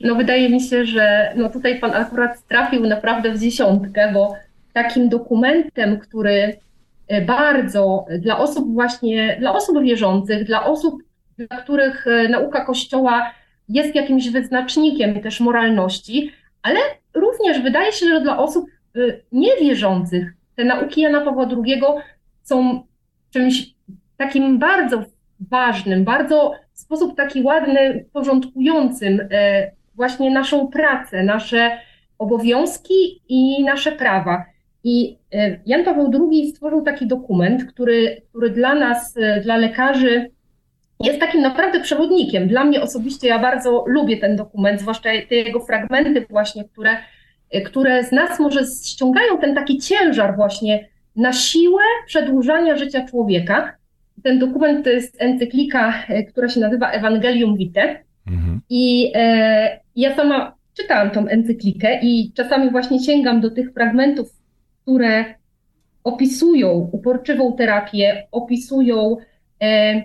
No 0.00 0.14
wydaje 0.14 0.50
mi 0.50 0.60
się, 0.60 0.86
że 0.86 1.32
no 1.36 1.50
tutaj 1.50 1.80
pan 1.80 1.90
akurat 1.90 2.46
trafił 2.48 2.86
naprawdę 2.86 3.34
w 3.34 3.38
dziesiątkę, 3.38 4.10
bo 4.14 4.34
takim 4.72 5.08
dokumentem, 5.08 5.98
który 5.98 6.56
e, 7.08 7.22
bardzo 7.22 8.06
dla 8.18 8.38
osób 8.38 8.72
właśnie, 8.74 9.36
dla 9.40 9.52
osób 9.52 9.82
wierzących, 9.82 10.44
dla 10.44 10.64
osób 10.64 11.02
dla 11.38 11.56
których 11.56 12.06
e, 12.06 12.28
nauka 12.28 12.64
Kościoła 12.64 13.30
jest 13.68 13.94
jakimś 13.94 14.28
wyznacznikiem 14.28 15.20
też 15.20 15.40
moralności, 15.40 16.32
ale 16.62 16.80
również 17.14 17.60
wydaje 17.62 17.92
się, 17.92 18.06
że 18.06 18.20
dla 18.20 18.38
osób 18.38 18.66
niewierzących 19.32 20.32
te 20.56 20.64
nauki 20.64 21.00
Jana 21.00 21.20
Pawła 21.20 21.48
II 21.64 21.82
są 22.42 22.82
czymś 23.30 23.74
takim 24.16 24.58
bardzo 24.58 25.04
ważnym, 25.50 26.04
bardzo 26.04 26.54
w 26.72 26.78
sposób 26.78 27.16
taki 27.16 27.42
ładny, 27.42 28.04
porządkującym 28.12 29.28
właśnie 29.94 30.30
naszą 30.30 30.68
pracę, 30.68 31.22
nasze 31.22 31.78
obowiązki 32.18 33.20
i 33.28 33.64
nasze 33.64 33.92
prawa. 33.92 34.44
I 34.84 35.18
e, 35.32 35.60
Jan 35.66 35.84
Paweł 35.84 36.10
II 36.30 36.50
stworzył 36.50 36.82
taki 36.82 37.06
dokument, 37.06 37.64
który, 37.64 38.22
który 38.28 38.50
dla 38.50 38.74
nas, 38.74 39.16
e, 39.16 39.40
dla 39.40 39.56
lekarzy, 39.56 40.30
jest 41.00 41.20
takim 41.20 41.40
naprawdę 41.40 41.80
przewodnikiem. 41.80 42.48
Dla 42.48 42.64
mnie 42.64 42.82
osobiście 42.82 43.28
ja 43.28 43.38
bardzo 43.38 43.84
lubię 43.86 44.16
ten 44.16 44.36
dokument, 44.36 44.80
zwłaszcza 44.80 45.10
te 45.28 45.34
jego 45.34 45.60
fragmenty 45.60 46.26
właśnie, 46.30 46.64
które, 46.64 46.96
e, 47.50 47.60
które 47.60 48.04
z 48.04 48.12
nas 48.12 48.40
może 48.40 48.60
ściągają 48.84 49.38
ten 49.38 49.54
taki 49.54 49.78
ciężar 49.78 50.36
właśnie 50.36 50.88
na 51.16 51.32
siłę 51.32 51.82
przedłużania 52.06 52.76
życia 52.76 53.06
człowieka. 53.06 53.76
Ten 54.22 54.38
dokument 54.38 54.84
to 54.84 54.90
jest 54.90 55.22
encyklika, 55.22 55.94
która 56.28 56.48
się 56.48 56.60
nazywa 56.60 56.90
Evangelium 56.90 57.56
Vitae. 57.56 57.96
Mhm. 58.26 58.60
I 58.70 59.12
e, 59.14 59.80
ja 59.96 60.16
sama 60.16 60.54
czytałam 60.76 61.10
tą 61.10 61.26
encyklikę 61.26 62.00
i 62.02 62.32
czasami 62.34 62.70
właśnie 62.70 63.00
sięgam 63.00 63.40
do 63.40 63.50
tych 63.50 63.72
fragmentów, 63.72 64.39
które 64.82 65.34
opisują 66.04 66.90
uporczywą 66.92 67.52
terapię, 67.52 68.26
opisują 68.32 69.16
e, 69.62 70.02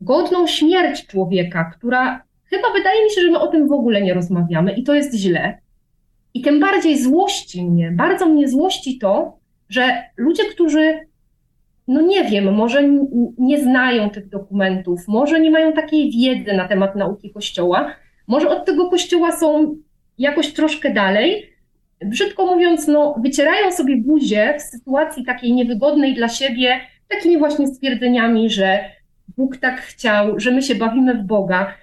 godną 0.00 0.46
śmierć 0.46 1.06
człowieka, 1.06 1.72
która 1.76 2.22
chyba 2.44 2.72
wydaje 2.72 3.04
mi 3.04 3.10
się, 3.10 3.20
że 3.20 3.30
my 3.30 3.38
o 3.38 3.46
tym 3.46 3.68
w 3.68 3.72
ogóle 3.72 4.02
nie 4.02 4.14
rozmawiamy 4.14 4.72
i 4.72 4.82
to 4.82 4.94
jest 4.94 5.14
źle. 5.14 5.58
I 6.34 6.40
tym 6.40 6.60
bardziej 6.60 7.02
złości 7.02 7.64
mnie, 7.64 7.90
bardzo 7.90 8.26
mnie 8.26 8.48
złości 8.48 8.98
to, 8.98 9.38
że 9.68 10.02
ludzie, 10.16 10.44
którzy, 10.44 11.00
no 11.88 12.00
nie 12.00 12.24
wiem, 12.24 12.54
może 12.54 12.88
nie 13.38 13.60
znają 13.60 14.10
tych 14.10 14.28
dokumentów, 14.28 15.08
może 15.08 15.40
nie 15.40 15.50
mają 15.50 15.72
takiej 15.72 16.10
wiedzy 16.10 16.52
na 16.52 16.68
temat 16.68 16.96
nauki 16.96 17.30
Kościoła, 17.30 17.92
może 18.26 18.48
od 18.48 18.66
tego 18.66 18.90
Kościoła 18.90 19.32
są 19.32 19.76
jakoś 20.18 20.52
troszkę 20.52 20.92
dalej. 20.92 21.55
Brzydko 22.04 22.46
mówiąc, 22.46 22.86
no, 22.88 23.14
wycierają 23.22 23.72
sobie 23.72 23.96
buzię 23.96 24.54
w 24.58 24.62
sytuacji 24.62 25.24
takiej 25.24 25.52
niewygodnej 25.52 26.14
dla 26.14 26.28
siebie, 26.28 26.80
takimi 27.08 27.38
właśnie 27.38 27.66
stwierdzeniami, 27.66 28.50
że 28.50 28.84
Bóg 29.36 29.56
tak 29.56 29.80
chciał, 29.80 30.40
że 30.40 30.50
my 30.50 30.62
się 30.62 30.74
bawimy 30.74 31.14
w 31.14 31.22
Boga. 31.22 31.74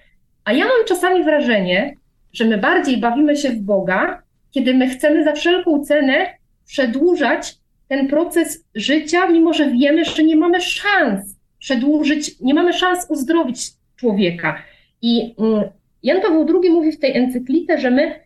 A 0.45 0.53
ja 0.53 0.65
mam 0.65 0.85
czasami 0.87 1.23
wrażenie, 1.23 1.95
że 2.33 2.45
my 2.45 2.57
bardziej 2.57 2.97
bawimy 2.97 3.35
się 3.35 3.49
w 3.49 3.61
Boga, 3.61 4.21
kiedy 4.51 4.73
my 4.73 4.89
chcemy 4.89 5.23
za 5.23 5.33
wszelką 5.33 5.83
cenę 5.83 6.25
przedłużać 6.65 7.55
ten 7.87 8.07
proces 8.07 8.65
życia, 8.75 9.27
mimo 9.27 9.53
że 9.53 9.71
wiemy, 9.71 10.05
że 10.05 10.23
nie 10.23 10.35
mamy 10.35 10.61
szans 10.61 11.35
przedłużyć, 11.59 12.39
nie 12.39 12.53
mamy 12.53 12.73
szans 12.73 13.05
uzdrowić 13.09 13.71
człowieka. 13.95 14.63
I 15.01 15.35
mm, 15.39 15.63
Jan 16.03 16.21
Paweł 16.21 16.61
II 16.61 16.71
mówi 16.71 16.91
w 16.91 16.99
tej 16.99 17.17
encyklice, 17.17 17.79
że 17.79 17.91
my 17.91 18.22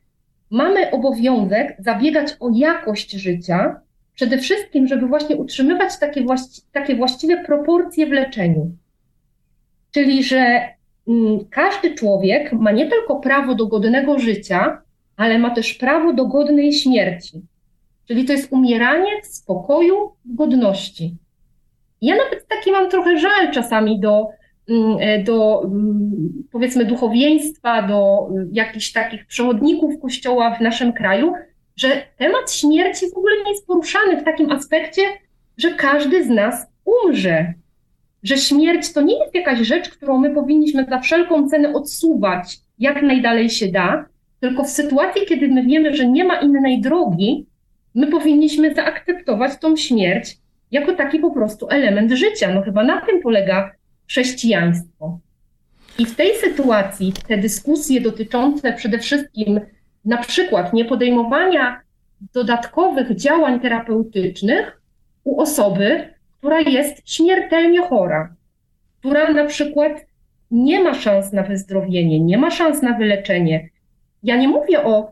mamy 0.51 0.91
obowiązek 0.91 1.75
zabiegać 1.79 2.35
o 2.39 2.49
jakość 2.53 3.11
życia, 3.11 3.81
przede 4.15 4.37
wszystkim, 4.37 4.87
żeby 4.87 5.07
właśnie 5.07 5.35
utrzymywać 5.35 5.99
takie, 5.99 6.23
właści 6.23 6.61
takie 6.71 6.95
właściwe 6.95 7.43
proporcje 7.43 8.07
w 8.07 8.11
leczeniu. 8.11 8.71
Czyli, 9.91 10.23
że 10.23 10.61
mm, 11.07 11.39
każdy 11.49 11.95
człowiek 11.95 12.53
ma 12.53 12.71
nie 12.71 12.89
tylko 12.89 13.19
prawo 13.19 13.55
do 13.55 13.67
godnego 13.67 14.19
życia, 14.19 14.81
ale 15.17 15.39
ma 15.39 15.49
też 15.49 15.73
prawo 15.73 16.13
do 16.13 16.25
godnej 16.25 16.73
śmierci. 16.73 17.41
Czyli 18.07 18.25
to 18.25 18.33
jest 18.33 18.51
umieranie 18.51 19.21
w 19.23 19.27
spokoju, 19.27 20.11
w 20.25 20.35
godności. 20.35 21.15
Ja 22.01 22.15
nawet 22.15 22.47
taki 22.47 22.71
mam 22.71 22.89
trochę 22.89 23.17
żal 23.17 23.51
czasami 23.51 23.99
do 23.99 24.29
do 25.23 25.63
mm, 25.63 26.43
powiedzmy 26.51 26.85
duchowieństwa, 26.85 27.81
do 27.81 28.29
y, 28.37 28.47
jakichś 28.51 28.91
takich 28.91 29.25
przewodników 29.25 30.01
kościoła 30.01 30.55
w 30.55 30.61
naszym 30.61 30.93
kraju, 30.93 31.33
że 31.75 31.87
temat 32.17 32.51
śmierci 32.51 33.05
w 33.13 33.17
ogóle 33.17 33.35
nie 33.45 33.51
jest 33.51 33.67
poruszany 33.67 34.21
w 34.21 34.23
takim 34.23 34.51
aspekcie, 34.51 35.01
że 35.57 35.73
każdy 35.73 36.23
z 36.23 36.29
nas 36.29 36.67
umrze. 36.85 37.53
Że 38.23 38.37
śmierć 38.37 38.93
to 38.93 39.01
nie 39.01 39.19
jest 39.19 39.35
jakaś 39.35 39.59
rzecz, 39.59 39.89
którą 39.89 40.17
my 40.17 40.33
powinniśmy 40.33 40.85
za 40.89 40.99
wszelką 40.99 41.49
cenę 41.49 41.73
odsuwać 41.73 42.57
jak 42.79 43.01
najdalej 43.01 43.49
się 43.49 43.67
da, 43.67 44.05
tylko 44.39 44.63
w 44.63 44.69
sytuacji, 44.69 45.21
kiedy 45.27 45.47
my 45.47 45.63
wiemy, 45.63 45.95
że 45.95 46.07
nie 46.07 46.23
ma 46.23 46.39
innej 46.39 46.81
drogi, 46.81 47.45
my 47.95 48.07
powinniśmy 48.07 48.73
zaakceptować 48.73 49.59
tą 49.59 49.75
śmierć 49.75 50.37
jako 50.71 50.93
taki 50.93 51.19
po 51.19 51.31
prostu 51.31 51.67
element 51.69 52.11
życia. 52.11 52.53
No 52.53 52.61
chyba 52.61 52.83
na 52.83 53.01
tym 53.01 53.21
polega 53.21 53.71
chrześcijaństwo. 54.09 55.19
I 55.99 56.05
w 56.05 56.15
tej 56.15 56.35
sytuacji 56.35 57.13
te 57.27 57.37
dyskusje 57.37 58.01
dotyczące 58.01 58.73
przede 58.73 58.99
wszystkim 58.99 59.59
na 60.05 60.17
przykład 60.17 60.73
niepodejmowania 60.73 61.81
dodatkowych 62.33 63.15
działań 63.15 63.59
terapeutycznych 63.59 64.81
u 65.23 65.41
osoby, 65.41 66.13
która 66.37 66.59
jest 66.59 67.09
śmiertelnie 67.09 67.81
chora, 67.81 68.35
która 68.99 69.33
na 69.33 69.45
przykład 69.45 70.05
nie 70.51 70.83
ma 70.83 70.93
szans 70.93 71.33
na 71.33 71.43
wyzdrowienie, 71.43 72.19
nie 72.19 72.37
ma 72.37 72.51
szans 72.51 72.81
na 72.81 72.97
wyleczenie. 72.97 73.69
Ja 74.23 74.37
nie 74.37 74.47
mówię 74.47 74.83
o 74.83 75.11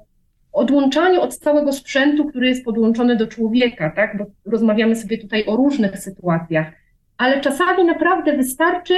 odłączaniu 0.54 1.22
od 1.22 1.38
całego 1.38 1.74
sprzętu, 1.74 2.26
który 2.26 2.48
jest 2.48 2.66
podłączony 2.66 3.16
do 3.16 3.28
człowieka, 3.28 3.90
tak? 3.96 4.18
bo 4.18 4.26
rozmawiamy 4.46 4.96
sobie 4.96 5.18
tutaj 5.18 5.46
o 5.46 5.56
różnych 5.56 6.00
sytuacjach 6.00 6.85
ale 7.18 7.42
czasami 7.42 7.84
naprawdę 7.86 8.38
wystarczy 8.38 8.94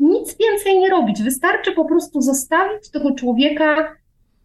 nic 0.00 0.36
więcej 0.38 0.78
nie 0.78 0.90
robić. 0.90 1.22
Wystarczy 1.22 1.72
po 1.72 1.84
prostu 1.84 2.20
zostawić 2.20 2.90
tego 2.90 3.14
człowieka 3.14 3.96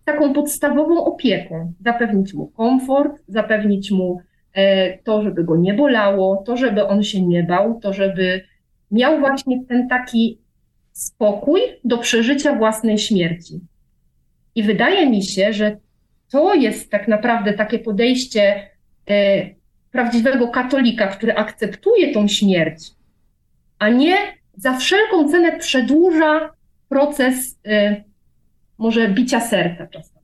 taką 0.05 0.33
podstawową 0.33 1.05
opieką, 1.05 1.73
zapewnić 1.79 2.33
mu 2.33 2.47
komfort, 2.47 3.21
zapewnić 3.27 3.91
mu 3.91 4.21
e, 4.53 4.97
to, 4.97 5.21
żeby 5.21 5.43
go 5.43 5.57
nie 5.57 5.73
bolało, 5.73 6.43
to, 6.45 6.57
żeby 6.57 6.87
on 6.87 7.03
się 7.03 7.21
nie 7.21 7.43
bał, 7.43 7.79
to, 7.79 7.93
żeby 7.93 8.41
miał 8.91 9.19
właśnie 9.19 9.65
ten 9.65 9.87
taki 9.87 10.39
spokój 10.91 11.61
do 11.83 11.97
przeżycia 11.97 12.55
własnej 12.55 12.97
śmierci. 12.97 13.59
I 14.55 14.63
wydaje 14.63 15.09
mi 15.09 15.23
się, 15.23 15.53
że 15.53 15.77
to 16.31 16.53
jest 16.55 16.91
tak 16.91 17.07
naprawdę 17.07 17.53
takie 17.53 17.79
podejście 17.79 18.69
e, 19.09 19.49
prawdziwego 19.91 20.47
katolika, 20.47 21.07
który 21.07 21.33
akceptuje 21.33 22.13
tą 22.13 22.27
śmierć, 22.27 22.91
a 23.79 23.89
nie 23.89 24.17
za 24.57 24.77
wszelką 24.77 25.29
cenę 25.31 25.57
przedłuża 25.57 26.53
proces 26.89 27.59
y, 27.67 28.03
może 28.77 29.09
bicia 29.09 29.41
serca 29.41 29.87
czasem. 29.87 30.19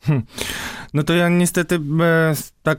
Hmm. 0.00 0.22
No 0.94 1.02
to 1.02 1.14
ja 1.14 1.28
niestety 1.28 1.74
e, 2.00 2.34
tak 2.62 2.78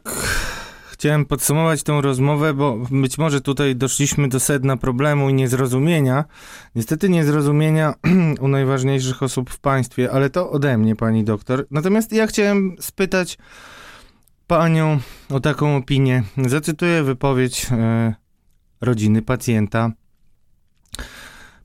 chciałem 0.92 1.26
podsumować 1.26 1.84
tą 1.84 2.02
rozmowę, 2.02 2.54
bo 2.54 2.78
być 2.92 3.18
może 3.18 3.42
tutaj 3.42 3.76
doszliśmy 3.76 4.30
do 4.30 4.40
sedna 4.40 4.78
problemu 4.78 5.30
i 5.30 5.34
niezrozumienia. 5.34 6.26
Niestety 6.76 7.10
niezrozumienia 7.10 7.94
u 8.42 8.48
najważniejszych 8.48 9.24
osób 9.24 9.50
w 9.50 9.60
państwie, 9.60 10.12
ale 10.12 10.30
to 10.30 10.52
ode 10.52 10.78
mnie, 10.78 10.96
pani 10.96 11.24
doktor. 11.24 11.68
Natomiast 11.72 12.12
ja 12.12 12.28
chciałem 12.28 12.76
spytać 12.80 13.38
panią 14.48 15.00
o 15.30 15.40
taką 15.40 15.76
opinię. 15.76 16.24
Zacytuję 16.38 17.04
wypowiedź 17.04 17.68
e, 17.72 18.27
rodziny 18.82 19.22
pacjenta. 19.22 19.92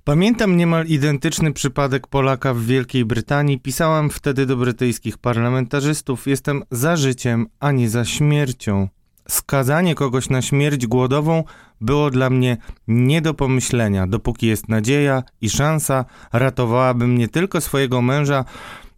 Pamiętam 0.05 0.57
niemal 0.57 0.87
identyczny 0.87 1.53
przypadek 1.53 2.07
Polaka 2.07 2.55
w 2.55 2.61
Wielkiej 2.61 3.05
Brytanii. 3.05 3.61
Pisałam 3.61 4.11
wtedy 4.11 4.47
do 4.47 4.57
brytyjskich 4.57 5.19
parlamentarzystów: 5.19 6.27
Jestem 6.27 6.63
za 6.71 6.97
życiem, 6.97 7.47
a 7.61 7.73
nie 7.73 7.89
za 7.89 8.05
śmiercią. 8.05 8.89
Skazanie 9.29 9.95
kogoś 9.95 10.31
na 10.31 10.43
śmierć 10.43 10.87
głodową 10.87 11.45
było 11.81 12.11
dla 12.11 12.31
mnie 12.31 12.57
nie 12.89 13.23
do 13.23 13.35
pomyślenia. 13.35 14.07
Dopóki 14.07 14.47
jest 14.47 14.69
nadzieja 14.69 15.23
i 15.41 15.51
szansa, 15.51 16.05
ratowałabym 16.33 17.19
nie 17.19 17.29
tylko 17.29 17.61
swojego 17.61 18.03
męża, 18.03 18.45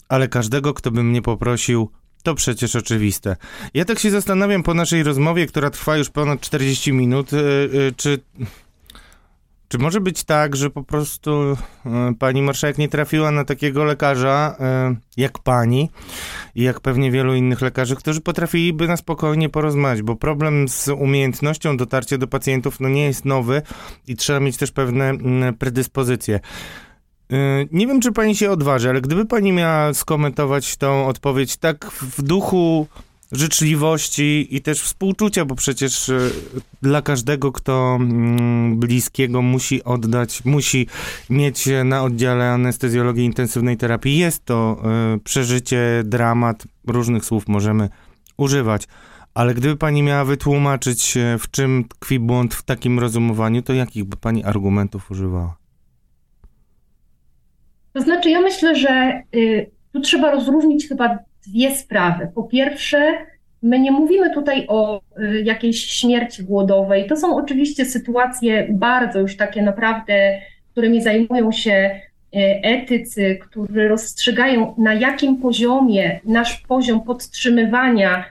ale 0.08 0.28
każdego, 0.28 0.74
kto 0.74 0.90
by 0.90 1.02
mnie 1.02 1.22
poprosił 1.22 1.90
to 2.24 2.34
przecież 2.34 2.76
oczywiste. 2.76 3.36
Ja 3.74 3.84
tak 3.84 3.98
się 3.98 4.10
zastanawiam 4.10 4.62
po 4.62 4.74
naszej 4.74 5.02
rozmowie, 5.02 5.46
która 5.46 5.70
trwa 5.70 5.96
już 5.96 6.10
ponad 6.10 6.40
40 6.40 6.92
minut, 6.92 7.32
yy, 7.32 7.70
yy, 7.72 7.92
czy 7.96 8.18
czy 9.68 9.78
może 9.78 10.00
być 10.00 10.24
tak, 10.24 10.56
że 10.56 10.70
po 10.70 10.82
prostu 10.82 11.56
e, 11.86 12.14
pani 12.18 12.42
marszałek 12.42 12.78
nie 12.78 12.88
trafiła 12.88 13.30
na 13.30 13.44
takiego 13.44 13.84
lekarza 13.84 14.56
e, 14.60 14.94
jak 15.16 15.38
pani 15.38 15.90
i 16.54 16.62
jak 16.62 16.80
pewnie 16.80 17.10
wielu 17.10 17.34
innych 17.34 17.60
lekarzy, 17.60 17.96
którzy 17.96 18.20
potrafiliby 18.20 18.88
na 18.88 18.96
spokojnie 18.96 19.48
porozmawiać, 19.48 20.02
bo 20.02 20.16
problem 20.16 20.68
z 20.68 20.88
umiejętnością 20.88 21.76
dotarcia 21.76 22.18
do 22.18 22.26
pacjentów 22.26 22.80
no 22.80 22.88
nie 22.88 23.04
jest 23.04 23.24
nowy 23.24 23.62
i 24.06 24.16
trzeba 24.16 24.40
mieć 24.40 24.56
też 24.56 24.70
pewne 24.70 25.12
predyspozycje. 25.58 26.40
Nie 27.72 27.86
wiem, 27.86 28.00
czy 28.00 28.12
pani 28.12 28.36
się 28.36 28.50
odważy, 28.50 28.90
ale 28.90 29.00
gdyby 29.00 29.26
pani 29.26 29.52
miała 29.52 29.94
skomentować 29.94 30.76
tą 30.76 31.06
odpowiedź 31.06 31.56
tak 31.56 31.84
w 31.90 32.22
duchu 32.22 32.86
życzliwości 33.32 34.48
i 34.50 34.62
też 34.62 34.82
współczucia, 34.82 35.44
bo 35.44 35.54
przecież 35.54 36.08
e, 36.08 36.30
dla 36.82 37.02
każdego, 37.02 37.52
kto 37.52 37.96
mm, 38.00 38.76
bliskiego 38.76 39.42
musi 39.42 39.84
oddać, 39.84 40.44
musi 40.44 40.86
mieć 41.30 41.68
na 41.84 42.02
oddziale 42.02 42.50
anestezjologii 42.50 43.24
intensywnej 43.24 43.76
terapii, 43.76 44.18
jest 44.18 44.44
to 44.44 44.82
e, 44.84 45.18
przeżycie, 45.24 46.02
dramat, 46.04 46.64
różnych 46.86 47.24
słów 47.24 47.48
możemy 47.48 47.88
używać. 48.36 48.88
Ale 49.34 49.54
gdyby 49.54 49.76
pani 49.76 50.02
miała 50.02 50.24
wytłumaczyć, 50.24 51.18
w 51.38 51.50
czym 51.50 51.84
tkwi 51.88 52.20
błąd 52.20 52.54
w 52.54 52.62
takim 52.62 52.98
rozumowaniu, 52.98 53.62
to 53.62 53.72
jakich 53.72 54.04
by 54.04 54.16
pani 54.16 54.44
argumentów 54.44 55.10
używała? 55.10 55.63
To 57.94 58.00
znaczy, 58.00 58.30
ja 58.30 58.40
myślę, 58.40 58.74
że 58.74 59.22
y, 59.34 59.70
tu 59.92 60.00
trzeba 60.00 60.30
rozróżnić 60.30 60.88
chyba 60.88 61.18
dwie 61.46 61.74
sprawy. 61.74 62.28
Po 62.34 62.42
pierwsze, 62.42 63.12
my 63.62 63.78
nie 63.78 63.92
mówimy 63.92 64.34
tutaj 64.34 64.64
o 64.68 65.00
y, 65.18 65.42
jakiejś 65.44 65.86
śmierci 65.86 66.44
głodowej. 66.44 67.06
To 67.06 67.16
są 67.16 67.36
oczywiście 67.36 67.84
sytuacje 67.84 68.66
bardzo 68.70 69.20
już 69.20 69.36
takie 69.36 69.62
naprawdę, 69.62 70.38
którymi 70.72 71.02
zajmują 71.02 71.52
się 71.52 72.00
y, 72.36 72.38
etycy, 72.62 73.38
którzy 73.42 73.88
rozstrzygają, 73.88 74.74
na 74.78 74.94
jakim 74.94 75.36
poziomie 75.36 76.20
nasz 76.24 76.60
poziom 76.60 77.00
podtrzymywania 77.00 78.24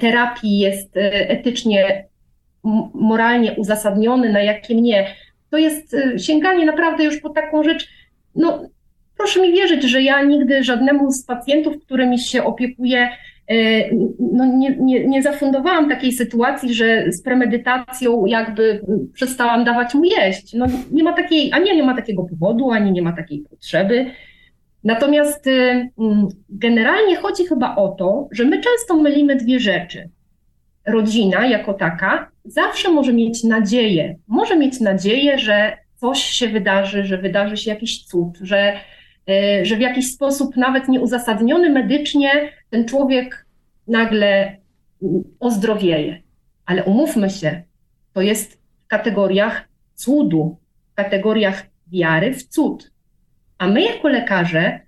terapii 0.00 0.58
jest 0.58 0.90
etycznie, 1.12 2.04
moralnie 2.94 3.52
uzasadniony, 3.52 4.32
na 4.32 4.42
jakim 4.42 4.82
nie. 4.82 5.06
To 5.50 5.58
jest 5.58 5.96
sięganie 6.18 6.64
naprawdę 6.64 7.04
już 7.04 7.20
po 7.20 7.30
taką 7.30 7.62
rzecz, 7.62 7.88
no 8.34 8.68
Proszę 9.16 9.40
mi 9.40 9.52
wierzyć, 9.52 9.82
że 9.82 10.02
ja 10.02 10.22
nigdy 10.22 10.64
żadnemu 10.64 11.10
z 11.10 11.24
pacjentów, 11.24 11.74
którymi 11.84 12.18
się 12.18 12.44
opiekuję, 12.44 13.08
e, 13.48 13.54
no 14.32 14.44
nie, 14.46 14.76
nie, 14.80 15.06
nie 15.06 15.22
zafundowałam 15.22 15.88
takiej 15.88 16.12
sytuacji, 16.12 16.74
że 16.74 17.12
z 17.12 17.22
premedytacją 17.22 18.26
jakby 18.26 18.80
przestałam 19.12 19.64
dawać 19.64 19.94
mu 19.94 20.04
jeść. 20.04 20.54
No 20.54 20.66
nie 20.92 21.02
ma 21.02 21.12
takiej, 21.12 21.52
ani 21.52 21.76
nie 21.76 21.82
ma 21.82 21.94
takiego 21.96 22.22
powodu, 22.22 22.70
ani 22.70 22.92
nie 22.92 23.02
ma 23.02 23.12
takiej 23.12 23.40
potrzeby. 23.50 24.06
Natomiast 24.84 25.46
e, 25.46 25.88
generalnie 26.48 27.16
chodzi 27.16 27.46
chyba 27.46 27.76
o 27.76 27.88
to, 27.88 28.28
że 28.32 28.44
my 28.44 28.60
często 28.60 28.96
mylimy 28.96 29.36
dwie 29.36 29.60
rzeczy. 29.60 30.08
Rodzina 30.86 31.46
jako 31.46 31.74
taka 31.74 32.30
zawsze 32.44 32.90
może 32.90 33.12
mieć 33.12 33.44
nadzieję, 33.44 34.16
może 34.28 34.56
mieć 34.56 34.80
nadzieję, 34.80 35.38
że 35.38 35.76
coś 35.96 36.22
się 36.22 36.48
wydarzy, 36.48 37.04
że 37.04 37.18
wydarzy 37.18 37.56
się 37.56 37.70
jakiś 37.70 38.04
cud, 38.04 38.38
że 38.42 38.76
że 39.62 39.76
w 39.76 39.80
jakiś 39.80 40.12
sposób 40.12 40.56
nawet 40.56 40.88
nieuzasadniony 40.88 41.70
medycznie 41.70 42.30
ten 42.70 42.84
człowiek 42.88 43.46
nagle 43.88 44.56
ozdrowieje. 45.40 46.22
Ale 46.66 46.84
umówmy 46.84 47.30
się, 47.30 47.62
to 48.12 48.20
jest 48.20 48.62
w 48.84 48.86
kategoriach 48.86 49.68
cudu, 49.94 50.56
w 50.92 50.94
kategoriach 50.94 51.66
wiary 51.86 52.34
w 52.34 52.42
cud. 52.44 52.90
A 53.58 53.66
my 53.66 53.82
jako 53.82 54.08
lekarze 54.08 54.80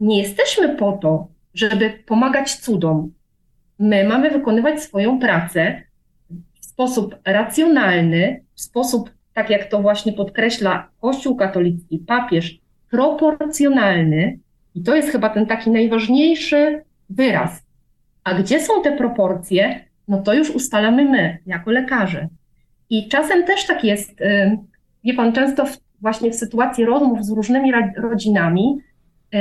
nie 0.00 0.18
jesteśmy 0.18 0.76
po 0.76 0.92
to, 0.92 1.28
żeby 1.54 1.90
pomagać 1.90 2.56
cudom. 2.56 3.12
My 3.78 4.04
mamy 4.04 4.30
wykonywać 4.30 4.82
swoją 4.82 5.18
pracę 5.18 5.82
w 6.60 6.64
sposób 6.64 7.16
racjonalny, 7.24 8.44
w 8.54 8.60
sposób, 8.60 9.10
tak 9.32 9.50
jak 9.50 9.64
to 9.64 9.82
właśnie 9.82 10.12
podkreśla 10.12 10.88
Kościół 11.00 11.36
katolicki, 11.36 11.98
papież, 11.98 12.61
proporcjonalny, 12.92 14.38
i 14.74 14.82
to 14.82 14.96
jest 14.96 15.08
chyba 15.08 15.28
ten 15.28 15.46
taki 15.46 15.70
najważniejszy 15.70 16.82
wyraz. 17.10 17.62
A 18.24 18.34
gdzie 18.34 18.60
są 18.60 18.82
te 18.82 18.96
proporcje, 18.96 19.84
no 20.08 20.22
to 20.22 20.34
już 20.34 20.50
ustalamy 20.50 21.04
my, 21.04 21.38
jako 21.46 21.70
lekarze. 21.70 22.28
I 22.90 23.08
czasem 23.08 23.44
też 23.44 23.66
tak 23.66 23.84
jest, 23.84 24.20
y, 24.20 24.58
wie 25.04 25.14
pan, 25.14 25.32
często 25.32 25.66
w, 25.66 25.78
właśnie 26.00 26.30
w 26.30 26.34
sytuacji 26.34 26.84
rozmów 26.84 27.24
z 27.24 27.30
różnymi 27.30 27.72
rodzinami, 27.96 28.78
y, 29.34 29.38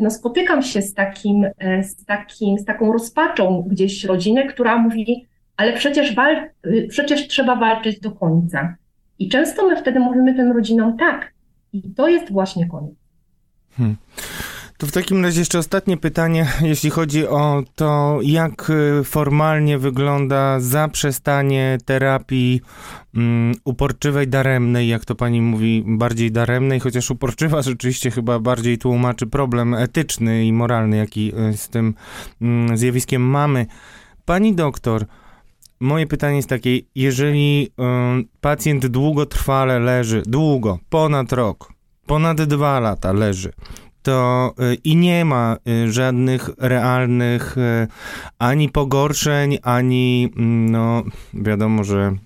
no 0.00 0.10
spotykam 0.10 0.62
się 0.62 0.82
z 0.82 0.94
takim, 0.94 1.44
y, 1.44 1.50
z 1.82 2.04
takim, 2.04 2.58
z 2.58 2.64
taką 2.64 2.92
rozpaczą 2.92 3.62
gdzieś 3.66 4.04
rodziny, 4.04 4.46
która 4.46 4.78
mówi, 4.78 5.26
ale 5.56 5.72
przecież, 5.72 6.14
wal, 6.14 6.50
przecież 6.88 7.28
trzeba 7.28 7.56
walczyć 7.56 8.00
do 8.00 8.10
końca. 8.10 8.76
I 9.18 9.28
często 9.28 9.68
my 9.68 9.76
wtedy 9.76 10.00
mówimy 10.00 10.34
tym 10.34 10.52
rodzinom, 10.52 10.96
tak, 10.96 11.34
i 11.74 11.94
to 11.94 12.08
jest 12.08 12.32
właśnie 12.32 12.68
koniec. 12.68 12.94
Hmm. 13.76 13.96
To 14.78 14.86
w 14.86 14.92
takim 14.92 15.24
razie 15.24 15.40
jeszcze 15.40 15.58
ostatnie 15.58 15.96
pytanie, 15.96 16.46
jeśli 16.60 16.90
chodzi 16.90 17.26
o 17.28 17.62
to, 17.74 18.18
jak 18.22 18.70
y, 18.70 19.04
formalnie 19.04 19.78
wygląda 19.78 20.60
zaprzestanie 20.60 21.78
terapii 21.84 22.60
um, 23.14 23.52
uporczywej, 23.64 24.28
daremnej, 24.28 24.88
jak 24.88 25.04
to 25.04 25.14
pani 25.14 25.40
mówi, 25.40 25.84
bardziej 25.86 26.32
daremnej, 26.32 26.80
chociaż 26.80 27.10
uporczywa 27.10 27.62
rzeczywiście 27.70 28.10
chyba 28.10 28.38
bardziej 28.38 28.78
tłumaczy 28.78 29.26
problem 29.26 29.74
etyczny 29.74 30.46
i 30.46 30.52
moralny, 30.52 30.96
jaki 30.96 31.32
y, 31.50 31.56
z 31.56 31.68
tym 31.68 31.94
um, 32.40 32.76
zjawiskiem 32.76 33.22
mamy. 33.22 33.66
Pani 34.24 34.54
doktor, 34.54 35.06
moje 35.80 36.06
pytanie 36.06 36.36
jest 36.36 36.48
takie, 36.48 36.80
jeżeli 36.94 37.70
um, 37.76 38.24
pacjent 38.40 38.86
długotrwale 38.86 39.78
leży, 39.78 40.22
długo, 40.26 40.78
ponad 40.88 41.32
rok, 41.32 41.72
ponad 42.06 42.42
dwa 42.42 42.80
lata 42.80 43.12
leży, 43.12 43.52
to 44.02 44.54
y, 44.72 44.74
i 44.74 44.96
nie 44.96 45.24
ma 45.24 45.56
y, 45.68 45.92
żadnych 45.92 46.50
realnych 46.58 47.58
y, 47.58 47.88
ani 48.38 48.68
pogorszeń, 48.68 49.58
ani 49.62 50.32
mm, 50.36 50.70
no 50.70 51.02
wiadomo, 51.34 51.84
że 51.84 52.16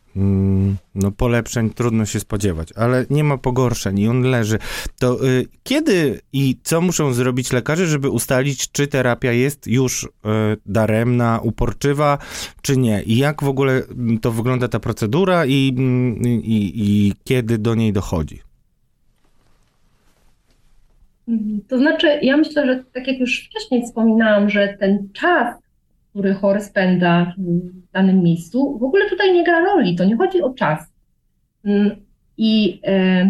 no 0.94 1.12
polepszeń 1.16 1.70
trudno 1.70 2.06
się 2.06 2.20
spodziewać, 2.20 2.68
ale 2.76 3.06
nie 3.10 3.24
ma 3.24 3.38
pogorszeń 3.38 3.98
i 3.98 4.08
on 4.08 4.22
leży. 4.22 4.58
To 4.98 5.26
y, 5.28 5.46
kiedy 5.62 6.20
i 6.32 6.56
co 6.62 6.80
muszą 6.80 7.12
zrobić 7.12 7.52
lekarze, 7.52 7.86
żeby 7.86 8.10
ustalić, 8.10 8.72
czy 8.72 8.86
terapia 8.86 9.32
jest 9.32 9.66
już 9.66 10.04
y, 10.04 10.08
daremna, 10.66 11.40
uporczywa, 11.42 12.18
czy 12.62 12.76
nie? 12.76 13.02
I 13.02 13.16
jak 13.16 13.42
w 13.42 13.48
ogóle 13.48 13.72
mm, 13.72 14.18
to 14.18 14.32
wygląda 14.32 14.68
ta 14.68 14.80
procedura 14.80 15.46
i, 15.46 15.74
i, 16.44 16.72
i 16.74 17.12
kiedy 17.24 17.58
do 17.58 17.74
niej 17.74 17.92
dochodzi? 17.92 18.48
To 21.68 21.78
znaczy, 21.78 22.18
ja 22.22 22.36
myślę, 22.36 22.66
że 22.66 22.84
tak 22.94 23.06
jak 23.06 23.18
już 23.18 23.48
wcześniej 23.48 23.82
wspominałam, 23.82 24.50
że 24.50 24.76
ten 24.80 25.08
czas, 25.12 25.54
który 26.18 26.34
chory 26.34 26.60
spędza 26.60 27.34
w 27.38 27.92
danym 27.92 28.22
miejscu, 28.22 28.78
w 28.78 28.82
ogóle 28.82 29.08
tutaj 29.08 29.32
nie 29.34 29.44
gra 29.44 29.60
roli. 29.60 29.96
To 29.96 30.04
nie 30.04 30.16
chodzi 30.16 30.42
o 30.42 30.50
czas. 30.50 30.92
Mm, 31.64 31.90
I 32.36 32.80
e, 32.84 33.24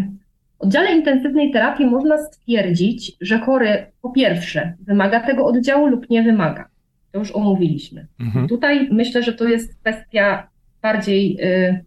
w 0.59 0.61
oddziale 0.61 0.97
intensywnej 0.97 1.51
terapii 1.51 1.87
można 1.87 2.19
stwierdzić, 2.19 3.13
że 3.21 3.39
chory 3.39 3.87
po 4.03 4.11
pierwsze 4.11 4.75
wymaga 4.81 5.21
tego 5.21 5.47
oddziału 5.47 5.87
lub 5.87 6.11
nie 6.11 6.23
wymaga. 6.23 6.69
To 7.13 7.19
już 7.19 7.37
omówiliśmy. 7.37 8.07
Mhm. 8.21 8.49
Tutaj 8.49 8.89
myślę, 8.93 9.23
że 9.23 9.33
to 9.33 9.45
jest 9.45 9.81
kwestia 9.81 10.49
bardziej 10.83 11.39
e, 11.43 11.81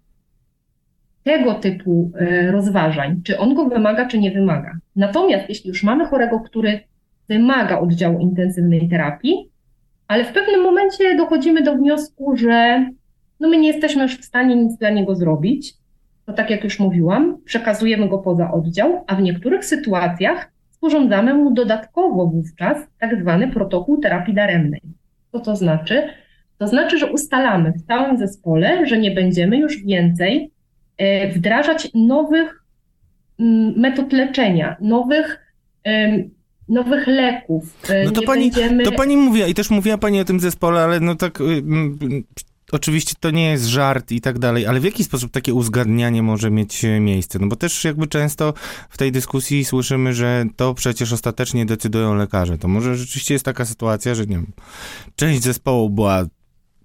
tego 1.24 1.54
typu 1.54 2.12
e, 2.16 2.52
rozważań, 2.52 3.22
czy 3.24 3.38
on 3.38 3.56
go 3.56 3.70
wymaga, 3.70 4.06
czy 4.06 4.20
nie 4.20 4.32
wymaga. 4.32 4.78
Natomiast 4.96 5.50
jeśli 5.50 5.68
już 5.68 5.84
mamy 5.84 6.06
chorego, 6.06 6.40
który 6.40 6.80
wymaga 7.30 7.80
oddziału 7.80 8.20
intensywnej 8.20 8.90
terapii, 8.90 9.51
ale 10.12 10.26
w 10.26 10.34
pewnym 10.34 10.64
momencie 10.64 11.16
dochodzimy 11.16 11.64
do 11.64 11.76
wniosku, 11.76 12.38
że 12.38 12.86
no 13.40 13.50
my 13.50 13.58
nie 13.58 13.68
jesteśmy 13.68 14.04
już 14.04 14.18
w 14.18 14.26
stanie 14.26 14.56
nic 14.56 14.78
dla 14.78 14.90
niego 14.90 15.16
zrobić, 15.16 15.74
to 16.26 16.34
tak 16.34 16.50
jak 16.50 16.64
już 16.64 16.80
mówiłam, 16.80 17.38
przekazujemy 17.46 18.10
go 18.10 18.18
poza 18.18 18.52
oddział, 18.52 19.04
a 19.08 19.16
w 19.16 19.22
niektórych 19.22 19.66
sytuacjach 19.66 20.52
sporządzamy 20.72 21.34
mu 21.34 21.54
dodatkowo 21.54 22.28
wówczas 22.28 22.78
tak 23.00 23.22
zwany 23.22 23.48
protokół 23.48 23.98
terapii 23.98 24.34
daremnej. 24.34 24.82
Co 25.32 25.40
to 25.40 25.56
znaczy? 25.56 26.10
To 26.58 26.68
znaczy, 26.68 26.98
że 26.98 27.12
ustalamy 27.12 27.72
w 27.72 27.82
całym 27.82 28.18
zespole, 28.18 28.86
że 28.86 28.98
nie 28.98 29.12
będziemy 29.12 29.58
już 29.58 29.84
więcej 29.84 30.52
E, 31.02 31.28
wdrażać 31.28 31.90
nowych 31.94 32.64
mm, 33.40 33.74
metod 33.80 34.14
leczenia, 34.14 34.78
nowych 34.82 35.54
nowych 36.72 37.08
leków. 37.08 37.64
E, 37.90 38.06
no 38.06 38.12
to 38.12 38.22
pani, 38.22 38.52
będziemy... 38.52 38.84
to 38.84 38.92
pani 38.92 39.18
mówiła 39.18 39.48
i 39.48 39.54
też 39.54 39.70
mówiła 39.70 39.98
pani 39.98 40.20
o 40.20 40.26
tym 40.26 40.40
zespole, 40.40 40.82
ale 40.84 41.00
no 41.00 41.16
tak 41.16 41.42
y, 41.42 41.64
oczywiście 42.72 43.14
to 43.20 43.32
nie 43.32 43.52
jest 43.52 43.66
żart 43.66 44.12
i 44.12 44.22
tak 44.22 44.40
dalej, 44.40 44.66
ale 44.68 44.80
w 44.80 44.84
jaki 44.84 45.04
sposób 45.04 45.32
takie 45.32 45.54
uzgadnianie 45.54 46.24
może 46.24 46.52
mieć 46.52 46.86
e, 46.86 47.00
miejsce? 47.00 47.40
No 47.40 47.48
bo 47.48 47.56
też 47.56 47.84
jakby 47.84 48.08
często 48.08 48.54
w 48.90 48.98
tej 48.98 49.12
dyskusji 49.12 49.66
słyszymy, 49.66 50.14
że 50.14 50.46
to 50.56 50.74
przecież 50.74 51.14
ostatecznie 51.14 51.66
decydują 51.66 52.16
lekarze. 52.16 52.58
To 52.58 52.68
może 52.68 52.96
rzeczywiście 52.96 53.34
jest 53.34 53.46
taka 53.46 53.66
sytuacja, 53.66 54.16
że 54.16 54.26
nie 54.26 54.36
wiem, 54.36 54.52
część 55.16 55.44
zespołu 55.44 55.90
była 55.90 56.26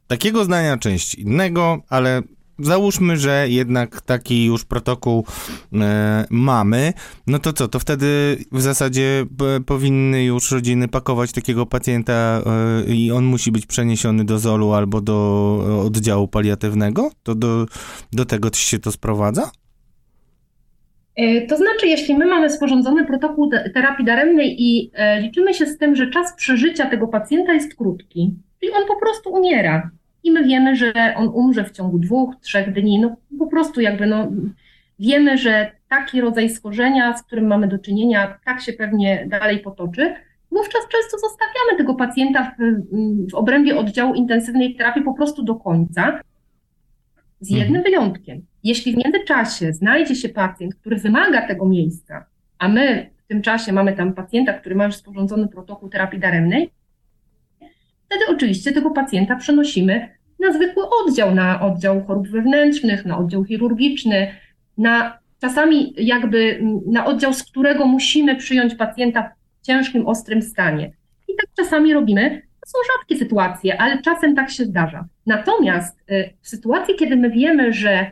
takiego 0.07 0.45
zdania, 0.45 0.77
część 0.77 1.15
innego, 1.15 1.83
ale 1.89 2.23
załóżmy, 2.59 3.17
że 3.17 3.47
jednak 3.49 4.01
taki 4.01 4.45
już 4.45 4.65
protokół 4.65 5.25
e, 5.73 6.25
mamy, 6.31 6.93
no 7.27 7.39
to 7.39 7.53
co, 7.53 7.69
to 7.69 7.79
wtedy 7.79 8.37
w 8.53 8.61
zasadzie 8.61 9.25
p, 9.39 9.45
powinny 9.67 10.25
już 10.25 10.51
rodziny 10.51 10.89
pakować 10.89 11.33
takiego 11.33 11.67
pacjenta 11.67 12.43
e, 12.87 12.95
i 12.95 13.13
on 13.13 13.25
musi 13.25 13.53
być 13.53 13.67
przeniesiony 13.67 14.25
do 14.25 14.39
ZOL-u 14.39 14.73
albo 14.73 15.01
do 15.01 15.83
oddziału 15.87 16.29
paliatywnego? 16.29 17.11
To 17.23 17.35
do, 17.35 17.67
do 18.13 18.25
tego 18.25 18.51
się 18.55 18.79
to 18.79 18.93
sprowadza? 18.93 19.51
E, 21.17 21.47
to 21.47 21.57
znaczy, 21.57 21.87
jeśli 21.87 22.15
my 22.15 22.27
mamy 22.27 22.51
sporządzony 22.51 23.07
protokół 23.07 23.51
terapii 23.75 24.05
daremnej 24.05 24.63
i 24.63 24.91
e, 24.95 25.21
liczymy 25.21 25.55
się 25.55 25.67
z 25.67 25.79
tym, 25.79 25.97
że 25.97 26.11
czas 26.11 26.35
przeżycia 26.37 26.91
tego 26.91 27.09
pacjenta 27.09 27.55
jest 27.55 27.75
krótki, 27.75 28.35
czyli 28.61 28.73
on 28.73 28.87
po 28.89 29.01
prostu 29.01 29.31
umiera 29.31 29.91
i 30.27 30.31
my 30.31 30.45
wiemy, 30.45 30.77
że 30.77 30.93
on 31.17 31.29
umrze 31.29 31.65
w 31.65 31.71
ciągu 31.71 31.99
dwóch, 31.99 32.37
trzech 32.41 32.73
dni, 32.73 32.99
no 32.99 33.17
po 33.39 33.47
prostu 33.47 33.81
jakby 33.81 34.07
no 34.07 34.29
wiemy, 34.99 35.39
że 35.39 35.71
taki 35.89 36.21
rodzaj 36.21 36.51
schorzenia, 36.51 37.17
z 37.17 37.23
którym 37.23 37.47
mamy 37.47 37.69
do 37.69 37.79
czynienia, 37.79 38.39
tak 38.45 38.61
się 38.61 38.73
pewnie 38.73 39.27
dalej 39.29 39.59
potoczy, 39.59 40.15
wówczas 40.51 40.83
często 40.83 41.19
zostawiamy 41.19 41.79
tego 41.79 41.95
pacjenta 41.95 42.53
w, 42.59 42.63
w 43.31 43.35
obrębie 43.35 43.77
oddziału 43.77 44.15
intensywnej 44.15 44.75
terapii 44.75 45.03
po 45.03 45.15
prostu 45.15 45.43
do 45.43 45.55
końca, 45.55 46.21
z 47.41 47.51
jednym 47.51 47.77
mhm. 47.77 47.85
wyjątkiem. 47.85 48.47
Jeśli 48.65 48.93
w 48.93 48.97
międzyczasie 48.97 49.73
znajdzie 49.73 50.15
się 50.15 50.29
pacjent, 50.29 50.75
który 50.75 50.97
wymaga 50.97 51.49
tego 51.49 51.67
miejsca, 51.67 52.25
a 52.59 52.69
my 52.69 53.11
w 53.25 53.29
tym 53.29 53.43
czasie 53.43 53.73
mamy 53.73 53.93
tam 53.93 54.13
pacjenta, 54.13 54.53
który 54.53 54.75
ma 54.75 54.85
już 54.85 54.95
sporządzony 54.95 55.49
protokół 55.49 55.89
terapii 55.89 56.21
daremnej, 56.21 56.71
wtedy 58.07 58.25
oczywiście 58.29 58.73
tego 58.73 58.91
pacjenta 58.91 59.37
przenosimy 59.37 60.17
na 60.41 60.53
zwykły 60.53 60.85
oddział, 60.89 61.35
na 61.35 61.61
oddział 61.61 62.05
chorób 62.05 62.29
wewnętrznych, 62.29 63.05
na 63.05 63.19
oddział 63.19 63.45
chirurgiczny, 63.45 64.35
na 64.79 65.19
czasami 65.41 65.95
jakby 65.97 66.61
na 66.87 67.07
oddział, 67.07 67.33
z 67.35 67.43
którego 67.43 67.87
musimy 67.87 68.37
przyjąć 68.37 68.75
pacjenta 68.75 69.33
w 69.63 69.67
ciężkim, 69.67 70.07
ostrym 70.07 70.43
stanie. 70.43 70.93
I 71.29 71.33
tak 71.37 71.47
czasami 71.57 71.95
robimy. 71.95 72.43
To 72.61 72.71
są 72.71 72.79
rzadkie 72.93 73.17
sytuacje, 73.17 73.81
ale 73.81 74.03
czasem 74.03 74.35
tak 74.35 74.51
się 74.51 74.65
zdarza. 74.65 75.05
Natomiast 75.27 75.99
y, 76.11 76.31
w 76.43 76.49
sytuacji, 76.49 76.95
kiedy 76.95 77.17
my 77.17 77.31
wiemy, 77.31 77.73
że 77.73 78.11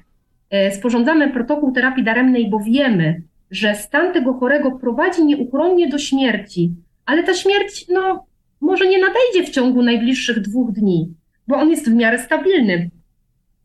y, 0.69 0.75
sporządzamy 0.75 1.31
protokół 1.31 1.73
terapii 1.73 2.05
daremnej, 2.05 2.51
bo 2.51 2.61
wiemy, 2.61 3.23
że 3.51 3.75
stan 3.75 4.13
tego 4.13 4.35
chorego 4.35 4.73
prowadzi 4.73 5.25
nieuchronnie 5.25 5.89
do 5.89 5.99
śmierci, 5.99 6.73
ale 7.07 7.23
ta 7.23 7.35
śmierć 7.35 7.87
no, 7.89 8.27
może 8.65 8.87
nie 8.87 8.99
nadejdzie 8.99 9.45
w 9.45 9.55
ciągu 9.55 9.83
najbliższych 9.83 10.41
dwóch 10.41 10.73
dni, 10.73 11.15
bo 11.49 11.57
on 11.57 11.71
jest 11.71 11.91
w 11.91 11.95
miarę 11.95 12.19
stabilny. 12.19 12.91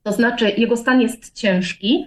To 0.03 0.11
znaczy, 0.11 0.51
jego 0.57 0.77
stan 0.77 1.01
jest 1.01 1.33
ciężki, 1.33 2.05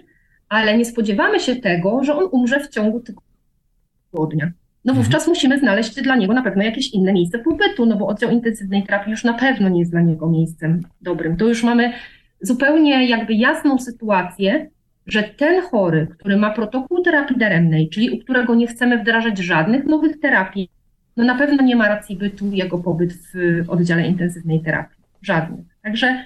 ale 0.49 0.77
nie 0.77 0.85
spodziewamy 0.85 1.39
się 1.39 1.55
tego, 1.55 2.03
że 2.03 2.15
on 2.15 2.29
umrze 2.31 2.59
w 2.59 2.69
ciągu 2.69 2.99
tygodnia. 2.99 4.51
No 4.85 4.91
mhm. 4.91 5.03
wówczas 5.03 5.27
musimy 5.27 5.59
znaleźć 5.59 6.01
dla 6.01 6.15
niego 6.15 6.33
na 6.33 6.41
pewno 6.41 6.63
jakieś 6.63 6.93
inne 6.93 7.13
miejsce 7.13 7.39
pobytu, 7.39 7.85
no 7.85 7.95
bo 7.95 8.07
oddział 8.07 8.31
intensywnej 8.31 8.83
terapii 8.83 9.11
już 9.11 9.23
na 9.23 9.33
pewno 9.33 9.69
nie 9.69 9.79
jest 9.79 9.91
dla 9.91 10.01
niego 10.01 10.29
miejscem 10.29 10.81
dobrym. 11.01 11.37
To 11.37 11.47
już 11.47 11.63
mamy 11.63 11.93
zupełnie 12.41 13.07
jakby 13.07 13.33
jasną 13.33 13.79
sytuację, 13.79 14.69
że 15.07 15.23
ten 15.23 15.61
chory, 15.61 16.07
który 16.19 16.37
ma 16.37 16.51
protokół 16.51 17.01
terapii 17.01 17.37
daremnej, 17.37 17.89
czyli 17.89 18.11
u 18.11 18.17
którego 18.17 18.55
nie 18.55 18.67
chcemy 18.67 18.97
wdrażać 18.97 19.37
żadnych 19.37 19.85
nowych 19.85 20.19
terapii, 20.19 20.69
no 21.17 21.23
na 21.23 21.37
pewno 21.37 21.63
nie 21.63 21.75
ma 21.75 21.87
racji 21.87 22.17
bytu 22.17 22.51
jego 22.51 22.77
pobyt 22.77 23.13
w 23.13 23.65
oddziale 23.67 24.07
intensywnej 24.07 24.61
terapii. 24.61 25.03
Żadnych. 25.21 25.65
Także 25.83 26.25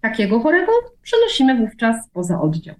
takiego 0.00 0.40
chorego 0.40 0.72
przenosimy 1.02 1.58
wówczas 1.58 1.96
poza 2.12 2.40
oddział. 2.40 2.74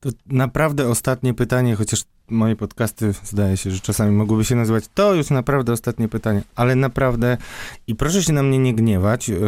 To 0.00 0.10
naprawdę 0.26 0.88
ostatnie 0.88 1.34
pytanie, 1.34 1.74
chociaż 1.74 2.04
moje 2.28 2.56
podcasty 2.56 3.12
zdaje 3.12 3.56
się, 3.56 3.70
że 3.70 3.80
czasami 3.80 4.12
mogłyby 4.12 4.44
się 4.44 4.54
nazywać 4.54 4.84
to 4.94 5.14
już 5.14 5.30
naprawdę 5.30 5.72
ostatnie 5.72 6.08
pytanie, 6.08 6.42
ale 6.54 6.76
naprawdę 6.76 7.36
i 7.86 7.94
proszę 7.94 8.22
się 8.22 8.32
na 8.32 8.42
mnie 8.42 8.58
nie 8.58 8.74
gniewać. 8.74 9.28
Yy, 9.28 9.38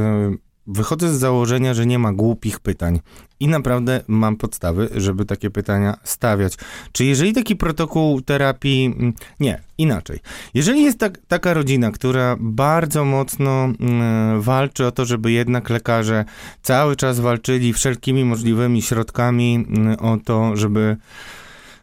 wychodzę 0.67 1.15
z 1.15 1.19
założenia, 1.19 1.75
że 1.75 1.87
nie 1.87 1.99
ma 1.99 2.13
głupich 2.13 2.61
pytań 2.61 3.01
i 3.41 3.49
naprawdę 3.49 4.01
mam 4.09 4.37
podstawy, 4.37 4.89
żeby 4.95 5.25
takie 5.25 5.51
pytania 5.51 5.97
stawiać. 6.05 6.55
Czy 6.93 7.05
jeżeli 7.05 7.33
taki 7.33 7.57
protokół 7.57 8.21
terapii. 8.21 8.85
Mm, 8.85 9.13
nie, 9.41 9.61
inaczej. 9.79 10.19
Jeżeli 10.55 10.83
jest 10.83 10.99
tak, 10.99 11.19
taka 11.29 11.55
rodzina, 11.55 11.91
która 11.91 12.37
bardzo 12.41 13.05
mocno 13.05 13.69
y, 13.69 14.41
walczy 14.41 14.87
o 14.87 14.93
to, 14.93 15.05
żeby 15.05 15.33
jednak 15.33 15.71
lekarze 15.71 16.25
cały 16.63 16.97
czas 16.97 17.21
walczyli 17.21 17.73
wszelkimi 17.73 18.25
możliwymi 18.25 18.83
środkami 18.83 19.67
y, 19.95 19.99
o 19.99 20.19
to, 20.25 20.57
żeby 20.57 20.97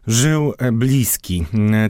żył 0.07 0.53
e, 0.57 0.71
bliski, 0.71 1.45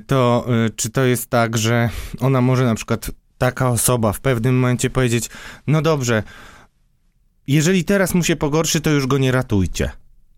to 0.07 0.47
y, 0.67 0.69
czy 0.69 0.89
to 0.89 1.03
jest 1.03 1.29
tak, 1.29 1.57
że 1.57 1.89
ona 2.19 2.41
może 2.41 2.65
na 2.65 2.75
przykład 2.75 3.11
taka 3.37 3.69
osoba 3.69 4.13
w 4.13 4.19
pewnym 4.19 4.59
momencie 4.59 4.89
powiedzieć: 4.89 5.29
No 5.67 5.81
dobrze 5.81 6.23
jeżeli 7.47 7.83
teraz 7.83 8.13
mu 8.13 8.23
się 8.23 8.35
pogorszy, 8.35 8.81
to 8.81 8.89
już 8.89 9.07
go 9.07 9.17
nie 9.17 9.31
ratujcie. 9.31 9.89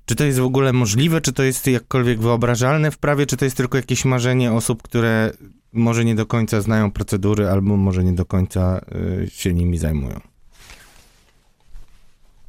Czy 0.06 0.16
to 0.16 0.24
jest 0.24 0.40
w 0.40 0.46
ogóle 0.46 0.74
możliwe, 0.74 1.22
czy 1.22 1.34
to 1.34 1.44
jest 1.44 1.68
jakkolwiek 1.68 2.20
wyobrażalne 2.20 2.92
w 2.92 2.98
prawie, 2.98 3.26
czy 3.26 3.38
to 3.38 3.46
jest 3.46 3.58
tylko 3.58 3.78
jakieś 3.78 4.06
marzenie 4.06 4.54
osób, 4.54 4.84
które 4.84 5.32
może 5.74 6.06
nie 6.06 6.16
do 6.16 6.26
końca 6.26 6.62
znają 6.62 6.92
procedury, 6.92 7.50
albo 7.50 7.78
może 7.78 8.04
nie 8.04 8.14
do 8.14 8.26
końca 8.26 8.82
y, 9.24 9.30
się 9.30 9.54
nimi 9.54 9.78
zajmują? 9.78 10.20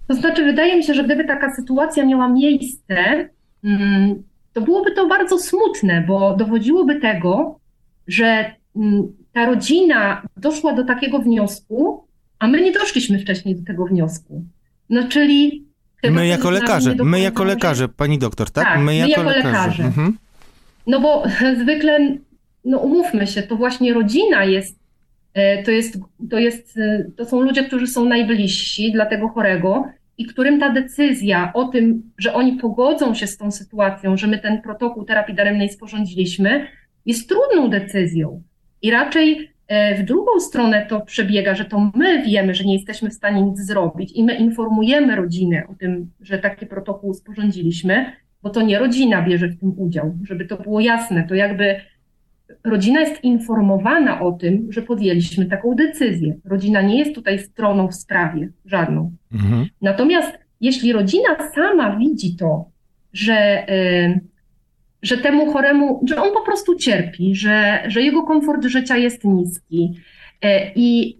To 0.06 0.14
znaczy, 0.14 0.44
wydaje 0.44 0.76
mi 0.76 0.84
się, 0.84 0.94
że 0.94 1.04
gdyby 1.04 1.24
taka 1.24 1.54
sytuacja 1.54 2.06
miała 2.06 2.28
miejsce, 2.28 3.28
mm, 3.64 4.22
to 4.52 4.61
byłoby 4.61 4.92
to 4.94 5.06
bardzo 5.06 5.38
smutne, 5.38 6.04
bo 6.08 6.36
dowodziłoby 6.36 7.00
tego, 7.00 7.58
że 8.06 8.54
mm, 8.76 9.12
ta 9.32 9.46
rodzina 9.46 10.22
doszła 10.36 10.72
do 10.72 10.84
takiego 10.84 11.18
wniosku, 11.18 12.04
a 12.41 12.49
my 12.49 12.61
nie 12.61 12.72
doszliśmy 12.72 13.18
wcześniej 13.18 13.57
do 13.57 13.64
tego 13.66 13.86
wniosku. 13.86 14.45
No 14.91 15.09
czyli. 15.09 15.64
My 16.05 16.26
jako 16.26 16.51
lekarze, 16.51 16.95
my 17.05 17.20
jako 17.20 17.45
lekarze, 17.45 17.88
pani 17.88 18.18
doktor, 18.18 18.51
tak? 18.51 18.64
tak 18.64 18.80
my, 18.80 18.97
jako 18.97 19.22
my 19.22 19.28
jako 19.28 19.49
lekarze. 19.49 19.53
lekarze. 19.53 19.84
Mhm. 19.84 20.18
No 20.86 21.01
bo 21.01 21.24
zwykle, 21.62 22.16
no 22.64 22.78
umówmy 22.78 23.26
się, 23.26 23.43
to 23.43 23.57
właśnie 23.57 23.95
rodzina 23.95 24.45
jest, 24.45 24.78
e, 25.34 25.62
to 25.62 25.70
jest, 25.70 25.99
to 26.30 26.38
jest, 26.38 26.78
e, 26.78 27.05
to 27.16 27.24
są 27.24 27.41
ludzie, 27.41 27.64
którzy 27.64 27.86
są 27.86 28.05
najbliżsi 28.05 28.93
dla 28.93 29.07
tego 29.07 29.28
chorego 29.28 29.84
i 30.18 30.26
którym 30.26 30.61
ta 30.61 30.70
decyzja 30.70 31.51
o 31.55 31.68
tym, 31.68 32.03
że 32.18 32.34
oni 32.34 32.53
pogodzą 32.53 33.14
się 33.14 33.26
z 33.26 33.36
tą 33.36 33.51
sytuacją, 33.51 34.16
że 34.16 34.26
my 34.26 34.38
ten 34.38 34.62
protokół 34.62 35.05
terapii 35.05 35.34
daremnej 35.34 35.68
sporządziliśmy, 35.68 36.66
jest 37.07 37.28
trudną 37.28 37.70
decyzją. 37.70 38.43
I 38.82 38.91
raczej 38.91 39.49
w 39.98 40.02
drugą 40.02 40.40
stronę 40.40 40.86
to 40.86 41.00
przebiega, 41.00 41.54
że 41.54 41.64
to 41.64 41.90
my 41.94 42.22
wiemy, 42.22 42.54
że 42.54 42.64
nie 42.64 42.74
jesteśmy 42.74 43.10
w 43.10 43.14
stanie 43.14 43.42
nic 43.42 43.60
zrobić 43.60 44.12
i 44.12 44.24
my 44.24 44.34
informujemy 44.34 45.16
rodzinę 45.16 45.66
o 45.68 45.74
tym, 45.74 46.10
że 46.20 46.38
taki 46.38 46.66
protokół 46.66 47.14
sporządziliśmy, 47.14 48.12
bo 48.42 48.50
to 48.50 48.62
nie 48.62 48.78
rodzina 48.78 49.22
bierze 49.22 49.48
w 49.48 49.60
tym 49.60 49.74
udział, 49.76 50.16
żeby 50.22 50.44
to 50.44 50.56
było 50.56 50.80
jasne. 50.80 51.26
To 51.28 51.34
jakby 51.34 51.80
rodzina 52.64 53.00
jest 53.00 53.24
informowana 53.24 54.20
o 54.20 54.32
tym, 54.32 54.72
że 54.72 54.82
podjęliśmy 54.82 55.46
taką 55.46 55.74
decyzję. 55.74 56.36
Rodzina 56.44 56.82
nie 56.82 56.98
jest 56.98 57.14
tutaj 57.14 57.38
stroną 57.38 57.88
w 57.88 57.94
sprawie, 57.94 58.48
żadną. 58.64 59.12
Mhm. 59.32 59.66
Natomiast 59.82 60.38
jeśli 60.60 60.92
rodzina 60.92 61.28
sama 61.54 61.96
widzi 61.96 62.36
to, 62.36 62.64
że. 63.12 63.66
Yy, 63.68 64.29
że 65.03 65.18
temu 65.18 65.53
choremu, 65.53 66.05
że 66.09 66.22
on 66.22 66.32
po 66.32 66.42
prostu 66.42 66.74
cierpi, 66.74 67.34
że, 67.34 67.82
że 67.86 68.03
jego 68.03 68.22
komfort 68.22 68.64
życia 68.64 68.96
jest 68.96 69.24
niski. 69.24 69.94
E, 70.42 70.72
I 70.74 71.18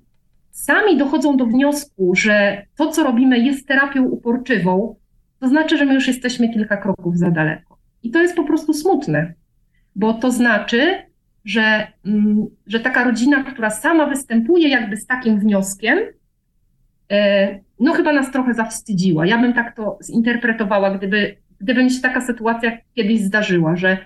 sami 0.51 0.97
dochodzą 0.97 1.37
do 1.37 1.47
wniosku, 1.47 2.15
że 2.15 2.67
to, 2.77 2.91
co 2.91 3.05
robimy, 3.05 3.39
jest 3.39 3.69
terapią 3.69 4.05
uporczywą, 4.05 4.97
to 5.41 5.49
znaczy, 5.49 5.79
że 5.79 5.85
my 5.85 5.95
już 5.95 6.09
jesteśmy 6.09 6.49
kilka 6.49 6.77
kroków 6.77 7.19
za 7.19 7.31
daleko. 7.31 7.79
I 8.03 8.11
to 8.11 8.23
jest 8.23 8.37
po 8.37 8.45
prostu 8.45 8.73
smutne, 8.73 9.35
bo 9.97 10.15
to 10.15 10.31
znaczy, 10.31 10.95
że, 11.45 11.87
mm, 12.07 12.47
że 12.67 12.81
taka 12.81 13.05
rodzina, 13.05 13.45
która 13.45 13.71
sama 13.71 14.07
występuje 14.07 14.69
jakby 14.69 14.97
z 14.97 15.07
takim 15.07 15.41
wnioskiem, 15.41 15.99
e, 17.11 17.59
no 17.81 17.93
chyba 17.93 18.13
nas 18.13 18.33
trochę 18.33 18.55
zawstydziła. 18.55 19.27
Ja 19.27 19.39
bym 19.39 19.53
tak 19.53 19.77
to 19.77 19.99
zinterpretowała, 20.03 20.99
gdyby 20.99 21.37
gdyby 21.61 21.85
mi 21.85 21.91
się 21.91 22.01
taka 22.01 22.21
sytuacja 22.21 22.79
kiedyś 22.95 23.21
zdarzyła, 23.21 23.77
że 23.77 23.99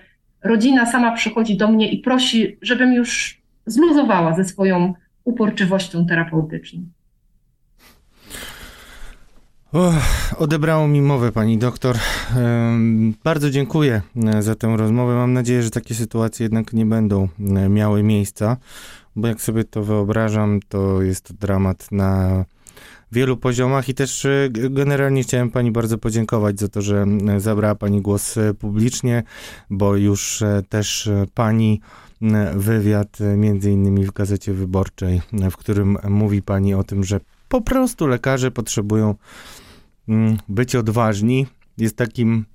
rodzina 0.43 0.85
sama 0.85 1.11
przychodzi 1.11 1.57
do 1.57 1.67
mnie 1.67 1.91
i 1.91 1.97
prosi, 1.97 2.57
żebym 2.61 2.93
już 2.93 3.41
zluzowała 3.65 4.35
ze 4.35 4.45
swoją 4.45 4.93
uporczywością 5.23 6.05
terapeutyczną. 6.05 6.81
odebrało 10.37 10.87
mi 10.87 11.01
mowę 11.01 11.31
pani 11.31 11.57
doktor. 11.57 11.97
Bardzo 13.23 13.49
dziękuję 13.49 14.01
e, 14.25 14.41
za 14.41 14.55
tę 14.55 14.77
rozmowę. 14.77 15.15
Mam 15.15 15.33
nadzieję, 15.33 15.63
że 15.63 15.69
takie 15.69 15.95
sytuacje 15.95 16.43
jednak 16.43 16.73
nie 16.73 16.85
będą 16.85 17.27
e, 17.39 17.69
miały 17.69 18.03
miejsca, 18.03 18.57
bo 19.15 19.27
jak 19.27 19.41
sobie 19.41 19.63
to 19.63 19.83
wyobrażam, 19.83 20.59
to 20.69 21.01
jest 21.01 21.27
to 21.27 21.33
dramat 21.33 21.91
na 21.91 22.45
wielu 23.11 23.37
poziomach 23.37 23.89
i 23.89 23.93
też 23.93 24.25
e, 24.25 24.49
generalnie 24.51 25.23
chciałem 25.23 25.51
pani 25.51 25.71
bardzo 25.71 25.97
podziękować 25.97 26.59
za 26.59 26.67
to, 26.67 26.81
że 26.81 27.05
zabrała 27.37 27.75
pani 27.75 28.01
głos 28.01 28.37
e, 28.37 28.53
publicznie, 28.53 29.23
bo 29.69 29.95
już 29.95 30.43
też 30.69 31.09
pani 31.33 31.81
wywiad 32.55 33.17
między 33.37 33.71
innymi 33.71 34.05
w 34.05 34.11
Gazecie 34.11 34.53
Wyborczej, 34.53 35.21
w 35.51 35.57
którym 35.57 35.97
mówi 36.09 36.41
pani 36.41 36.73
o 36.73 36.83
tym, 36.83 37.03
że 37.03 37.19
po 37.49 37.61
prostu 37.61 38.07
lekarze 38.07 38.51
potrzebują 38.51 39.15
mm, 40.09 40.37
być 40.49 40.75
odważni. 40.75 41.47
Jest 41.77 41.97
takim 41.97 42.45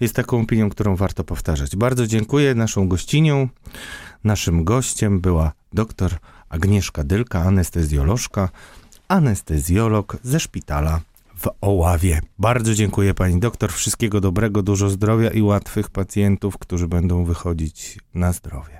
jest 0.00 0.16
taką 0.16 0.40
opinią, 0.40 0.70
którą 0.70 0.96
warto 0.96 1.24
powtarzać. 1.24 1.76
Bardzo 1.76 2.06
dziękuję. 2.06 2.54
Naszą 2.54 2.88
gościnią, 2.88 3.48
naszym 4.24 4.64
gościem 4.64 5.20
była 5.20 5.52
dr 5.72 6.18
Agnieszka 6.52 7.04
Dylka, 7.04 7.40
anestezjolożka, 7.40 8.48
anestezjolog 9.08 10.16
ze 10.22 10.40
szpitala 10.40 11.00
w 11.36 11.48
Oławie. 11.60 12.20
Bardzo 12.38 12.74
dziękuję 12.74 13.14
pani 13.14 13.40
doktor. 13.40 13.72
Wszystkiego 13.72 14.20
dobrego, 14.20 14.62
dużo 14.62 14.90
zdrowia 14.90 15.30
i 15.30 15.42
łatwych 15.42 15.90
pacjentów, 15.90 16.58
którzy 16.58 16.88
będą 16.88 17.24
wychodzić 17.24 17.98
na 18.14 18.32
zdrowie. 18.32 18.78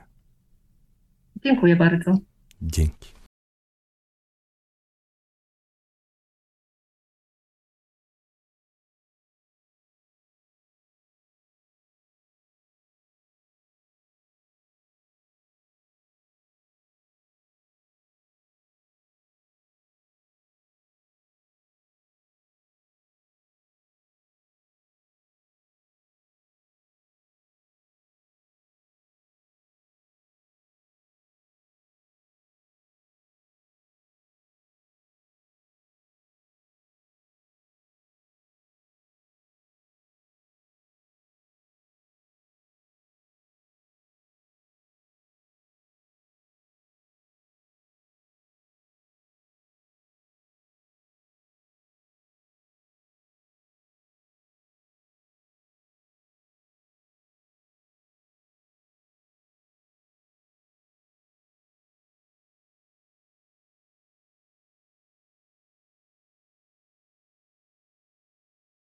Dziękuję 1.44 1.76
bardzo. 1.76 2.18
Dzięki. 2.62 3.11